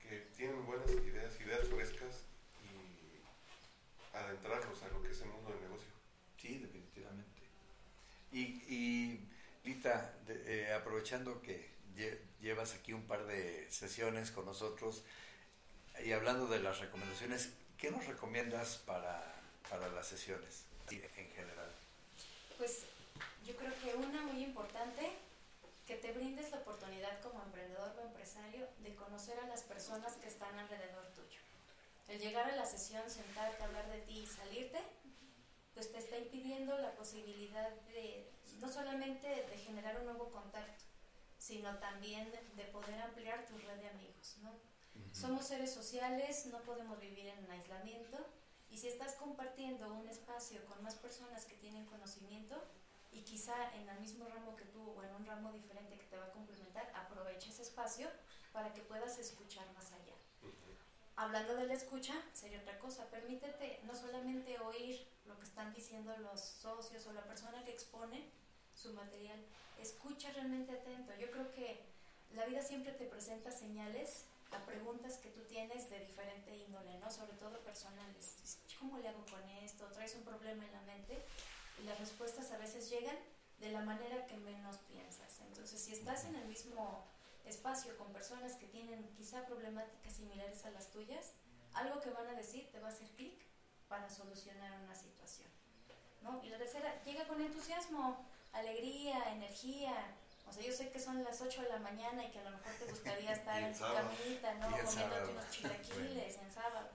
que 0.00 0.20
tienen 0.36 0.64
buenas 0.66 0.90
ideas, 0.90 1.40
ideas 1.40 1.66
frescas 1.68 2.22
y 2.62 4.16
adentrarlos 4.16 4.82
a 4.82 4.88
lo 4.88 5.02
que 5.02 5.10
es 5.10 5.20
el 5.20 5.28
mundo 5.28 5.50
del 5.50 5.60
negocio. 5.62 5.90
Sí, 6.40 6.58
definitivamente. 6.58 7.42
Y, 8.32 8.42
y 8.68 9.28
Lita, 9.64 10.14
de- 10.26 10.42
eh, 10.68 10.72
aprovechando 11.06 11.40
que 11.40 11.70
lle- 11.94 12.18
llevas 12.40 12.74
aquí 12.74 12.92
un 12.92 13.06
par 13.06 13.24
de 13.26 13.70
sesiones 13.70 14.32
con 14.32 14.44
nosotros 14.44 15.04
y 16.04 16.10
hablando 16.10 16.48
de 16.48 16.58
las 16.58 16.80
recomendaciones, 16.80 17.50
¿qué 17.78 17.92
nos 17.92 18.04
recomiendas 18.06 18.78
para, 18.78 19.22
para 19.70 19.88
las 19.88 20.08
sesiones 20.08 20.64
en 20.90 21.30
general? 21.30 21.70
Pues 22.58 22.82
yo 23.46 23.54
creo 23.56 23.72
que 23.82 23.94
una 23.94 24.22
muy 24.22 24.42
importante, 24.42 25.12
que 25.86 25.94
te 25.94 26.10
brindes 26.12 26.50
la 26.50 26.58
oportunidad 26.58 27.20
como 27.22 27.40
emprendedor 27.44 27.94
o 27.98 28.02
empresario 28.02 28.66
de 28.82 28.94
conocer 28.96 29.38
a 29.38 29.46
las 29.46 29.62
personas 29.62 30.14
que 30.14 30.26
están 30.26 30.58
alrededor 30.58 31.06
tuyo. 31.14 31.38
El 32.08 32.18
llegar 32.18 32.50
a 32.50 32.56
la 32.56 32.66
sesión, 32.66 33.08
sentarte, 33.08 33.62
hablar 33.62 33.88
de 33.90 34.00
ti 34.00 34.18
y 34.18 34.26
salirte, 34.26 34.80
pues 35.74 35.92
te 35.92 35.98
está 35.98 36.18
impidiendo 36.18 36.76
la 36.78 36.90
posibilidad 36.96 37.70
de, 37.94 38.28
no 38.60 38.68
solamente 38.68 39.28
de 39.28 39.58
generar 39.58 39.98
un 40.00 40.06
nuevo 40.06 40.28
contacto, 40.30 40.85
sino 41.46 41.78
también 41.78 42.28
de 42.56 42.64
poder 42.64 43.00
ampliar 43.00 43.46
tu 43.46 43.56
red 43.58 43.78
de 43.78 43.88
amigos, 43.88 44.36
¿no? 44.42 44.50
Somos 45.12 45.46
seres 45.46 45.72
sociales, 45.72 46.46
no 46.46 46.58
podemos 46.62 46.98
vivir 46.98 47.26
en 47.28 47.48
aislamiento 47.50 48.18
y 48.68 48.78
si 48.78 48.88
estás 48.88 49.14
compartiendo 49.14 49.92
un 49.94 50.08
espacio 50.08 50.64
con 50.66 50.82
más 50.82 50.96
personas 50.96 51.44
que 51.44 51.54
tienen 51.54 51.86
conocimiento 51.86 52.60
y 53.12 53.22
quizá 53.22 53.72
en 53.74 53.88
el 53.88 54.00
mismo 54.00 54.26
ramo 54.26 54.56
que 54.56 54.64
tú 54.64 54.82
o 54.90 55.02
en 55.04 55.14
un 55.14 55.24
ramo 55.24 55.52
diferente 55.52 55.96
que 55.96 56.06
te 56.06 56.16
va 56.16 56.24
a 56.26 56.32
complementar, 56.32 56.90
aprovecha 56.94 57.50
ese 57.50 57.62
espacio 57.62 58.08
para 58.52 58.72
que 58.72 58.82
puedas 58.82 59.16
escuchar 59.18 59.70
más 59.74 59.92
allá. 59.92 60.14
Hablando 61.14 61.54
de 61.54 61.66
la 61.66 61.74
escucha, 61.74 62.14
sería 62.32 62.60
otra 62.60 62.78
cosa. 62.78 63.08
Permítete 63.08 63.80
no 63.84 63.94
solamente 63.94 64.58
oír 64.58 65.06
lo 65.24 65.38
que 65.38 65.44
están 65.44 65.72
diciendo 65.72 66.14
los 66.18 66.40
socios 66.40 67.06
o 67.06 67.12
la 67.12 67.24
persona 67.24 67.64
que 67.64 67.70
expone 67.70 68.28
su 68.76 68.92
material, 68.92 69.38
escucha 69.80 70.30
realmente 70.32 70.72
atento. 70.72 71.12
Yo 71.16 71.30
creo 71.30 71.50
que 71.52 71.80
la 72.34 72.44
vida 72.46 72.62
siempre 72.62 72.92
te 72.92 73.06
presenta 73.06 73.50
señales 73.50 74.24
a 74.52 74.64
preguntas 74.64 75.18
que 75.18 75.30
tú 75.30 75.40
tienes 75.48 75.90
de 75.90 76.00
diferente 76.00 76.56
índole, 76.56 76.98
¿no? 76.98 77.10
Sobre 77.10 77.32
todo 77.34 77.58
personales. 77.60 78.58
¿Cómo 78.78 78.98
le 78.98 79.08
hago 79.08 79.24
con 79.26 79.42
esto? 79.64 79.86
Traes 79.86 80.14
un 80.14 80.22
problema 80.22 80.64
en 80.64 80.72
la 80.72 80.82
mente 80.82 81.18
y 81.80 81.84
las 81.84 81.98
respuestas 81.98 82.52
a 82.52 82.58
veces 82.58 82.90
llegan 82.90 83.16
de 83.58 83.72
la 83.72 83.80
manera 83.80 84.26
que 84.26 84.36
menos 84.36 84.76
piensas. 84.88 85.40
Entonces, 85.48 85.80
si 85.80 85.92
estás 85.92 86.24
en 86.26 86.36
el 86.36 86.46
mismo 86.46 87.04
espacio 87.46 87.96
con 87.96 88.12
personas 88.12 88.54
que 88.54 88.66
tienen 88.66 89.08
quizá 89.16 89.46
problemáticas 89.46 90.12
similares 90.12 90.64
a 90.64 90.70
las 90.70 90.88
tuyas, 90.90 91.32
algo 91.72 92.00
que 92.00 92.10
van 92.10 92.26
a 92.28 92.34
decir 92.34 92.70
te 92.70 92.80
va 92.80 92.88
a 92.88 92.92
hacer 92.92 93.08
clic 93.10 93.40
para 93.88 94.10
solucionar 94.10 94.72
una 94.82 94.94
situación. 94.94 95.48
¿no? 96.22 96.42
Y 96.42 96.48
la 96.48 96.58
tercera, 96.58 97.02
llega 97.04 97.26
con 97.26 97.40
entusiasmo, 97.40 98.26
alegría, 98.52 99.32
energía, 99.32 99.94
O 100.48 100.52
sea, 100.52 100.62
yo 100.62 100.72
sé 100.72 100.90
que 100.90 101.00
son 101.00 101.24
las 101.24 101.40
8 101.40 101.62
de 101.62 101.68
la 101.68 101.78
mañana 101.78 102.24
y 102.24 102.30
que 102.30 102.38
a 102.38 102.44
lo 102.44 102.50
mejor 102.50 102.72
te 102.78 102.84
gustaría 102.86 103.32
estar 103.38 103.60
en 103.62 103.72
tu 103.74 103.80
caminita, 103.80 104.54
¿no? 104.54 104.70
Comiéndote 104.70 105.30
unos 105.32 105.50
chilaquiles 105.50 106.36
en 106.42 106.50
sábado. 106.52 106.88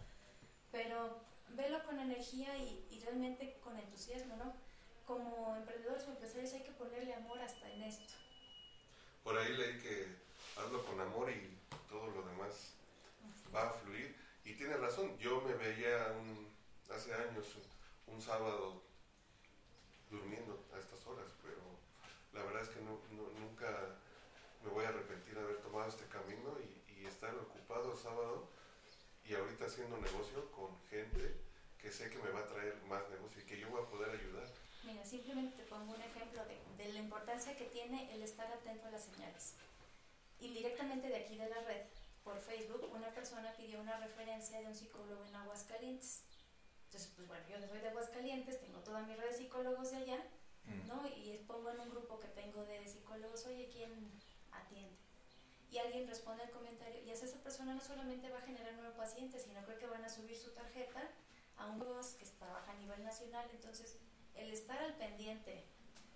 Pero 0.71 1.19
velo 1.49 1.83
con 1.83 1.99
energía 1.99 2.55
y, 2.57 2.87
y 2.89 2.99
realmente 3.01 3.59
con 3.63 3.77
entusiasmo, 3.77 4.37
¿no? 4.37 4.53
Como 5.05 5.55
emprendedores 5.57 6.03
o 6.07 6.11
empresarios 6.11 6.53
hay 6.53 6.61
que 6.63 6.71
ponerle 6.71 7.13
amor 7.13 7.39
hasta 7.41 7.69
en 7.69 7.83
esto. 7.83 8.13
Por 9.23 9.37
ahí 9.37 9.51
leí 9.57 9.79
que 9.81 10.07
hazlo 10.57 10.85
con 10.85 10.99
amor 11.01 11.29
y 11.29 11.57
todo 11.89 12.07
lo 12.07 12.21
demás 12.23 12.73
va 13.53 13.69
a 13.69 13.73
fluir. 13.73 14.15
Y 14.45 14.53
tiene 14.53 14.77
razón, 14.77 15.17
yo 15.19 15.41
me 15.41 15.53
veía 15.55 16.13
un- 16.17 16.49
hace 16.89 17.13
años 17.13 17.45
un 18.07 18.21
sábado 18.21 18.81
durmiendo 20.09 20.65
a 20.73 20.79
estas 20.79 21.05
horas, 21.05 21.27
la 22.33 22.43
verdad 22.43 22.61
es 22.63 22.69
que 22.69 22.81
no- 22.81 22.99
no- 23.11 23.29
nunca 23.39 23.67
me 24.63 24.69
voy 24.69 24.85
a 24.85 24.89
arrepentir 24.89 25.35
de 25.35 25.41
haber 25.41 25.57
tomado 25.61 25.89
este 25.89 26.05
camino 26.07 26.55
y, 26.59 26.93
y 27.01 27.05
estar 27.05 27.33
ocupado 27.35 27.95
sábado 27.97 28.47
y 29.25 29.33
ahorita 29.35 29.65
haciendo 29.65 29.97
negocio 29.97 30.51
con 30.51 30.69
gente 30.89 31.35
que 31.79 31.91
sé 31.91 32.09
que 32.09 32.19
me 32.19 32.29
va 32.29 32.41
a 32.41 32.47
traer 32.47 32.75
más 32.87 33.01
negocio 33.09 33.41
y 33.41 33.45
que 33.45 33.59
yo 33.59 33.69
voy 33.69 33.81
a 33.81 33.85
poder 33.89 34.11
ayudar. 34.11 34.47
Mira, 34.83 35.03
simplemente 35.05 35.57
te 35.57 35.63
pongo 35.69 35.93
un 35.93 36.01
ejemplo 36.01 36.43
de, 36.45 36.57
de 36.83 36.93
la 36.93 36.99
importancia 36.99 37.55
que 37.57 37.65
tiene 37.65 38.13
el 38.13 38.21
estar 38.23 38.51
atento 38.51 38.87
a 38.87 38.91
las 38.91 39.03
señales. 39.05 39.53
Indirectamente 40.39 41.07
de 41.07 41.17
aquí 41.17 41.37
de 41.37 41.49
la 41.49 41.61
red, 41.61 41.83
por 42.23 42.39
Facebook, 42.39 42.89
una 42.93 43.09
persona 43.09 43.51
pidió 43.57 43.79
una 43.79 43.97
referencia 43.99 44.59
de 44.59 44.67
un 44.67 44.75
psicólogo 44.75 45.23
en 45.25 45.35
Aguascalientes. 45.35 46.23
Entonces, 46.85 47.11
pues 47.15 47.27
bueno, 47.27 47.43
yo 47.47 47.59
soy 47.67 47.79
de 47.79 47.89
Aguascalientes, 47.89 48.59
tengo 48.59 48.79
toda 48.79 49.01
mi 49.03 49.15
red 49.15 49.29
de 49.29 49.37
psicólogos 49.37 49.91
de 49.91 49.97
allá. 49.97 50.23
¿No? 50.87 51.05
Y 51.07 51.37
pongo 51.47 51.71
en 51.71 51.79
un 51.79 51.89
grupo 51.89 52.19
que 52.19 52.27
tengo 52.29 52.63
de 52.65 52.87
psicólogos, 52.87 53.45
oye, 53.45 53.69
¿quién 53.71 53.91
atiende? 54.51 54.95
Y 55.69 55.77
alguien 55.77 56.07
responde 56.07 56.43
al 56.43 56.51
comentario, 56.51 57.01
y 57.01 57.11
así 57.11 57.25
esa 57.25 57.39
persona 57.39 57.73
no 57.73 57.81
solamente 57.81 58.29
va 58.29 58.39
a 58.39 58.41
generar 58.41 58.73
nuevos 58.73 58.95
pacientes, 58.95 59.43
sino 59.43 59.63
creo 59.63 59.79
que 59.79 59.87
van 59.87 60.03
a 60.03 60.09
subir 60.09 60.37
su 60.37 60.51
tarjeta 60.51 61.01
a 61.57 61.67
un 61.67 61.79
boss 61.79 62.15
que 62.19 62.25
trabaja 62.25 62.71
a 62.71 62.75
nivel 62.75 63.03
nacional. 63.03 63.47
Entonces, 63.51 63.97
el 64.35 64.51
estar 64.51 64.81
al 64.81 64.95
pendiente 64.95 65.63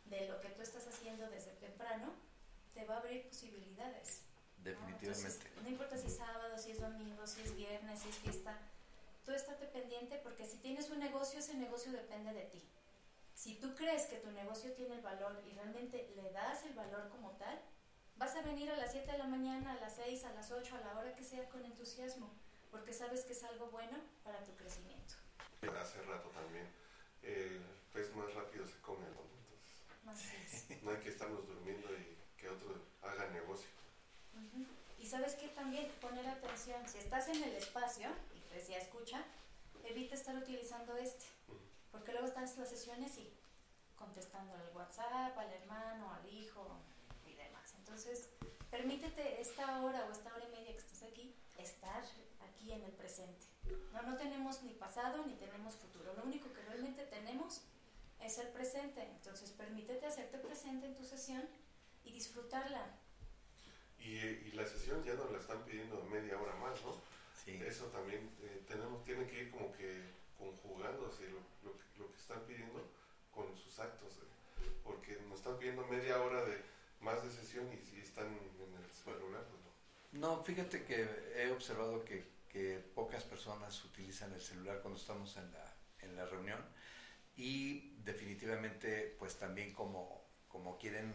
de 0.05 0.27
lo 0.27 0.41
que 0.41 0.49
tú 0.49 0.61
estás 0.61 0.87
haciendo 0.87 1.29
desde 1.29 1.51
temprano 1.53 2.13
te 2.73 2.85
va 2.85 2.95
a 2.95 2.97
abrir 2.99 3.27
posibilidades. 3.27 4.23
¿no? 4.57 4.63
Definitivamente. 4.63 5.05
Entonces, 5.05 5.63
no 5.63 5.69
importa 5.69 5.97
si 5.97 6.07
es 6.07 6.17
sábado, 6.17 6.57
si 6.57 6.71
es 6.71 6.81
domingo, 6.81 7.25
si 7.27 7.41
es 7.41 7.55
viernes, 7.55 7.99
si 7.99 8.09
es 8.09 8.15
fiesta, 8.17 8.57
tú 9.23 9.31
estate 9.31 9.65
pendiente 9.67 10.19
porque 10.23 10.45
si 10.45 10.57
tienes 10.57 10.89
un 10.89 10.99
negocio, 10.99 11.39
ese 11.39 11.55
negocio 11.55 11.91
depende 11.91 12.33
de 12.33 12.45
ti. 12.45 12.63
Si 13.35 13.55
tú 13.55 13.75
crees 13.75 14.03
que 14.07 14.15
tu 14.17 14.31
negocio 14.31 14.71
tiene 14.73 14.95
el 14.95 15.01
valor 15.01 15.43
y 15.45 15.51
realmente 15.51 16.09
le 16.15 16.31
das 16.31 16.63
el 16.63 16.73
valor 16.73 17.09
como 17.09 17.31
tal, 17.31 17.61
vas 18.15 18.33
a 18.35 18.41
venir 18.41 18.71
a 18.71 18.77
las 18.77 18.93
7 18.93 19.11
de 19.11 19.17
la 19.17 19.27
mañana, 19.27 19.73
a 19.73 19.75
las 19.75 19.97
6, 19.97 20.23
a 20.23 20.33
las 20.33 20.51
8, 20.51 20.75
a 20.75 20.79
la 20.79 20.97
hora 20.97 21.13
que 21.13 21.23
sea 21.23 21.47
con 21.49 21.63
entusiasmo, 21.65 22.31
porque 22.71 22.93
sabes 22.93 23.25
que 23.25 23.33
es 23.33 23.43
algo 23.43 23.67
bueno 23.67 23.99
para 24.23 24.41
tu 24.45 24.55
crecimiento. 24.55 25.15
Hace 25.81 26.01
rato 26.03 26.29
también, 26.29 26.65
eh, 27.23 27.59
pues 27.91 28.15
más 28.15 28.33
rápido 28.33 28.65
se 28.65 28.79
come, 28.79 29.05
¿no? 29.09 29.21
Entonces, 29.99 30.63
Así 30.63 30.71
es. 30.71 30.81
no 30.83 30.91
hay 30.91 30.97
que 30.97 31.09
estarnos 31.09 31.45
durmiendo 31.45 31.89
y 31.93 32.17
que 32.37 32.49
otro 32.49 32.73
haga 33.03 33.29
negocio. 33.31 33.69
Y 34.97 35.05
sabes 35.05 35.35
que 35.35 35.49
también 35.49 35.91
poner 36.01 36.25
atención, 36.27 36.87
si 36.87 36.99
estás 36.99 37.27
en 37.27 37.43
el 37.43 37.53
espacio 37.55 38.09
y 38.33 38.39
pues 38.49 38.67
ya 38.67 38.77
escucha, 38.77 39.23
evita 39.83 40.15
estar 40.15 40.35
utilizando 40.35 40.95
este, 40.97 41.25
porque 41.95 42.11
luego 42.11 42.27
están 42.27 42.43
las 42.43 42.69
sesiones 42.69 43.17
y 43.17 43.33
contestando 43.95 44.53
al 44.53 44.75
WhatsApp, 44.75 45.37
al 45.37 45.51
hermano, 45.53 46.11
al 46.11 46.27
hijo 46.29 46.77
y 47.25 47.33
demás. 47.33 47.73
Entonces, 47.77 48.29
permítete 48.69 49.39
esta 49.39 49.81
hora 49.81 50.05
o 50.05 50.11
esta 50.11 50.35
hora 50.35 50.45
y 50.45 50.51
media 50.51 50.73
que 50.73 50.77
estás 50.77 51.03
aquí, 51.03 51.33
estar 51.57 52.03
aquí 52.41 52.73
en 52.73 52.83
el 52.83 52.91
presente. 52.91 53.45
No, 53.93 54.01
no 54.01 54.17
tenemos 54.17 54.61
ni 54.63 54.73
pasado 54.73 55.25
ni 55.25 55.35
tenemos 55.35 55.75
futuro, 55.75 56.13
lo 56.13 56.23
único 56.23 56.51
que 56.51 56.61
realmente 56.63 57.05
tenemos 57.05 57.61
es 58.19 58.37
el 58.39 58.49
presente. 58.49 59.01
Entonces, 59.01 59.51
permítete 59.51 60.05
hacerte 60.05 60.37
presente 60.37 60.87
en 60.87 60.95
tu 60.95 61.05
sesión 61.05 61.47
y 62.03 62.11
disfrutarla. 62.11 62.99
Y, 63.99 64.17
y 64.17 64.51
la 64.51 64.65
sesión 64.65 65.01
ya 65.03 65.13
nos 65.13 65.31
la 65.31 65.39
están 65.39 65.63
pidiendo 65.63 66.03
media 66.03 66.39
hora 66.39 66.55
más, 66.55 66.83
¿no? 66.83 66.93
Sí. 67.45 67.59
Eso 67.65 67.85
también 67.85 68.29
eh, 68.41 68.65
tenemos, 68.67 69.03
tiene 69.05 69.25
que 69.27 69.43
ir 69.43 69.51
como 69.51 69.71
que 69.71 70.24
conjugándose 70.37 71.29
lo, 71.29 71.39
lo 71.63 71.77
que- 71.77 71.85
están 72.17 72.41
pidiendo 72.47 72.81
con 73.31 73.55
sus 73.55 73.77
actos, 73.79 74.13
porque 74.83 75.17
nos 75.29 75.37
están 75.39 75.59
pidiendo 75.59 75.85
media 75.85 76.19
hora 76.21 76.43
de 76.43 76.59
más 77.01 77.23
de 77.23 77.29
sesión 77.29 77.71
y 77.71 77.77
si 77.85 77.99
están 77.99 78.25
en 78.27 78.33
el 78.83 78.91
celular, 78.91 79.43
pues 79.43 79.61
no. 80.13 80.43
Fíjate 80.43 80.83
que 80.85 81.07
he 81.35 81.51
observado 81.51 82.03
que, 82.03 82.25
que 82.49 82.79
pocas 82.95 83.23
personas 83.23 83.83
utilizan 83.85 84.33
el 84.33 84.41
celular 84.41 84.81
cuando 84.81 84.99
estamos 84.99 85.37
en 85.37 85.51
la, 85.51 85.73
en 85.99 86.15
la 86.15 86.25
reunión 86.25 86.59
y 87.35 87.95
definitivamente 88.03 89.15
pues 89.19 89.37
también 89.37 89.73
como, 89.73 90.25
como 90.47 90.77
quieren 90.79 91.13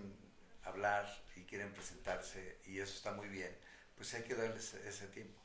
hablar 0.64 1.06
y 1.34 1.42
quieren 1.44 1.72
presentarse 1.72 2.58
y 2.66 2.78
eso 2.78 2.94
está 2.94 3.12
muy 3.12 3.28
bien, 3.28 3.56
pues 3.96 4.14
hay 4.14 4.22
que 4.22 4.34
darles 4.36 4.74
ese 4.74 5.08
tiempo 5.08 5.40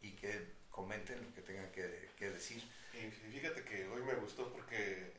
y 0.00 0.12
que 0.12 0.54
comenten 0.70 1.22
lo 1.22 1.34
que 1.34 1.42
tengan 1.42 1.70
que 1.72 2.30
decir. 2.30 2.62
Y 3.02 3.10
fíjate 3.10 3.64
que 3.64 3.86
hoy 3.88 4.02
me 4.02 4.14
gustó 4.14 4.52
porque 4.52 5.12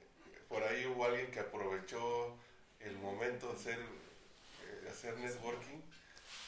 por 0.47 0.63
ahí 0.63 0.86
hubo 0.86 1.05
alguien 1.05 1.30
que 1.32 1.39
aprovechó 1.39 2.38
el 2.80 2.95
momento 2.97 3.49
de 3.49 3.53
hacer, 3.55 3.80
eh, 3.80 4.88
hacer 4.89 5.17
networking 5.17 5.82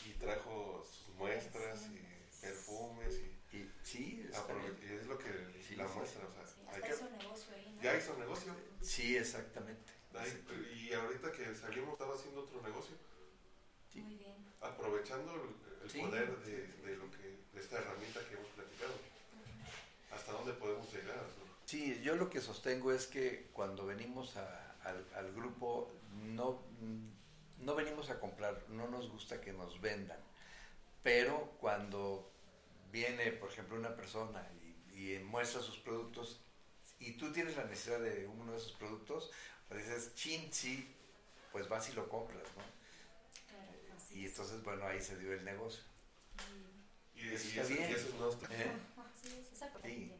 y 0.05 0.11
trajo 0.13 0.85
sus 0.89 1.15
muestras 1.15 1.87
y 1.87 2.41
perfumes 2.41 3.13
y, 3.19 3.57
Y 3.57 3.71
sí, 3.83 4.29
y 4.29 4.93
es 4.93 5.07
lo 5.07 5.17
que 5.17 5.31
Sí, 5.67 5.75
la 5.75 5.87
sí. 5.87 5.93
muestra, 5.95 6.25
o 6.27 6.33
sea, 6.33 6.45
Sí, 6.45 6.59
hay 6.67 6.75
hasta 6.75 6.81
que, 6.87 6.93
hizo 6.93 7.09
negocio 7.09 7.55
ahí, 7.55 7.73
¿no? 7.75 7.81
ya 7.81 7.97
hizo 7.97 8.17
negocio. 8.17 8.55
Sí, 8.81 9.17
exactamente. 9.17 9.91
Ahí- 10.15 10.87
y 10.89 10.93
ahorita 10.93 11.31
que 11.31 11.53
salimos 11.55 11.93
estaba 11.93 12.15
haciendo 12.15 12.41
otro 12.41 12.61
negocio, 12.61 12.95
Sí. 13.91 14.01
Muy 14.01 14.15
bien. 14.15 14.35
aprovechando 14.61 15.33
el, 15.33 15.83
el 15.83 15.89
Sí. 15.89 15.99
poder 15.99 16.37
de, 16.39 16.67
de 16.67 16.95
lo 16.97 17.09
que, 17.11 17.37
de 17.53 17.59
esta 17.61 17.77
herramienta 17.79 18.19
que 18.27 18.35
hemos 18.35 18.47
platicado. 18.51 18.93
¿Hasta 20.27 20.39
dónde 20.39 20.53
podemos 20.55 20.93
llegar? 20.93 21.23
Sí, 21.65 22.01
yo 22.03 22.17
lo 22.17 22.29
que 22.29 22.41
sostengo 22.41 22.91
es 22.91 23.07
que 23.07 23.47
cuando 23.53 23.85
venimos 23.85 24.35
a- 24.35 24.75
al, 24.83 25.05
al 25.15 25.31
grupo 25.33 25.89
no, 26.25 26.61
no 27.59 27.75
venimos 27.75 28.09
a 28.09 28.19
comprar, 28.19 28.61
no 28.67 28.89
nos 28.89 29.09
gusta 29.09 29.39
que 29.39 29.53
nos 29.53 29.79
vendan, 29.79 30.19
pero 31.01 31.53
cuando 31.61 32.29
viene, 32.91 33.31
por 33.31 33.49
ejemplo, 33.49 33.77
una 33.77 33.95
persona 33.95 34.45
y, 34.91 35.15
y 35.15 35.19
muestra 35.19 35.61
sus 35.61 35.77
productos 35.77 36.41
y 36.99 37.13
tú 37.13 37.31
tienes 37.31 37.55
la 37.55 37.63
necesidad 37.63 38.01
de 38.01 38.27
uno 38.27 38.51
de 38.51 38.57
esos 38.57 38.73
productos, 38.73 39.31
pues 39.69 39.85
dices, 39.85 40.13
chin, 40.15 40.49
sí, 40.51 40.93
pues 41.53 41.69
vas 41.69 41.87
y 41.89 41.93
lo 41.93 42.09
compras, 42.09 42.43
¿no? 42.57 42.63
Claro, 43.47 43.95
así 43.95 44.19
Y 44.19 44.25
es. 44.25 44.31
entonces, 44.31 44.61
bueno, 44.63 44.85
ahí 44.85 45.01
se 45.01 45.17
dio 45.19 45.31
el 45.31 45.45
negocio. 45.45 45.83
Y, 47.15 47.21
y, 47.21 47.59
eso, 47.95 48.09
¿eh? 48.51 48.71
Sí. 49.83 50.13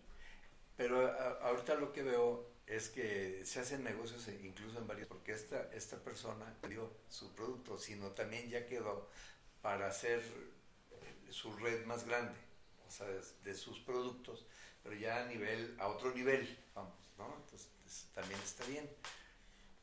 Pero 0.75 1.07
a- 1.07 1.47
ahorita 1.47 1.75
lo 1.75 1.91
que 1.93 2.03
veo 2.03 2.49
es 2.67 2.89
que 2.89 3.41
se 3.45 3.59
hacen 3.59 3.83
negocios 3.83 4.27
e- 4.27 4.39
incluso 4.43 4.77
en 4.79 4.87
varios, 4.87 5.07
porque 5.07 5.31
esta, 5.33 5.71
esta 5.73 5.97
persona 6.03 6.53
dio 6.69 6.91
su 7.09 7.33
producto, 7.33 7.77
sino 7.79 8.11
también 8.11 8.49
ya 8.49 8.65
quedó 8.65 9.09
para 9.61 9.87
hacer 9.87 10.19
eh, 10.91 11.31
su 11.31 11.55
red 11.57 11.85
más 11.85 12.05
grande, 12.05 12.37
o 12.87 12.91
sea, 12.91 13.07
de, 13.07 13.21
de 13.43 13.53
sus 13.55 13.79
productos, 13.79 14.45
pero 14.83 14.95
ya 14.95 15.21
a 15.23 15.25
nivel, 15.27 15.75
a 15.79 15.87
otro 15.87 16.13
nivel, 16.13 16.57
vamos, 16.75 16.93
¿no? 17.17 17.33
Entonces 17.43 17.69
es- 17.85 18.07
también 18.13 18.39
está 18.41 18.65
bien. 18.65 18.89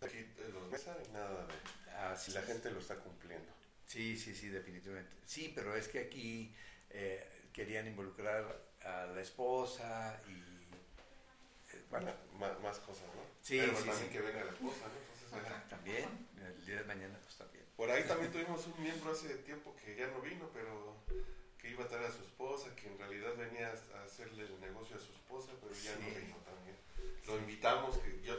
Aquí 0.01 0.19
eh, 0.19 0.51
los 0.53 0.69
mesa 0.71 0.97
y 1.09 1.13
nada 1.13 1.47
de... 1.47 1.91
Así 2.13 2.33
la 2.33 2.41
es. 2.41 2.47
gente 2.47 2.71
lo 2.71 2.79
está 2.81 2.97
cumpliendo. 2.97 3.51
Sí, 3.87 4.17
sí, 4.19 4.35
sí, 4.35 4.49
definitivamente. 4.49 5.17
Sí, 5.25 5.53
pero 5.55 5.75
es 5.75 5.89
que 5.89 6.01
aquí 6.01 6.55
eh, 6.91 7.27
querían 7.53 7.87
involucrar 7.87 8.45
a 8.85 9.07
la 9.07 9.21
esposa 9.21 10.21
y, 10.29 11.75
eh, 11.75 11.83
bueno, 11.91 12.13
más, 12.39 12.79
cosas, 12.81 13.07
¿no? 13.15 13.23
Sí, 13.41 13.59
Pero 13.59 13.73
sí, 13.73 13.85
también 13.85 14.09
sí. 14.09 14.13
que 14.13 14.21
venga 14.21 14.45
la 14.45 14.53
esposa, 14.53 14.87
¿no? 14.89 15.39
Entonces, 15.39 15.69
también, 15.69 16.29
el 16.37 16.67
día 16.67 16.77
de 16.77 16.85
mañana 16.85 17.19
pues 17.23 17.37
también. 17.37 17.65
Por 17.77 17.91
ahí 17.91 18.05
también 18.05 18.31
tuvimos 18.31 18.67
un 18.67 18.83
miembro 18.83 19.13
hace 19.13 19.35
tiempo 19.39 19.75
que 19.77 19.97
ya 19.97 20.07
no 20.09 20.21
vino, 20.21 20.49
pero 20.53 20.97
que 21.59 21.71
iba 21.71 21.85
a 21.85 21.89
traer 21.89 22.07
a 22.07 22.13
su 22.13 22.23
esposa, 22.23 22.75
que 22.77 22.87
en 22.87 22.99
realidad 22.99 23.35
venía 23.37 23.69
a 23.69 24.05
hacerle 24.05 24.45
el 24.45 24.61
negocio 24.61 24.97
a 24.97 24.99
su 25.01 25.13
esposa, 25.13 25.53
pero 25.61 25.75
ya 25.75 25.93
no 25.97 26.07
vino 26.07 26.37
también. 26.45 26.77
Lo 27.27 27.39
invitamos, 27.39 27.99
que 27.99 28.23
yo 28.23 28.39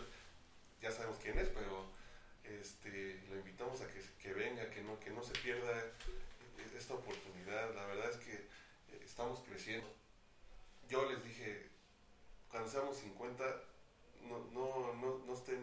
ya 0.81 0.91
sabemos 0.91 1.17
quién 1.21 1.37
es, 1.39 1.49
pero 1.49 1.85
este, 2.43 3.21
lo 3.29 3.35
invitamos 3.37 3.81
a 3.81 3.87
que, 3.87 3.99
que 4.21 4.33
venga, 4.33 4.69
que 4.69 4.81
no, 4.83 4.99
que 4.99 5.09
no 5.09 5.23
se 5.23 5.33
pierda 5.39 5.91
esta 6.77 6.93
oportunidad. 6.93 7.73
La 7.75 7.85
verdad 7.87 8.11
es 8.11 8.17
que 8.17 8.33
eh, 8.33 9.01
estamos 9.03 9.39
creciendo. 9.39 9.87
Yo 10.95 11.11
les 11.11 11.21
dije, 11.25 11.67
cuando 12.49 12.69
seamos 12.69 12.95
50, 12.99 13.43
no, 14.29 14.39
no, 14.53 14.93
no, 14.93 15.19
no 15.27 15.33
estén 15.33 15.59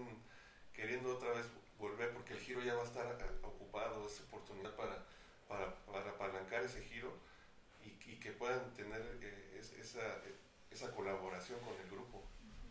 queriendo 0.74 1.16
otra 1.16 1.33
vez 1.33 1.47
volver, 1.78 2.12
porque 2.12 2.35
el 2.35 2.39
giro 2.41 2.62
ya 2.62 2.74
va 2.74 2.83
a 2.83 2.85
estar 2.85 3.07
eh, 3.07 3.24
ocupado, 3.43 4.07
es 4.07 4.20
oportunidad 4.20 4.76
para, 4.76 5.03
para, 5.49 5.74
para 5.87 6.11
apalancar 6.11 6.62
ese 6.64 6.83
giro 6.83 7.14
y, 7.83 7.93
que 8.16 8.33
puedan 8.33 8.74
tener 8.76 9.01
eh, 9.22 9.59
es- 9.59 9.72
esa, 9.72 10.18
esa 10.70 10.91
colaboración 10.95 11.59
con 11.61 11.74
el 11.83 11.91
grupo. 11.91 12.22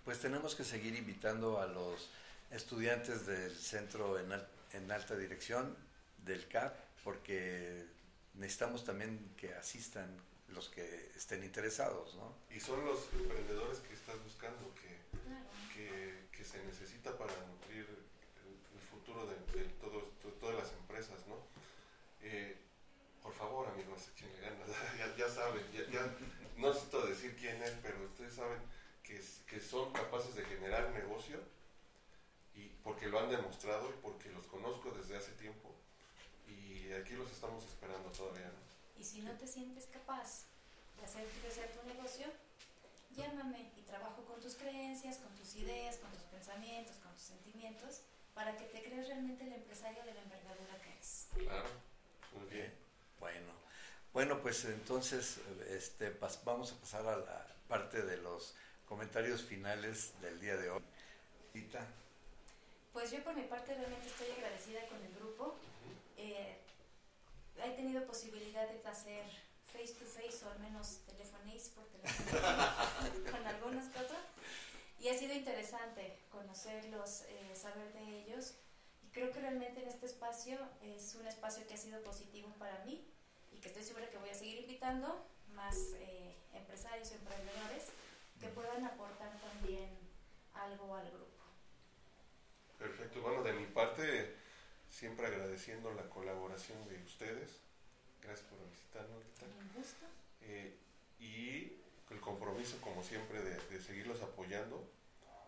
Pues 0.06 0.20
tenemos 0.20 0.54
que 0.54 0.64
seguir 0.64 0.96
invitando 0.96 1.60
a 1.60 1.66
los 1.66 2.12
estudiantes 2.52 3.26
del 3.26 3.56
centro 3.56 4.20
en, 4.20 4.32
en 4.74 4.92
alta 4.92 5.16
dirección 5.16 5.76
del 6.20 6.48
CAP 6.48 6.76
porque 7.04 7.88
necesitamos 8.36 8.84
también 8.86 9.34
que 9.36 9.52
asistan 9.56 10.16
los 10.54 10.70
que 10.70 11.12
estén 11.16 11.44
interesados, 11.44 12.16
¿no? 12.16 12.34
Y 12.50 12.60
son 12.60 12.86
los 12.86 13.08
emprendedores 13.14 13.80
que 13.80 13.94
estás 13.94 14.22
buscando, 14.24 14.74
que, 14.76 14.92
que, 16.32 16.44
se 16.44 16.64
necesita 16.66 17.16
para 17.18 17.32
nutrir 17.46 17.88
el, 17.88 18.82
futuro 18.82 19.28
de, 19.28 19.36
todas 20.40 20.56
las 20.58 20.74
empresas, 20.74 21.20
¿no? 21.28 21.36
Eh, 22.24 22.58
por 23.22 23.32
favor, 23.34 23.68
amigos, 23.68 24.10
échenle 24.10 24.42
ganas, 24.42 24.68
ya, 24.98 25.16
ya 25.16 25.30
saben, 25.30 25.64
ya, 25.72 26.02
no 26.58 26.70
necesito 26.70 27.06
decir 27.06 27.36
quién 27.40 27.62
es, 27.62 27.74
pero 27.84 28.04
ustedes 28.04 28.34
saben 28.34 28.60
que, 29.04 29.22
que 29.48 29.60
son 29.60 29.94
capaces 29.94 30.36
de 30.36 30.44
generar 30.46 30.90
negocio 30.92 31.40
y 32.56 32.68
porque 32.84 33.08
lo 33.08 33.20
han 33.20 33.30
demostrado 33.30 33.90
y 33.90 34.02
porque 34.02 34.32
los 34.32 34.46
conozco 34.48 34.92
desde 34.92 35.18
hace 35.18 35.32
tiempo 35.34 35.74
y 36.48 36.92
aquí 36.94 37.14
los 37.14 37.32
estamos 37.32 37.64
esperando 37.66 38.10
todavía, 38.12 38.48
¿no? 38.48 38.61
Y 39.02 39.04
si 39.04 39.22
no 39.24 39.32
te 39.32 39.48
sientes 39.48 39.88
capaz 39.88 40.44
de 41.00 41.06
hacer 41.06 41.26
crecer 41.42 41.72
tu 41.72 41.88
negocio, 41.88 42.28
llámame 43.16 43.72
y 43.76 43.82
trabajo 43.82 44.24
con 44.26 44.40
tus 44.40 44.54
creencias, 44.54 45.18
con 45.18 45.34
tus 45.34 45.56
ideas, 45.56 45.98
con 45.98 46.12
tus 46.12 46.22
pensamientos, 46.26 46.98
con 46.98 47.12
tus 47.14 47.24
sentimientos, 47.24 48.02
para 48.36 48.56
que 48.56 48.66
te 48.66 48.84
crees 48.84 49.08
realmente 49.08 49.44
el 49.44 49.54
empresario 49.54 50.04
de 50.04 50.14
la 50.14 50.22
envergadura 50.22 50.78
que 50.84 50.92
eres. 50.92 51.28
Claro, 51.34 51.70
muy 52.38 52.48
bien. 52.52 52.72
Bueno, 53.20 53.52
bueno, 54.14 54.40
pues 54.40 54.66
entonces 54.66 55.40
este, 55.68 56.16
vamos 56.46 56.72
a 56.72 56.76
pasar 56.76 57.08
a 57.08 57.18
la 57.18 57.48
parte 57.68 58.04
de 58.04 58.18
los 58.18 58.56
comentarios 58.88 59.42
finales 59.42 60.14
del 60.22 60.40
día 60.40 60.58
de 60.58 60.70
hoy. 60.70 60.84
Tita, 61.54 61.88
Pues 62.94 63.10
yo 63.10 63.24
por 63.24 63.34
mi 63.34 63.46
parte 63.46 63.74
realmente 63.74 64.06
estoy 64.06 64.30
agradecida 64.30 64.86
con 64.90 65.04
el 65.04 65.16
grupo. 65.16 65.56
Eh, 66.18 66.61
he 67.64 67.72
tenido 67.72 68.06
posibilidad 68.06 68.68
de 68.68 68.88
hacer 68.88 69.26
face 69.72 69.94
to 69.94 70.06
face 70.06 70.44
o 70.46 70.50
al 70.50 70.60
menos 70.60 71.00
telefonéis 71.06 71.70
por 71.70 71.86
teléfono 71.88 72.42
con 73.32 73.48
algunos 73.48 73.86
que 73.86 74.00
otros. 74.00 74.20
Y 75.00 75.10
ha 75.10 75.18
sido 75.18 75.34
interesante 75.34 76.20
conocerlos, 76.30 77.24
eh, 77.28 77.56
saber 77.56 77.92
de 77.94 78.22
ellos. 78.22 78.56
Y 79.02 79.10
creo 79.10 79.32
que 79.32 79.40
realmente 79.40 79.82
en 79.82 79.88
este 79.88 80.06
espacio 80.06 80.60
es 80.84 81.16
un 81.16 81.26
espacio 81.28 81.66
que 81.68 81.74
ha 81.74 81.78
sido 81.78 82.02
positivo 82.04 82.54
para 82.60 82.86
mí 82.86 83.04
y 83.52 83.58
que 83.58 83.70
estoy 83.70 83.84
segura 83.84 84.10
que 84.10 84.18
voy 84.18 84.30
a 84.30 84.36
seguir 84.36 84.60
invitando 84.60 85.26
más 85.54 85.76
eh, 85.96 86.36
empresarios, 86.54 87.12
emprendedores 87.12 87.88
que 88.40 88.48
puedan 88.50 88.86
aportar 88.86 89.32
también 89.40 89.90
algo 90.54 90.96
al 90.96 91.10
grupo. 91.10 91.42
Perfecto, 92.78 93.22
bueno, 93.22 93.44
de 93.44 93.54
mi 93.54 93.66
parte, 93.68 94.36
siempre 94.92 95.26
agradeciendo 95.28 95.92
la 95.94 96.04
colaboración 96.10 96.88
de 96.88 97.02
ustedes. 97.04 97.60
Gracias 98.22 98.48
por 98.48 98.60
visitarnos. 98.70 99.24
Un 99.42 99.74
gusto. 99.82 100.06
Eh, 100.42 100.76
y 101.20 101.78
el 102.12 102.20
compromiso, 102.20 102.80
como 102.82 103.04
siempre, 103.04 103.42
de, 103.42 103.58
de 103.58 103.82
seguirlos 103.82 104.22
apoyando. 104.22 104.88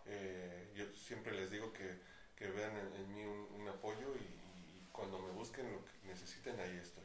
Eh, 0.06 0.72
yo 0.76 0.86
siempre 0.96 1.34
les 1.34 1.52
digo 1.52 1.72
que, 1.74 1.96
que 2.36 2.48
vean 2.48 2.76
en, 2.78 2.94
en 2.96 3.14
mí 3.14 3.24
un, 3.24 3.62
un 3.62 3.68
apoyo 3.68 4.16
y, 4.16 4.20
y 4.24 4.88
cuando 4.92 5.20
me 5.20 5.32
busquen 5.32 5.72
lo 5.72 5.80
que 5.86 6.08
necesiten, 6.08 6.60
ahí 6.60 6.78
estoy. 6.82 7.04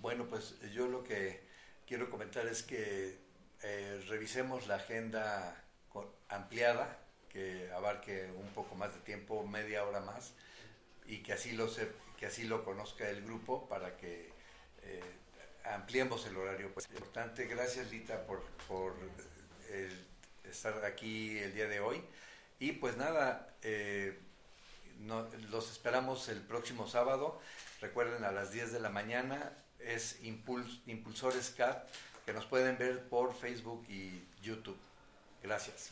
bueno, 0.00 0.26
pues 0.28 0.58
yo 0.72 0.86
lo 0.88 1.02
que 1.04 1.40
quiero 1.86 2.10
comentar 2.10 2.46
es 2.46 2.62
que 2.62 3.18
eh, 3.62 4.04
revisemos 4.08 4.66
la 4.66 4.76
agenda 4.76 5.62
con- 5.88 6.10
ampliada, 6.28 6.98
que 7.30 7.70
abarque 7.72 8.30
un 8.36 8.48
poco 8.50 8.74
más 8.74 8.94
de 8.94 9.00
tiempo, 9.00 9.46
media 9.46 9.84
hora 9.84 10.00
más, 10.00 10.32
y 11.06 11.18
que 11.22 11.32
así 11.32 11.52
lo, 11.52 11.68
se- 11.68 11.92
que 12.18 12.26
así 12.26 12.44
lo 12.44 12.64
conozca 12.64 13.08
el 13.08 13.22
grupo 13.24 13.68
para 13.68 13.96
que 13.96 14.30
eh, 14.82 15.00
ampliemos 15.64 16.26
el 16.26 16.36
horario. 16.36 16.72
Pues, 16.72 16.88
importante, 16.90 17.46
gracias 17.46 17.90
Lita 17.90 18.26
por, 18.26 18.42
por 18.68 18.94
el 19.70 20.06
estar 20.44 20.84
aquí 20.84 21.38
el 21.38 21.54
día 21.54 21.66
de 21.68 21.80
hoy. 21.80 22.02
Y 22.58 22.72
pues 22.72 22.96
nada, 22.96 23.54
eh, 23.62 24.18
no- 25.00 25.28
los 25.50 25.70
esperamos 25.70 26.28
el 26.28 26.40
próximo 26.42 26.86
sábado. 26.88 27.40
Recuerden 27.80 28.24
a 28.24 28.30
las 28.32 28.50
10 28.52 28.72
de 28.72 28.80
la 28.80 28.88
mañana 28.90 29.52
es 29.78 30.22
Impuls, 30.22 30.80
Impulsores 30.86 31.50
CAT, 31.50 31.86
que 32.24 32.32
nos 32.32 32.46
pueden 32.46 32.78
ver 32.78 33.08
por 33.08 33.34
Facebook 33.38 33.84
y 33.88 34.24
YouTube. 34.42 34.78
Gracias. 35.42 35.90